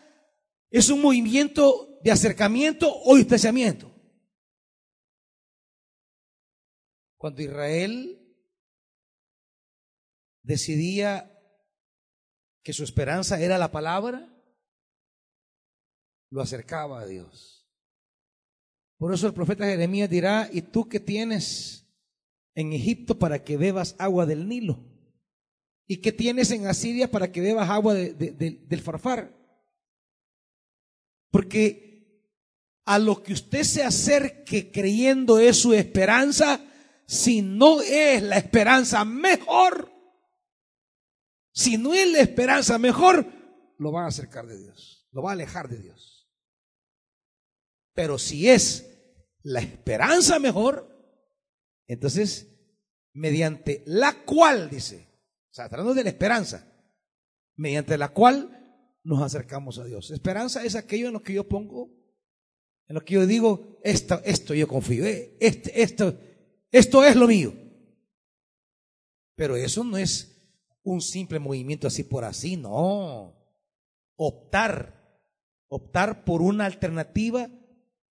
es 0.69 0.89
un 0.89 1.01
movimiento 1.01 1.99
de 2.03 2.11
acercamiento 2.11 2.91
o 3.03 3.15
distanciamiento. 3.15 3.91
Cuando 7.17 7.41
Israel 7.41 8.19
decidía 10.41 11.31
que 12.63 12.73
su 12.73 12.83
esperanza 12.83 13.39
era 13.39 13.57
la 13.57 13.71
palabra, 13.71 14.35
lo 16.31 16.41
acercaba 16.41 17.01
a 17.01 17.05
Dios. 17.05 17.69
Por 18.97 19.13
eso 19.13 19.27
el 19.27 19.33
profeta 19.33 19.65
Jeremías 19.65 20.09
dirá, 20.09 20.49
¿y 20.51 20.63
tú 20.63 20.89
qué 20.89 20.99
tienes 20.99 21.87
en 22.55 22.73
Egipto 22.73 23.19
para 23.19 23.43
que 23.43 23.57
bebas 23.57 23.95
agua 23.99 24.25
del 24.25 24.47
Nilo? 24.47 24.92
¿Y 25.87 25.97
qué 25.97 26.11
tienes 26.11 26.51
en 26.51 26.67
Asiria 26.67 27.11
para 27.11 27.31
que 27.31 27.41
bebas 27.41 27.69
agua 27.69 27.93
del 27.93 28.81
farfar? 28.81 29.35
Porque 31.29 31.93
a 32.85 32.99
lo 32.99 33.23
que 33.23 33.33
usted 33.33 33.63
se 33.63 33.83
acerque 33.83 34.71
creyendo 34.71 35.39
es 35.39 35.57
su 35.57 35.73
esperanza, 35.73 36.59
si 37.05 37.41
no 37.41 37.81
es 37.81 38.21
la 38.23 38.37
esperanza 38.37 39.03
mejor, 39.05 39.91
si 41.53 41.77
no 41.77 41.93
es 41.93 42.11
la 42.11 42.19
esperanza 42.19 42.77
mejor, 42.77 43.27
lo 43.77 43.91
va 43.91 44.05
a 44.05 44.07
acercar 44.07 44.47
de 44.47 44.57
Dios, 44.57 45.07
lo 45.11 45.21
va 45.21 45.31
a 45.31 45.33
alejar 45.33 45.69
de 45.69 45.79
Dios. 45.79 46.29
Pero 47.93 48.17
si 48.17 48.49
es 48.49 48.89
la 49.43 49.59
esperanza 49.59 50.39
mejor, 50.39 50.89
entonces, 51.87 52.47
mediante 53.13 53.83
la 53.85 54.23
cual, 54.23 54.69
dice, 54.69 55.12
sea, 55.53 55.67
de 55.67 56.03
la 56.03 56.09
esperanza, 56.09 56.67
mediante 57.55 57.97
la 57.97 58.09
cual 58.09 58.99
nos 59.03 59.21
acercamos 59.21 59.77
a 59.77 59.85
Dios. 59.85 60.09
Esperanza 60.09 60.63
es 60.63 60.75
aquello 60.75 61.07
en 61.07 61.13
lo 61.13 61.21
que 61.21 61.33
yo 61.33 61.47
pongo, 61.47 61.91
en 62.87 62.95
lo 62.95 63.05
que 63.05 63.13
yo 63.13 63.27
digo, 63.27 63.79
esto, 63.83 64.19
esto 64.25 64.53
yo 64.55 64.67
confío, 64.67 65.05
eh, 65.05 65.37
este, 65.39 65.83
esto, 65.83 66.17
esto 66.71 67.03
es 67.03 67.15
lo 67.15 67.27
mío. 67.27 67.53
Pero 69.35 69.55
eso 69.55 69.83
no 69.83 69.97
es 69.97 70.33
un 70.81 71.01
simple 71.01 71.37
movimiento 71.37 71.87
así 71.87 72.03
por 72.03 72.23
así, 72.23 72.57
no. 72.57 73.35
Optar, 74.15 75.21
optar 75.67 76.23
por 76.25 76.41
una 76.41 76.65
alternativa, 76.65 77.49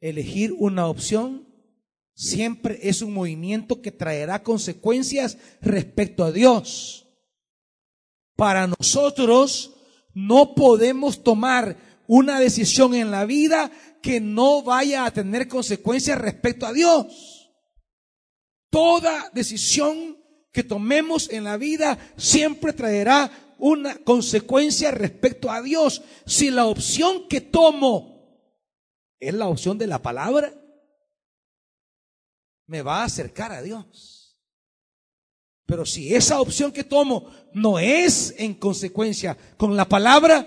elegir 0.01 0.53
una 0.53 0.87
opción, 0.87 1.49
siempre 2.15 2.79
es 2.83 3.03
un 3.03 3.13
movimiento 3.13 3.83
que 3.83 3.91
traerá 3.91 4.43
consecuencias 4.43 5.39
respecto 5.61 6.23
a 6.25 6.33
Dios. 6.33 7.03
Para 8.37 8.67
nosotros 8.67 9.75
no 10.15 10.55
podemos 10.55 11.23
tomar 11.23 11.77
una 12.07 12.41
decisión 12.41 12.95
en 12.95 13.11
la 13.11 13.25
vida 13.25 13.71
que 14.03 14.21
no 14.21 14.63
vaya 14.63 15.05
a 15.05 15.11
tener 15.13 15.49
consecuencias 15.49 16.19
respecto 16.19 16.67
a 16.67 16.73
Dios. 16.73 17.51
Toda 18.71 19.31
decisión 19.33 20.19
que 20.53 20.65
tomemos 20.65 21.31
en 21.31 21.45
la 21.45 21.57
vida 21.57 21.99
siempre 22.17 22.73
traerá 22.73 23.31
una 23.59 23.97
consecuencia 23.99 24.91
respecto 24.91 25.51
a 25.51 25.63
Dios. 25.63 26.03
Si 26.27 26.51
la 26.51 26.67
opción 26.67 27.29
que 27.29 27.41
tomo 27.41 28.13
es 29.21 29.33
la 29.35 29.47
opción 29.47 29.79
de 29.79 29.87
la 29.87 30.03
palabra, 30.03 30.53
me 32.67 32.83
va 32.83 33.03
a 33.03 33.05
acercar 33.05 33.53
a 33.53 33.63
Dios. 33.63 34.22
Pero 35.73 35.87
si 35.87 36.15
esa 36.15 36.39
opción 36.39 36.71
que 36.71 36.85
tomo 36.85 37.33
no 37.55 37.79
es 37.79 38.35
en 38.37 38.53
consecuencia 38.53 39.39
con 39.57 39.75
la 39.75 39.89
palabra, 39.89 40.47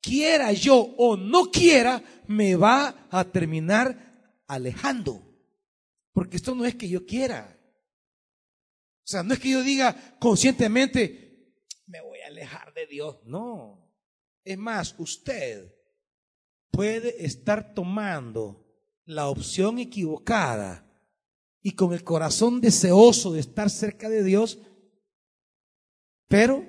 quiera 0.00 0.52
yo 0.52 0.76
o 0.76 1.16
no 1.16 1.50
quiera, 1.50 2.00
me 2.28 2.54
va 2.54 3.08
a 3.10 3.24
terminar 3.24 4.44
alejando. 4.46 5.20
Porque 6.12 6.36
esto 6.36 6.54
no 6.54 6.64
es 6.64 6.76
que 6.76 6.88
yo 6.88 7.04
quiera. 7.04 7.58
O 8.98 9.08
sea, 9.08 9.24
no 9.24 9.34
es 9.34 9.40
que 9.40 9.50
yo 9.50 9.64
diga 9.64 10.16
conscientemente, 10.20 11.56
me 11.88 12.00
voy 12.00 12.20
a 12.20 12.28
alejar 12.28 12.72
de 12.72 12.86
Dios. 12.86 13.16
No. 13.24 13.92
Es 14.44 14.58
más, 14.58 14.94
usted 14.98 15.74
puede 16.70 17.26
estar 17.26 17.74
tomando 17.74 18.64
la 19.06 19.26
opción 19.26 19.80
equivocada 19.80 20.85
y 21.66 21.72
con 21.72 21.92
el 21.92 22.04
corazón 22.04 22.60
deseoso 22.60 23.32
de 23.32 23.40
estar 23.40 23.70
cerca 23.70 24.08
de 24.08 24.22
Dios, 24.22 24.60
pero 26.28 26.64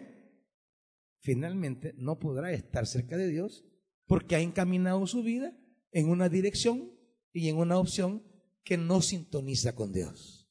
finalmente 1.20 1.94
no 1.98 2.18
podrá 2.18 2.52
estar 2.52 2.88
cerca 2.88 3.16
de 3.16 3.28
Dios 3.28 3.64
porque 4.08 4.36
ha 4.36 4.40
encaminado 4.40 5.06
su 5.06 5.22
vida 5.22 5.56
en 5.92 6.10
una 6.10 6.30
dirección 6.30 6.92
y 7.32 7.48
en 7.48 7.58
una 7.58 7.78
opción 7.78 8.24
que 8.64 8.76
no 8.76 9.04
sintoniza 9.04 9.76
con 9.76 9.94
Dios. 9.94 10.50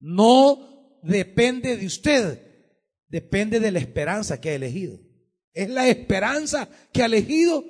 No 0.00 0.98
depende 1.04 1.76
de 1.76 1.86
usted, 1.86 2.42
depende 3.06 3.60
de 3.60 3.70
la 3.70 3.78
esperanza 3.78 4.40
que 4.40 4.50
ha 4.50 4.54
elegido. 4.56 4.98
Es 5.52 5.70
la 5.70 5.86
esperanza 5.86 6.68
que 6.92 7.04
ha 7.04 7.06
elegido 7.06 7.64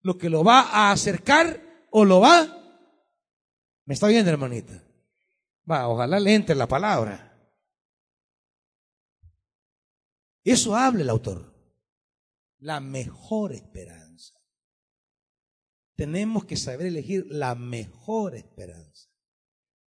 lo 0.00 0.18
que 0.18 0.28
lo 0.28 0.42
va 0.42 0.62
a 0.62 0.90
acercar 0.90 1.86
o 1.92 2.04
lo 2.04 2.18
va. 2.18 2.56
¿Me 3.88 3.94
está 3.94 4.06
viendo, 4.06 4.30
hermanita? 4.30 4.84
Va, 5.68 5.88
ojalá 5.88 6.20
le 6.20 6.34
entre 6.34 6.54
la 6.54 6.68
palabra. 6.68 7.34
Eso 10.44 10.76
habla 10.76 11.00
el 11.00 11.08
autor. 11.08 11.54
La 12.58 12.80
mejor 12.80 13.54
esperanza 13.54 14.34
tenemos 15.96 16.44
que 16.44 16.58
saber 16.58 16.88
elegir 16.88 17.28
la 17.30 17.54
mejor 17.54 18.34
esperanza. 18.34 19.08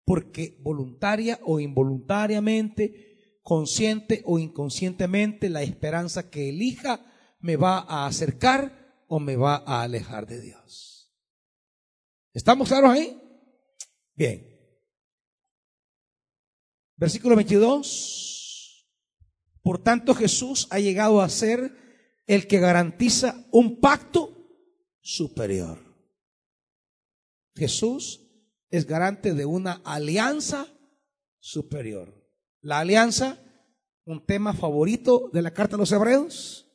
Porque 0.05 0.59
voluntaria 0.61 1.39
o 1.45 1.61
involuntariamente, 1.61 3.39
consciente 3.43 4.23
o 4.27 4.41
inconscientemente, 4.41 5.49
la 5.49 5.63
esperanza 5.63 6.31
que 6.31 6.49
elija 6.49 7.07
me 7.39 7.55
va 7.55 7.79
a 7.79 8.07
acercar 8.07 9.05
o 9.07 9.21
me 9.21 9.37
va 9.37 9.63
a 9.65 9.83
alejar 9.83 10.27
de 10.27 10.41
Dios. 10.41 11.15
¿Estamos 12.33 12.67
claros 12.67 12.91
ahí? 12.91 13.21
Bien. 14.15 14.55
Versículo 16.97 17.37
22. 17.37 18.89
Por 19.63 19.83
tanto, 19.83 20.15
Jesús 20.15 20.69
ha 20.71 20.79
llegado 20.79 21.21
a 21.21 21.29
ser 21.29 21.75
el 22.27 22.47
que 22.47 22.61
garantiza 22.61 23.47
un 23.51 23.81
pacto 23.81 24.31
superior. 25.01 25.79
Jesús 27.55 28.21
es 28.71 28.87
garante 28.87 29.35
de 29.35 29.47
una 29.47 29.81
alianza 29.85 30.67
superior. 31.39 32.15
La 32.61 32.81
alianza, 32.81 33.39
un 34.05 34.25
tema 34.25 34.55
favorito 34.55 35.31
de 35.33 35.43
la 35.43 35.53
carta 35.53 35.77
a 35.77 35.79
los 35.79 35.93
hebreos. 35.93 36.67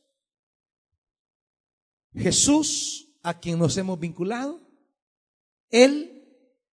Jesús, 2.13 3.17
a 3.21 3.39
quien 3.39 3.59
nos 3.59 3.77
hemos 3.77 3.99
vinculado, 3.99 4.61
Él 5.69 6.18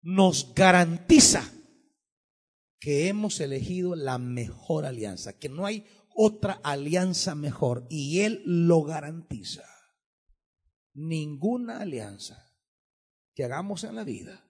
nos 0.02 0.54
garantiza 0.54 1.50
que 2.78 3.08
hemos 3.08 3.40
elegido 3.40 3.94
la 3.94 4.18
mejor 4.18 4.84
alianza, 4.84 5.38
que 5.38 5.48
no 5.48 5.64
hay 5.64 5.86
otra 6.14 6.54
alianza 6.64 7.34
mejor 7.34 7.86
y 7.88 8.20
Él 8.20 8.42
lo 8.44 8.82
garantiza. 8.82 9.64
Ninguna 10.92 11.78
alianza 11.78 12.52
que 13.34 13.44
hagamos 13.44 13.84
en 13.84 13.94
la 13.94 14.04
vida 14.04 14.44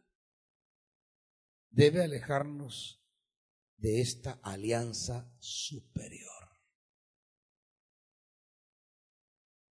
debe 1.70 2.02
alejarnos 2.02 3.02
de 3.76 4.00
esta 4.00 4.40
alianza 4.42 5.30
superior. 5.38 6.30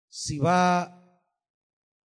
Si 0.09 0.37
va 0.37 0.98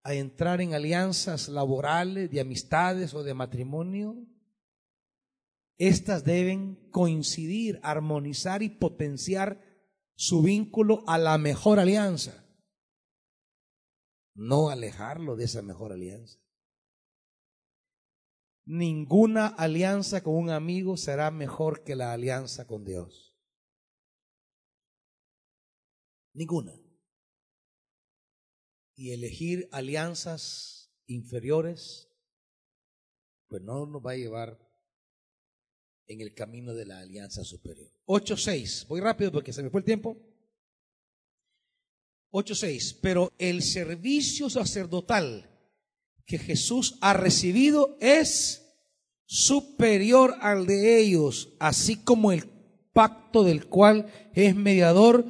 a 0.05 0.15
entrar 0.15 0.61
en 0.61 0.75
alianzas 0.75 1.49
laborales, 1.49 2.31
de 2.31 2.41
amistades 2.41 3.15
o 3.15 3.25
de 3.25 3.33
matrimonio, 3.33 4.29
estas 5.79 6.25
deben 6.25 6.91
coincidir, 6.91 7.81
armonizar 7.83 8.63
y 8.63 8.69
potenciar 8.69 9.61
su 10.15 10.43
vínculo 10.43 11.03
a 11.09 11.19
la 11.19 11.39
mejor 11.39 11.81
alianza, 11.81 12.47
no 14.35 14.69
alejarlo 14.69 15.37
de 15.37 15.45
esa 15.45 15.63
mejor 15.63 15.93
alianza. 15.93 16.39
Ninguna 18.67 19.47
alianza 19.47 20.23
con 20.23 20.37
un 20.37 20.51
amigo 20.51 20.97
será 20.97 21.31
mejor 21.31 21.83
que 21.83 21.97
la 21.97 22.13
alianza 22.13 22.67
con 22.67 22.85
Dios. 22.85 23.37
Ninguna. 26.35 26.84
Y 28.97 29.13
elegir 29.13 29.69
alianzas 29.73 30.93
inferiores, 31.07 32.09
pues 33.49 33.63
no 33.63 33.87
nos 33.87 34.05
va 34.05 34.13
a 34.13 34.17
llevar 34.17 34.59
en 36.07 36.21
el 36.21 36.35
camino 36.35 36.75
de 36.75 36.87
la 36.87 37.01
alianza 37.01 37.45
superior. 37.45 37.91
8.6, 38.07 38.87
voy 38.87 39.01
rápido 39.01 39.33
porque 39.33 39.53
se 39.53 39.63
me 39.63 39.71
fue 39.71 39.81
el 39.81 39.85
tiempo. 39.85 40.17
8.6, 42.31 42.99
pero 43.01 43.33
el 43.39 43.63
servicio 43.63 44.51
sacerdotal 44.51 45.51
que 46.27 46.39
Jesús 46.39 46.99
ha 47.01 47.15
recibido 47.15 47.97
es 48.01 48.65
superior 49.27 50.35
al 50.41 50.67
de 50.67 50.99
ellos, 50.99 51.55
así 51.59 51.97
como 51.97 52.33
el 52.33 52.45
pacto 52.93 53.45
del 53.45 53.67
cual 53.67 54.07
es 54.35 54.55
mediador 54.55 55.27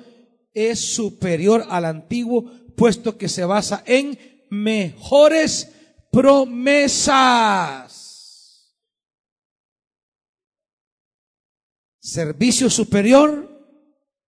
es 0.53 0.79
superior 0.79 1.67
al 1.69 1.85
antiguo, 1.85 2.51
puesto 2.77 3.17
que 3.17 3.29
se 3.29 3.45
basa 3.45 3.83
en 3.87 4.47
mejores 4.51 5.73
promesas. 6.11 7.95
Servicio 12.01 12.69
superior, 12.71 13.51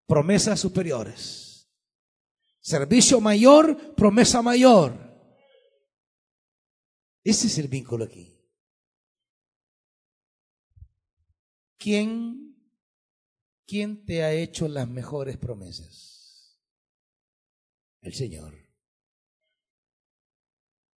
promesas 0.07 0.59
superiores. 0.59 1.69
Servicio 2.61 3.21
mayor, 3.21 3.95
promesa 3.95 4.43
mayor. 4.43 5.07
Ese 7.23 7.47
es 7.49 7.59
el 7.59 7.69
vínculo 7.69 8.05
aquí. 8.05 8.37
¿Quién, 11.79 12.57
quién 13.67 14.05
te 14.05 14.25
ha 14.25 14.33
hecho 14.33 14.67
las 14.67 14.89
mejores 14.89 15.37
promesas? 15.37 16.16
El 18.07 18.15
Señor. 18.15 18.55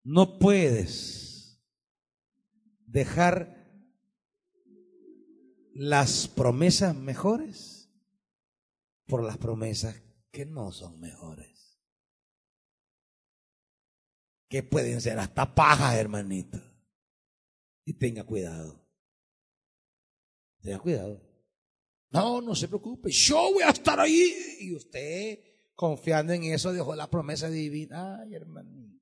No 0.04 0.38
puedes 0.38 1.60
dejar 2.86 3.68
las 5.74 6.28
promesas 6.28 6.96
mejores 6.96 7.90
por 9.08 9.24
las 9.24 9.40
promesas 9.40 10.00
que 10.30 10.46
no 10.46 10.72
son 10.72 11.00
mejores. 11.00 11.82
Que 14.48 14.62
pueden 14.62 15.02
ser 15.02 15.18
hasta 15.18 15.56
pajas, 15.56 15.96
hermanito. 15.96 16.62
Y 17.86 17.94
tenga 17.94 18.24
cuidado. 18.24 18.88
Tenga 20.62 20.78
cuidado. 20.78 21.28
No, 22.12 22.40
no 22.40 22.54
se 22.54 22.68
preocupe. 22.68 23.10
Yo 23.10 23.52
voy 23.52 23.64
a 23.64 23.70
estar 23.70 24.00
ahí. 24.00 24.58
Y 24.60 24.76
usted, 24.76 25.49
confiando 25.80 26.34
en 26.34 26.44
eso, 26.44 26.74
dejó 26.74 26.94
la 26.94 27.10
promesa 27.10 27.50
divina. 27.50 28.20
Ay, 28.20 28.36
hermanito. 28.36 29.00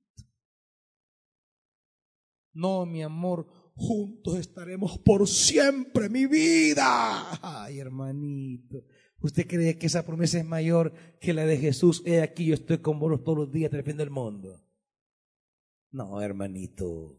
No, 2.52 2.86
mi 2.86 3.02
amor, 3.02 3.48
juntos 3.74 4.38
estaremos 4.38 4.96
por 4.98 5.26
siempre, 5.26 6.08
mi 6.08 6.26
vida. 6.26 7.36
Ay, 7.42 7.80
hermanito. 7.80 8.84
¿Usted 9.18 9.48
cree 9.48 9.76
que 9.76 9.86
esa 9.86 10.06
promesa 10.06 10.38
es 10.38 10.44
mayor 10.44 10.94
que 11.20 11.34
la 11.34 11.46
de 11.46 11.56
Jesús? 11.56 12.00
He 12.06 12.22
aquí, 12.22 12.46
yo 12.46 12.54
estoy 12.54 12.78
con 12.78 13.00
vos 13.00 13.24
todos 13.24 13.38
los 13.38 13.50
días 13.50 13.72
trependo 13.72 14.04
el 14.04 14.10
mundo. 14.10 14.64
No, 15.90 16.22
hermanito. 16.22 17.18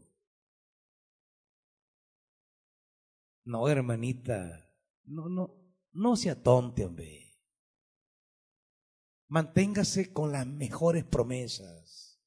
No, 3.44 3.68
hermanita. 3.68 4.72
No, 5.04 5.28
no, 5.28 5.54
no 5.92 6.16
sea 6.16 6.42
tonte, 6.42 6.86
hombre. 6.86 7.29
Manténgase 9.30 10.12
con 10.12 10.32
las 10.32 10.44
mejores 10.44 11.04
promesas. 11.04 12.20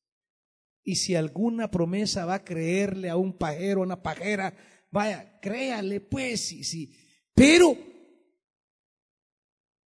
Y 0.84 0.96
si 0.96 1.16
alguna 1.16 1.70
promesa 1.70 2.26
va 2.26 2.36
a 2.36 2.44
creerle 2.46 3.10
a 3.10 3.18
un 3.18 3.38
pajero, 3.38 3.82
a 3.82 3.84
una 3.84 4.02
pajera, 4.02 4.56
vaya, 4.90 5.38
créale 5.42 6.00
pues, 6.00 6.48
sí, 6.48 6.64
sí. 6.64 6.96
Pero 7.36 7.78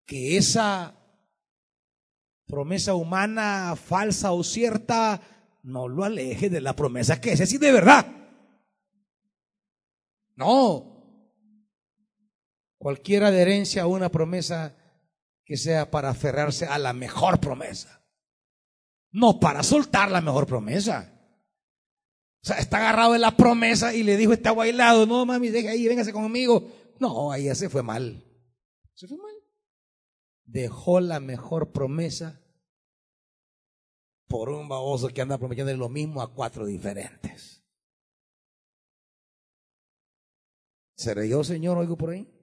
que 0.06 0.36
esa 0.36 0.94
promesa 2.46 2.96
humana, 2.96 3.78
falsa 3.78 4.34
o 4.34 4.44
cierta, 4.44 5.22
no 5.64 5.88
lo 5.88 6.04
aleje 6.04 6.50
de 6.50 6.60
la 6.60 6.76
promesa 6.76 7.22
que 7.22 7.32
es 7.32 7.40
así 7.40 7.58
de 7.58 7.72
verdad. 7.72 8.06
No. 10.36 10.92
Cualquier 12.78 13.24
adherencia 13.24 13.84
a 13.84 13.88
una 13.88 14.12
promesa 14.12 14.85
que 15.46 15.58
sea 15.58 15.92
para 15.92 16.10
aferrarse 16.10 16.66
a 16.66 16.80
la 16.80 16.92
mejor 16.92 17.40
promesa. 17.40 18.04
No 19.12 19.40
para 19.40 19.64
soltar 19.64 20.12
la 20.12 20.20
mejor 20.20 20.48
promesa. 20.48 21.12
O 22.44 22.48
sea, 22.48 22.58
está 22.58 22.78
agarrado 22.78 23.14
de 23.14 23.20
la 23.20 23.38
promesa 23.38 23.94
y 23.94 24.04
le 24.04 24.18
dijo, 24.18 24.34
está 24.34 24.52
bailado, 24.52 25.06
no 25.06 25.26
mami, 25.26 25.50
deje 25.50 25.70
ahí, 25.70 25.88
véngase 25.88 26.12
conmigo. 26.12 26.68
No, 27.00 27.32
ahí 27.32 27.54
se 27.56 27.70
fue 27.70 27.84
mal. 27.84 28.24
Se 28.94 29.08
fue 29.08 29.18
mal. 29.18 29.34
Dejó 30.44 31.00
la 31.00 31.20
mejor 31.20 31.72
promesa 31.72 32.42
por 34.28 34.50
un 34.50 34.68
baboso 34.68 35.08
que 35.10 35.22
anda 35.22 35.38
prometiendo 35.38 35.76
lo 35.78 35.90
mismo 35.90 36.22
a 36.22 36.34
cuatro 36.34 36.66
diferentes. 36.66 37.64
¿Seré 40.96 41.30
yo, 41.30 41.44
Señor? 41.44 41.78
Oigo 41.78 41.98
por 41.98 42.12
ahí. 42.12 42.35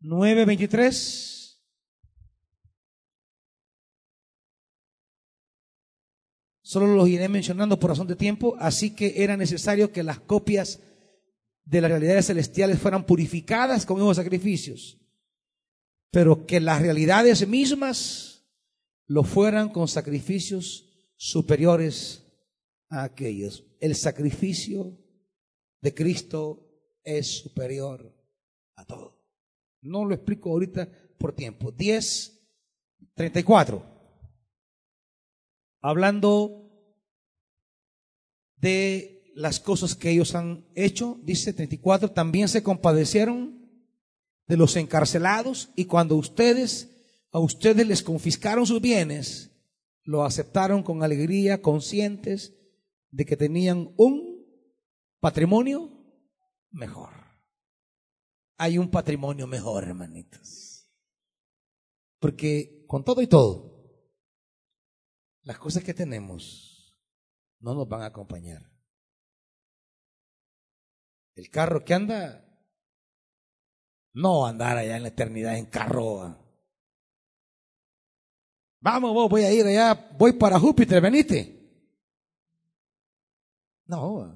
9.23. 0.00 1.36
Solo 6.62 6.88
los 6.88 7.08
iré 7.08 7.28
mencionando 7.28 7.78
por 7.78 7.90
razón 7.90 8.08
de 8.08 8.16
tiempo, 8.16 8.56
así 8.58 8.94
que 8.94 9.22
era 9.22 9.36
necesario 9.36 9.92
que 9.92 10.02
las 10.02 10.18
copias 10.18 10.80
de 11.64 11.80
las 11.80 11.90
realidades 11.90 12.26
celestiales 12.26 12.78
fueran 12.78 13.06
purificadas 13.06 13.86
con 13.86 13.98
nuevos 13.98 14.16
sacrificios, 14.16 14.98
pero 16.10 16.44
que 16.46 16.60
las 16.60 16.82
realidades 16.82 17.46
mismas 17.46 18.44
lo 19.06 19.22
fueran 19.22 19.68
con 19.68 19.86
sacrificios 19.86 20.86
superiores 21.16 22.24
a 22.88 23.04
aquellos. 23.04 23.64
El 23.80 23.94
sacrificio 23.94 24.98
de 25.80 25.94
Cristo 25.94 26.68
es 27.04 27.28
superior 27.28 28.12
a 28.74 28.84
todo. 28.84 29.15
No 29.86 30.04
lo 30.04 30.14
explico 30.14 30.50
ahorita 30.50 30.88
por 31.18 31.34
tiempo. 31.34 31.70
10, 31.72 32.36
34. 33.14 33.82
Hablando 35.80 36.66
de 38.56 39.32
las 39.34 39.60
cosas 39.60 39.94
que 39.94 40.10
ellos 40.10 40.34
han 40.34 40.66
hecho, 40.74 41.20
dice 41.22 41.52
34, 41.52 42.10
también 42.10 42.48
se 42.48 42.62
compadecieron 42.62 43.70
de 44.46 44.56
los 44.56 44.76
encarcelados 44.76 45.70
y 45.76 45.84
cuando 45.84 46.16
ustedes, 46.16 46.90
a 47.30 47.38
ustedes 47.38 47.86
les 47.86 48.02
confiscaron 48.02 48.66
sus 48.66 48.80
bienes, 48.80 49.50
lo 50.04 50.24
aceptaron 50.24 50.82
con 50.82 51.02
alegría, 51.02 51.60
conscientes 51.60 52.54
de 53.10 53.26
que 53.26 53.36
tenían 53.36 53.92
un 53.96 54.46
patrimonio 55.20 55.90
mejor. 56.70 57.15
Hay 58.58 58.78
un 58.78 58.90
patrimonio 58.90 59.46
mejor, 59.46 59.84
hermanitos. 59.84 60.90
Porque 62.18 62.84
con 62.86 63.04
todo 63.04 63.20
y 63.20 63.26
todo, 63.26 63.76
las 65.42 65.58
cosas 65.58 65.84
que 65.84 65.94
tenemos 65.94 66.96
no 67.60 67.74
nos 67.74 67.88
van 67.88 68.02
a 68.02 68.06
acompañar. 68.06 68.70
El 71.34 71.50
carro 71.50 71.84
que 71.84 71.94
anda, 71.94 72.42
no 74.14 74.46
andar 74.46 74.78
allá 74.78 74.96
en 74.96 75.02
la 75.02 75.08
eternidad 75.08 75.58
en 75.58 75.66
carro. 75.66 76.36
Vamos, 78.80 79.30
voy 79.30 79.42
a 79.42 79.52
ir 79.52 79.66
allá, 79.66 80.10
voy 80.18 80.32
para 80.32 80.58
Júpiter, 80.58 81.02
venite. 81.02 81.56
No. 83.86 84.35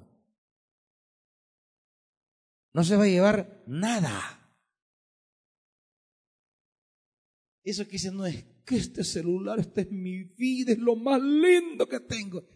No 2.72 2.84
se 2.84 2.96
va 2.96 3.04
a 3.04 3.08
llevar 3.08 3.64
nada. 3.66 4.40
Eso 7.62 7.84
que 7.84 7.92
dice 7.92 8.10
no 8.10 8.26
es 8.26 8.44
que 8.64 8.76
este 8.76 9.04
celular, 9.04 9.58
esta 9.58 9.82
es 9.82 9.90
mi 9.90 10.22
vida, 10.22 10.72
es 10.72 10.78
lo 10.78 10.96
más 10.96 11.20
lindo 11.20 11.86
que 11.88 12.00
tengo. 12.00 12.46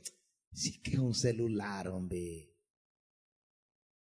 Sí 0.53 0.81
que 0.81 0.93
es 0.93 0.99
un 0.99 1.15
celular, 1.15 1.89
hombre. 1.89 2.53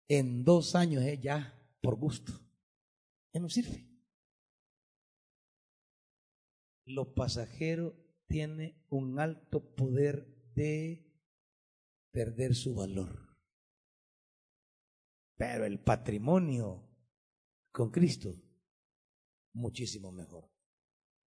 En 0.08 0.44
dos 0.44 0.76
años 0.76 1.04
es 1.04 1.20
ya 1.20 1.60
por 1.82 1.96
gusto. 1.96 2.34
Ya 3.34 3.42
no 3.42 3.50
sirve. 3.50 3.88
Lo 6.86 7.16
pasajero 7.16 7.96
tiene 8.28 8.86
un 8.90 9.20
alto 9.20 9.76
poder 9.76 10.52
de 10.54 11.12
perder 12.12 12.54
su 12.56 12.76
valor. 12.76 13.23
Pero 15.46 15.66
el 15.66 15.78
patrimonio 15.78 16.90
con 17.74 17.92
Cristo, 17.92 18.34
muchísimo 19.52 20.10
mejor. 20.10 20.50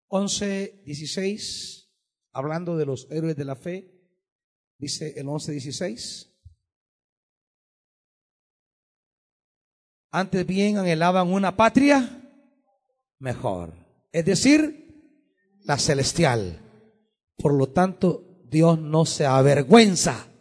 11, 0.08 0.84
16, 0.86 1.92
hablando 2.32 2.78
de 2.78 2.86
los 2.86 3.12
héroes 3.12 3.36
de 3.36 3.44
la 3.44 3.58
fe, 3.58 3.92
dice 4.78 5.16
el 5.18 5.28
11, 5.28 5.52
16. 5.52 6.34
Antes 10.12 10.48
bien 10.48 10.78
anhelaban 10.78 11.28
una 11.34 11.58
patria 11.58 12.10
mejor, 13.20 13.74
es 14.14 14.24
decir, 14.24 15.60
la 15.66 15.78
celestial. 15.78 16.62
Por 17.36 17.54
lo 17.54 17.68
tanto, 17.68 18.46
Dios 18.46 18.80
no 18.80 19.06
se 19.06 19.26
avergüenza 19.26 20.32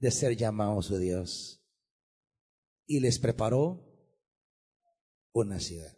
de 0.00 0.10
ser 0.10 0.36
llamado 0.36 0.82
su 0.82 0.98
Dios. 0.98 1.59
Y 2.90 2.98
les 2.98 3.20
preparó 3.20 3.86
una 5.32 5.60
ciudad. 5.60 5.96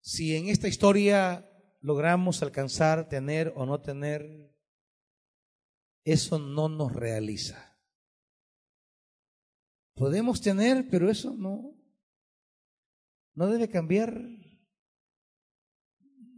Si 0.00 0.34
en 0.34 0.48
esta 0.48 0.66
historia 0.66 1.48
logramos 1.80 2.42
alcanzar, 2.42 3.08
tener 3.08 3.52
o 3.54 3.66
no 3.66 3.80
tener, 3.80 4.52
eso 6.02 6.40
no 6.40 6.68
nos 6.68 6.92
realiza. 6.92 7.80
Podemos 9.94 10.40
tener, 10.40 10.88
pero 10.90 11.08
eso 11.08 11.36
no, 11.36 11.80
no 13.34 13.46
debe 13.46 13.68
cambiar 13.68 14.20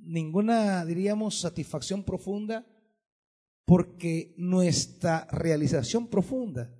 ninguna, 0.02 0.84
diríamos, 0.84 1.40
satisfacción 1.40 2.04
profunda 2.04 2.66
porque 3.64 4.34
nuestra 4.36 5.26
realización 5.30 6.08
profunda 6.08 6.78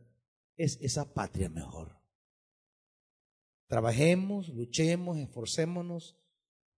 es 0.56 0.78
esa 0.80 1.12
patria 1.14 1.48
mejor. 1.48 2.02
Trabajemos, 3.68 4.48
luchemos, 4.50 5.16
esforcémonos, 5.18 6.18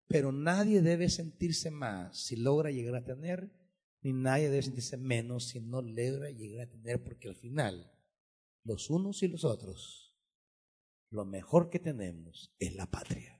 pero 0.07 0.31
nadie 0.31 0.81
debe 0.81 1.09
sentirse 1.09 1.71
más 1.71 2.17
si 2.17 2.35
logra 2.35 2.69
llegar 2.69 2.95
a 2.95 3.03
tener, 3.03 3.51
ni 4.01 4.13
nadie 4.13 4.49
debe 4.49 4.61
sentirse 4.61 4.97
menos 4.97 5.47
si 5.47 5.59
no 5.59 5.81
logra 5.81 6.29
llegar 6.29 6.67
a 6.67 6.69
tener, 6.69 7.03
porque 7.03 7.29
al 7.29 7.35
final, 7.35 7.91
los 8.63 8.89
unos 8.89 9.23
y 9.23 9.27
los 9.27 9.43
otros, 9.43 10.15
lo 11.09 11.25
mejor 11.25 11.69
que 11.69 11.79
tenemos 11.79 12.53
es 12.59 12.75
la 12.75 12.85
patria. 12.85 13.39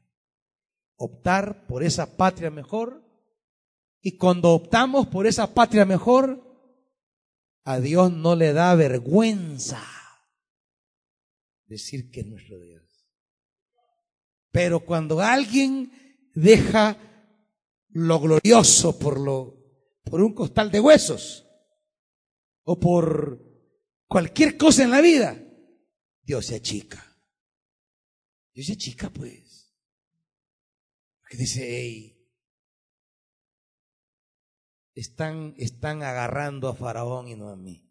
Optar 0.96 1.68
por 1.68 1.84
esa 1.84 2.18
patria 2.18 2.50
mejor, 2.50 3.04
y 4.02 4.18
cuando 4.18 4.52
optamos 4.52 5.08
por 5.08 5.28
esa 5.28 5.54
patria 5.54 5.86
mejor, 5.86 6.42
a 7.66 7.80
Dios 7.80 8.12
no 8.12 8.36
le 8.36 8.52
da 8.52 8.74
vergüenza 8.76 9.93
decir 11.66 12.10
que 12.12 12.22
es 12.22 12.28
nuestro 12.28 12.60
Dios. 12.60 13.08
Pero 14.52 14.86
cuando 14.86 15.22
alguien 15.22 15.92
deja 16.36 16.98
lo 17.90 18.20
glorioso 18.20 18.98
por 18.98 19.20
lo 19.20 19.64
por 20.04 20.22
un 20.22 20.34
costal 20.34 20.70
de 20.70 20.80
huesos 20.80 21.48
o 22.64 22.80
por 22.80 23.42
cualquier 24.08 24.58
cosa 24.58 24.84
en 24.84 24.92
la 24.92 25.02
vida, 25.02 25.42
Dios 26.22 26.48
se 26.48 26.56
achica. 26.56 27.18
Dios 28.54 28.68
se 28.68 28.74
achica, 28.74 29.10
pues. 29.10 29.74
Porque 31.20 31.38
dice, 31.38 31.66
hey, 31.66 32.14
están, 34.94 35.56
están 35.58 36.04
agarrando 36.04 36.68
a 36.68 36.76
Faraón 36.76 37.28
y 37.28 37.36
no 37.36 37.50
a 37.50 37.56
mí. 37.56 37.90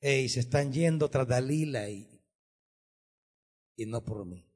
Ey, 0.00 0.28
se 0.28 0.40
están 0.40 0.72
yendo 0.72 1.08
tras 1.10 1.28
Dalila 1.28 1.88
y, 1.88 2.08
y 3.76 3.86
no 3.86 4.04
por 4.04 4.24
mí. 4.24 4.46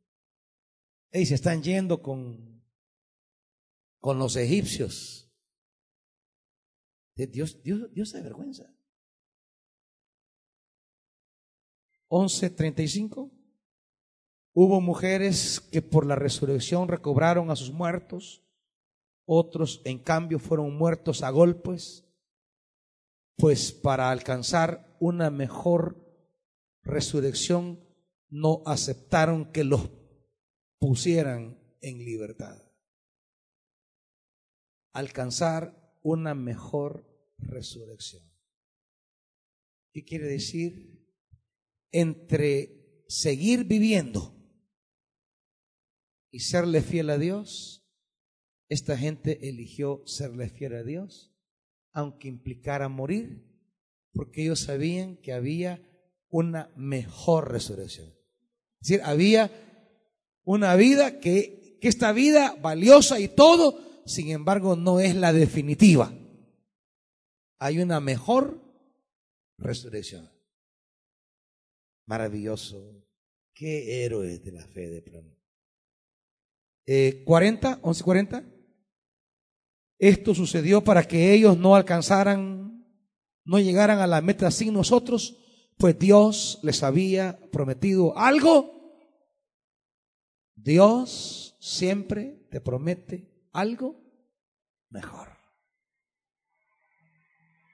Ey, 1.11 1.27
se 1.27 1.35
están 1.35 1.63
yendo 1.63 2.03
con, 2.03 2.63
con 4.01 4.19
los 4.19 4.37
egipcios. 4.37 5.31
Dios, 7.15 7.63
Dios, 7.63 7.93
Dios 7.93 8.09
se 8.09 8.23
vergüenza. 8.23 8.75
11.35. 12.09 13.31
Hubo 14.55 14.81
mujeres 14.81 15.61
que 15.61 15.83
por 15.83 16.07
la 16.07 16.17
resurrección 16.17 16.89
recobraron 16.89 17.51
a 17.51 17.57
sus 17.57 17.73
muertos 17.73 18.45
otros 19.27 19.81
en 19.85 19.99
cambio 19.99 20.39
fueron 20.39 20.77
muertos 20.77 21.23
a 21.23 21.31
golpes, 21.31 22.05
pues 23.37 23.73
para 23.73 24.11
alcanzar 24.11 24.94
una 25.07 25.31
mejor 25.31 26.03
resurrección 26.83 27.87
no 28.31 28.63
aceptaron 28.67 29.53
que 29.53 29.65
los 29.65 29.91
pusieran 30.79 31.59
en 31.81 31.99
libertad. 31.99 32.61
Alcanzar 34.93 35.99
una 36.03 36.35
mejor 36.35 37.07
resurrección. 37.39 38.23
¿Qué 39.93 40.05
quiere 40.05 40.27
decir? 40.27 41.07
Entre 41.93 43.05
seguir 43.09 43.65
viviendo 43.65 44.35
y 46.31 46.41
serle 46.41 46.81
fiel 46.81 47.11
a 47.11 47.19
Dios 47.19 47.85
esta 48.69 48.97
gente 48.97 49.49
eligió 49.49 50.03
serle 50.07 50.49
fiel 50.49 50.75
a 50.75 50.83
Dios, 50.83 51.33
aunque 51.93 52.29
implicara 52.29 52.89
morir, 52.89 53.54
porque 54.15 54.43
ellos 54.43 54.61
sabían 54.61 55.17
que 55.17 55.33
había 55.33 55.83
una 56.31 56.71
mejor 56.77 57.51
resurrección. 57.51 58.09
Es 58.81 58.89
decir, 58.89 59.01
había 59.05 59.51
una 60.45 60.75
vida 60.77 61.21
que, 61.21 61.79
que 61.81 61.89
esta 61.89 62.13
vida 62.13 62.57
valiosa 62.61 63.19
y 63.21 63.29
todo, 63.29 63.81
sin 64.07 64.31
embargo, 64.31 64.77
no 64.77 65.01
es 65.01 65.15
la 65.15 65.33
definitiva. 65.33 66.13
Hay 67.59 67.81
una 67.81 68.01
mejor 68.01 68.61
resurrección. 69.59 70.31
Maravilloso. 72.07 73.03
Qué 73.55 74.05
héroes 74.05 74.43
de 74.43 74.53
la 74.53 74.67
fe 74.67 74.89
de 74.89 75.03
plano. 75.03 75.35
Eh, 76.87 77.23
40, 77.25 77.79
11, 77.83 78.05
40. 78.05 78.45
Esto 79.99 80.35
sucedió 80.35 80.83
para 80.83 81.05
que 81.07 81.33
ellos 81.33 81.57
no 81.57 81.77
alcanzaran, 81.77 82.64
no 83.45 83.59
llegaran 83.59 83.99
a 84.01 84.07
la 84.07 84.21
meta 84.21 84.51
sin 84.51 84.73
nosotros, 84.73 85.37
pues 85.77 85.99
Dios 85.99 86.61
les 86.63 86.83
había 86.83 87.39
prometido 87.51 88.17
algo. 88.17 88.73
Dios 90.55 91.57
siempre 91.61 92.47
te 92.51 92.61
promete 92.61 93.49
algo 93.53 94.01
mejor. 94.89 95.29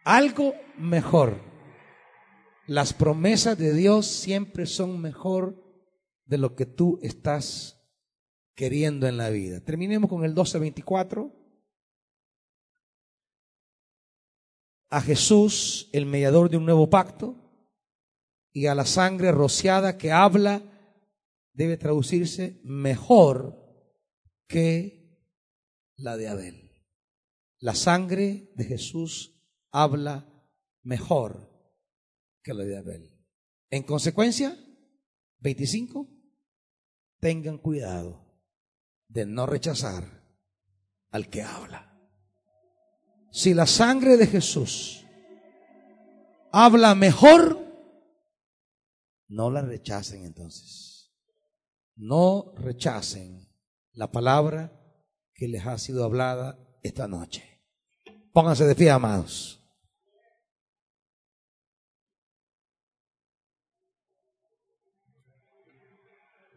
Algo 0.05 0.55
mejor. 0.77 1.41
Las 2.67 2.93
promesas 2.93 3.59
de 3.59 3.75
Dios 3.75 4.07
siempre 4.07 4.67
son 4.67 5.01
mejor 5.01 5.63
de 6.25 6.39
lo 6.39 6.55
que 6.55 6.67
tú 6.67 6.99
estás 7.03 7.81
queriendo 8.55 9.07
en 9.09 9.17
la 9.17 9.31
vida. 9.31 9.61
Terminemos 9.61 10.09
con 10.09 10.25
el 10.25 10.31
1224. 10.31 11.40
A 14.91 15.01
Jesús, 15.01 15.89
el 15.93 16.05
mediador 16.05 16.51
de 16.51 16.57
un 16.57 16.67
nuevo 16.67 16.91
pacto, 16.91 17.37
y 18.53 18.67
a 18.67 18.75
la 18.75 18.85
sangre 18.85 19.33
rociada 19.33 19.97
que 19.97 20.13
habla, 20.13 20.63
debe 21.53 21.77
traducirse 21.77 22.61
mejor 22.65 23.57
que 24.49 25.01
la 25.97 26.17
de 26.17 26.29
Abel. 26.29 26.71
La 27.59 27.75
sangre 27.75 28.51
de 28.57 28.65
Jesús 28.65 29.41
habla 29.71 30.27
mejor 30.83 31.49
que 32.43 32.55
la 32.55 32.65
de 32.65 32.77
Abel. 32.77 33.25
En 33.71 33.85
consecuencia, 33.85 34.57
25, 35.39 36.09
tengan 37.21 37.59
cuidado 37.59 38.27
de 39.09 39.27
no 39.27 39.47
rechazar 39.47 40.25
al 41.11 41.29
que 41.29 41.43
habla. 41.43 41.90
Si 43.31 43.55
la 43.55 43.67
sangre 43.67 44.17
de 44.17 44.27
Jesús 44.27 45.07
habla 46.53 46.95
mejor, 46.95 47.59
no 49.29 49.51
la 49.51 49.63
rechacen 49.63 50.25
entonces. 50.25 51.13
No 51.95 52.53
rechacen 52.57 53.49
la 53.93 54.11
palabra 54.11 54.73
que 55.35 55.47
les 55.47 55.65
ha 55.67 55.79
sido 55.79 56.05
hablada 56.05 56.59
esta 56.83 57.07
noche. 57.07 57.63
Pónganse 58.33 58.65
de 58.65 58.75
pie, 58.75 58.91
amados. 58.91 59.57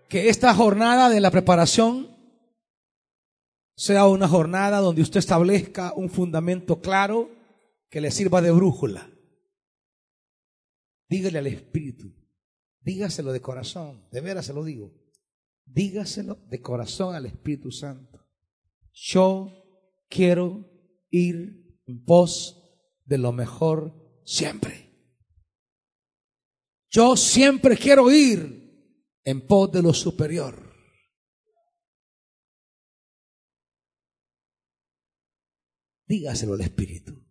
Que 0.09 0.30
esta 0.30 0.53
jornada 0.53 1.09
de 1.09 1.19
la 1.19 1.32
preparación 1.32 2.12
sea 3.76 4.07
una 4.07 4.28
jornada 4.28 4.80
donde 4.80 5.01
usted 5.01 5.19
establezca 5.19 5.93
un 5.95 6.09
fundamento 6.09 6.80
claro 6.82 7.30
que 7.89 8.01
le 8.01 8.11
sirva 8.11 8.41
de 8.41 8.51
brújula. 8.51 9.09
Dígale 11.09 11.39
al 11.39 11.47
Espíritu, 11.47 12.13
dígaselo 12.82 13.32
de 13.32 13.41
corazón, 13.41 14.07
de 14.11 14.21
veras 14.21 14.45
se 14.45 14.53
lo 14.53 14.63
digo, 14.63 14.93
dígaselo 15.65 16.36
de 16.47 16.61
corazón 16.61 17.15
al 17.15 17.26
Espíritu 17.26 17.71
Santo. 17.71 18.26
Yo 18.91 19.51
quiero 20.09 20.69
ir 21.09 21.80
en 21.86 22.03
pos 22.03 22.63
de 23.05 23.17
lo 23.17 23.32
mejor 23.32 24.21
siempre. 24.24 24.91
Yo 26.89 27.17
siempre 27.17 27.76
quiero 27.76 28.11
ir 28.11 28.63
en 29.24 29.45
pos 29.45 29.71
de 29.71 29.82
lo 29.82 29.93
superior. 29.93 30.72
Dígaselo 36.06 36.54
al 36.54 36.62
Espíritu. 36.62 37.24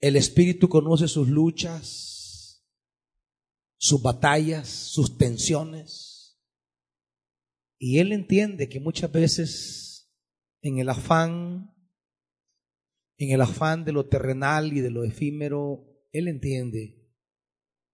El 0.00 0.16
Espíritu 0.16 0.68
conoce 0.68 1.08
sus 1.08 1.28
luchas, 1.28 2.66
sus 3.76 4.02
batallas, 4.02 4.68
sus 4.68 5.18
tensiones. 5.18 6.40
Y 7.78 7.98
Él 7.98 8.12
entiende 8.12 8.68
que 8.68 8.80
muchas 8.80 9.12
veces 9.12 10.10
en 10.62 10.78
el 10.78 10.88
afán, 10.88 11.74
en 13.18 13.30
el 13.32 13.40
afán 13.42 13.84
de 13.84 13.92
lo 13.92 14.08
terrenal 14.08 14.72
y 14.72 14.80
de 14.80 14.90
lo 14.90 15.04
efímero, 15.04 15.86
Él 16.12 16.28
entiende 16.28 17.10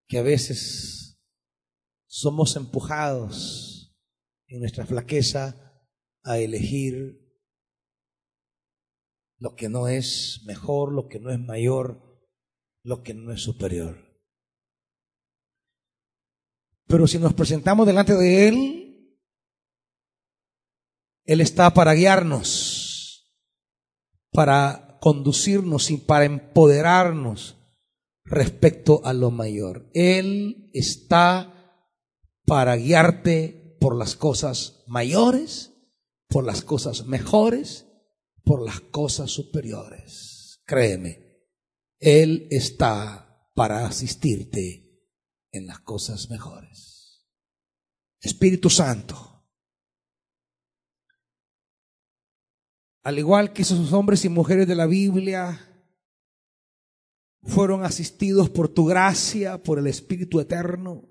que 0.07 0.19
a 0.19 0.23
veces 0.23 1.21
somos 2.07 2.55
empujados 2.57 3.97
en 4.47 4.61
nuestra 4.61 4.87
flaqueza 4.87 5.83
a 6.23 6.39
elegir 6.39 7.26
lo 9.39 9.55
que 9.55 9.69
no 9.69 9.89
es 9.89 10.43
mejor, 10.47 10.93
lo 10.93 11.09
que 11.09 11.21
no 11.21 11.31
es 11.31 11.39
mayor, 11.39 12.21
lo 12.83 13.03
que 13.03 13.15
no 13.15 13.33
es 13.33 13.43
superior. 13.43 13.97
Pero 16.87 17.07
si 17.07 17.19
nos 17.19 17.35
presentamos 17.35 17.87
delante 17.87 18.15
de 18.15 18.49
Él, 18.49 19.21
Él 21.25 21.41
está 21.41 21.75
para 21.75 21.95
guiarnos, 21.95 23.35
para 24.31 24.99
conducirnos 25.01 25.91
y 25.91 25.99
para 25.99 26.25
empoderarnos 26.25 27.57
respecto 28.25 29.05
a 29.05 29.13
lo 29.13 29.31
mayor. 29.31 29.91
Él 29.95 30.71
está 30.73 31.53
para 32.47 32.77
guiarte 32.77 33.77
por 33.81 33.97
las 33.97 34.15
cosas 34.15 34.85
mayores, 34.87 35.73
por 36.29 36.45
las 36.45 36.63
cosas 36.63 37.07
mejores 37.07 37.86
por 38.47 38.65
las 38.65 38.81
cosas 38.81 39.33
superiores. 39.33 40.63
Créeme, 40.65 41.43
Él 41.99 42.47
está 42.53 43.51
para 43.55 43.85
asistirte 43.85 45.03
en 45.51 45.67
las 45.67 45.81
cosas 45.81 46.31
mejores. 46.31 47.27
Espíritu 48.21 48.71
Santo, 48.71 49.45
al 53.03 53.19
igual 53.19 53.53
que 53.53 53.63
esos 53.63 53.93
hombres 53.93 54.25
y 54.25 54.29
mujeres 54.29 54.69
de 54.69 54.77
la 54.77 54.87
Biblia, 54.87 55.61
fueron 57.43 57.85
asistidos 57.85 58.49
por 58.49 58.69
tu 58.69 58.85
gracia, 58.87 59.61
por 59.61 59.81
el 59.81 59.89
Espíritu 59.89 60.39
Eterno. 60.39 61.09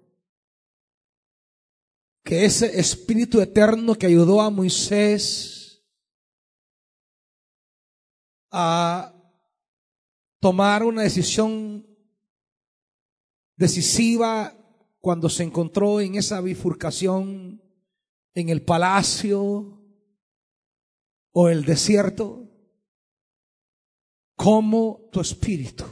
Que 2.23 2.45
ese 2.45 2.79
Espíritu 2.79 3.41
Eterno 3.41 3.95
que 3.95 4.05
ayudó 4.05 4.41
a 4.41 4.49
Moisés 4.49 5.54
a 8.57 9.13
tomar 10.39 10.83
una 10.83 11.01
decisión 11.01 11.85
decisiva 13.57 14.55
cuando 15.01 15.29
se 15.29 15.43
encontró 15.43 15.99
en 15.99 16.15
esa 16.15 16.39
bifurcación 16.39 17.61
en 18.33 18.49
el 18.49 18.61
palacio 18.61 19.81
o 21.31 21.49
el 21.49 21.65
desierto, 21.65 22.49
como 24.35 25.09
tu 25.11 25.19
espíritu 25.19 25.83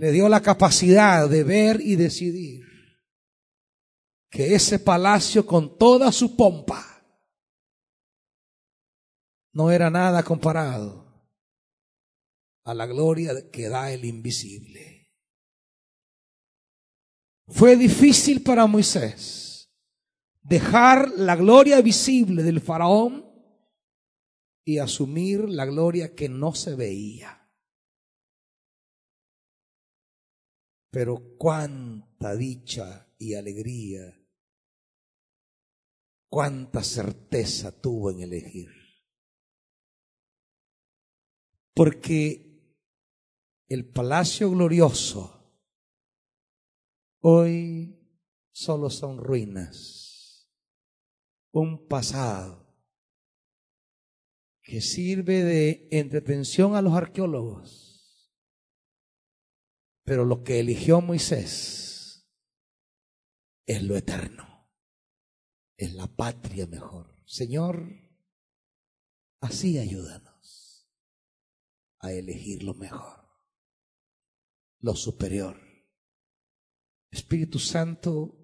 le 0.00 0.12
dio 0.12 0.30
la 0.30 0.40
capacidad 0.40 1.28
de 1.28 1.44
ver 1.44 1.80
y 1.82 1.96
decidir 1.96 2.64
que 4.30 4.54
ese 4.54 4.78
palacio 4.78 5.44
con 5.44 5.76
toda 5.76 6.10
su 6.12 6.36
pompa 6.36 6.89
no 9.52 9.70
era 9.70 9.90
nada 9.90 10.22
comparado 10.22 11.10
a 12.64 12.74
la 12.74 12.86
gloria 12.86 13.50
que 13.50 13.68
da 13.68 13.90
el 13.92 14.04
invisible. 14.04 15.12
Fue 17.48 17.76
difícil 17.76 18.42
para 18.42 18.66
Moisés 18.66 19.72
dejar 20.42 21.10
la 21.16 21.36
gloria 21.36 21.80
visible 21.80 22.42
del 22.42 22.60
faraón 22.60 23.28
y 24.64 24.78
asumir 24.78 25.48
la 25.48 25.66
gloria 25.66 26.14
que 26.14 26.28
no 26.28 26.54
se 26.54 26.74
veía. 26.76 27.36
Pero 30.90 31.36
cuánta 31.38 32.34
dicha 32.34 33.12
y 33.18 33.34
alegría, 33.34 34.16
cuánta 36.28 36.82
certeza 36.82 37.80
tuvo 37.80 38.10
en 38.10 38.20
elegir. 38.20 38.79
Porque 41.80 42.76
el 43.66 43.90
palacio 43.90 44.50
glorioso 44.50 45.50
hoy 47.22 47.98
solo 48.52 48.90
son 48.90 49.16
ruinas, 49.16 50.46
un 51.52 51.88
pasado 51.88 52.76
que 54.60 54.82
sirve 54.82 55.42
de 55.42 55.88
entretención 55.90 56.76
a 56.76 56.82
los 56.82 56.92
arqueólogos. 56.92 58.30
Pero 60.04 60.26
lo 60.26 60.44
que 60.44 60.60
eligió 60.60 61.00
Moisés 61.00 62.30
es 63.64 63.82
lo 63.84 63.96
eterno, 63.96 64.70
es 65.78 65.94
la 65.94 66.08
patria 66.08 66.66
mejor. 66.66 67.24
Señor, 67.24 67.88
así 69.40 69.78
ayúdanos 69.78 70.29
a 72.00 72.12
elegir 72.12 72.62
lo 72.62 72.74
mejor. 72.74 73.20
lo 74.82 74.94
superior. 74.96 75.60
Espíritu 77.10 77.58
Santo, 77.58 78.38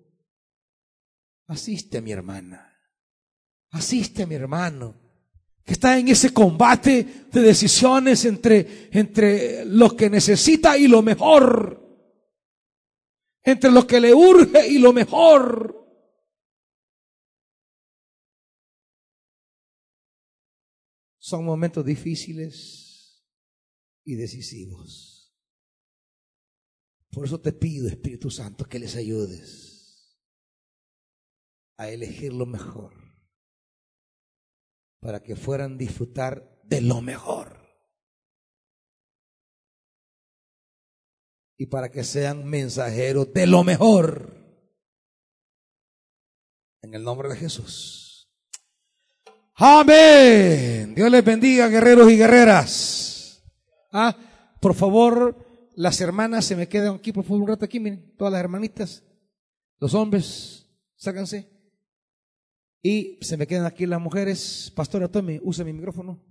asiste 1.46 1.98
a 1.98 2.02
mi 2.02 2.12
hermana, 2.12 2.78
asiste 3.70 4.24
a 4.24 4.26
mi 4.26 4.34
hermano, 4.34 4.94
que 5.64 5.72
está 5.72 5.98
en 5.98 6.08
ese 6.08 6.34
combate 6.34 7.26
de 7.32 7.40
decisiones 7.40 8.24
entre, 8.26 8.90
entre 8.92 9.64
lo 9.64 9.96
que 9.96 10.10
necesita 10.10 10.76
y 10.76 10.88
lo 10.88 11.00
mejor, 11.00 11.82
entre 13.42 13.70
lo 13.70 13.86
que 13.86 14.00
le 14.00 14.12
urge 14.12 14.68
y 14.68 14.78
lo 14.78 14.92
mejor. 14.92 15.72
Son 21.18 21.44
momentos 21.44 21.84
difíciles 21.84 22.85
y 24.06 24.14
decisivos. 24.14 25.36
Por 27.10 27.26
eso 27.26 27.40
te 27.40 27.52
pido, 27.52 27.88
Espíritu 27.88 28.30
Santo, 28.30 28.64
que 28.64 28.78
les 28.78 28.94
ayudes 28.96 30.16
a 31.76 31.90
elegir 31.90 32.32
lo 32.32 32.46
mejor 32.46 32.94
para 35.00 35.22
que 35.22 35.36
fueran 35.36 35.76
disfrutar 35.76 36.60
de 36.62 36.80
lo 36.80 37.02
mejor. 37.02 37.60
Y 41.58 41.66
para 41.66 41.90
que 41.90 42.04
sean 42.04 42.44
mensajeros 42.44 43.32
de 43.32 43.46
lo 43.46 43.64
mejor. 43.64 44.36
En 46.82 46.94
el 46.94 47.02
nombre 47.02 47.28
de 47.28 47.36
Jesús. 47.36 48.30
Amén. 49.54 50.94
Dios 50.94 51.10
les 51.10 51.24
bendiga, 51.24 51.68
guerreros 51.68 52.10
y 52.10 52.16
guerreras. 52.16 53.05
Ah, 53.92 54.16
por 54.60 54.74
favor, 54.74 55.36
las 55.74 56.00
hermanas 56.00 56.44
se 56.44 56.56
me 56.56 56.68
quedan 56.68 56.96
aquí, 56.96 57.12
por 57.12 57.24
favor, 57.24 57.42
un 57.42 57.48
rato 57.48 57.64
aquí, 57.64 57.80
miren, 57.80 58.14
todas 58.16 58.32
las 58.32 58.40
hermanitas, 58.40 59.04
los 59.78 59.94
hombres, 59.94 60.66
sácanse. 60.96 61.50
Y 62.82 63.18
se 63.20 63.36
me 63.36 63.46
quedan 63.46 63.66
aquí 63.66 63.84
las 63.84 64.00
mujeres. 64.00 64.72
Pastora, 64.74 65.08
tome, 65.08 65.40
use 65.42 65.64
mi 65.64 65.72
micrófono. 65.72 66.22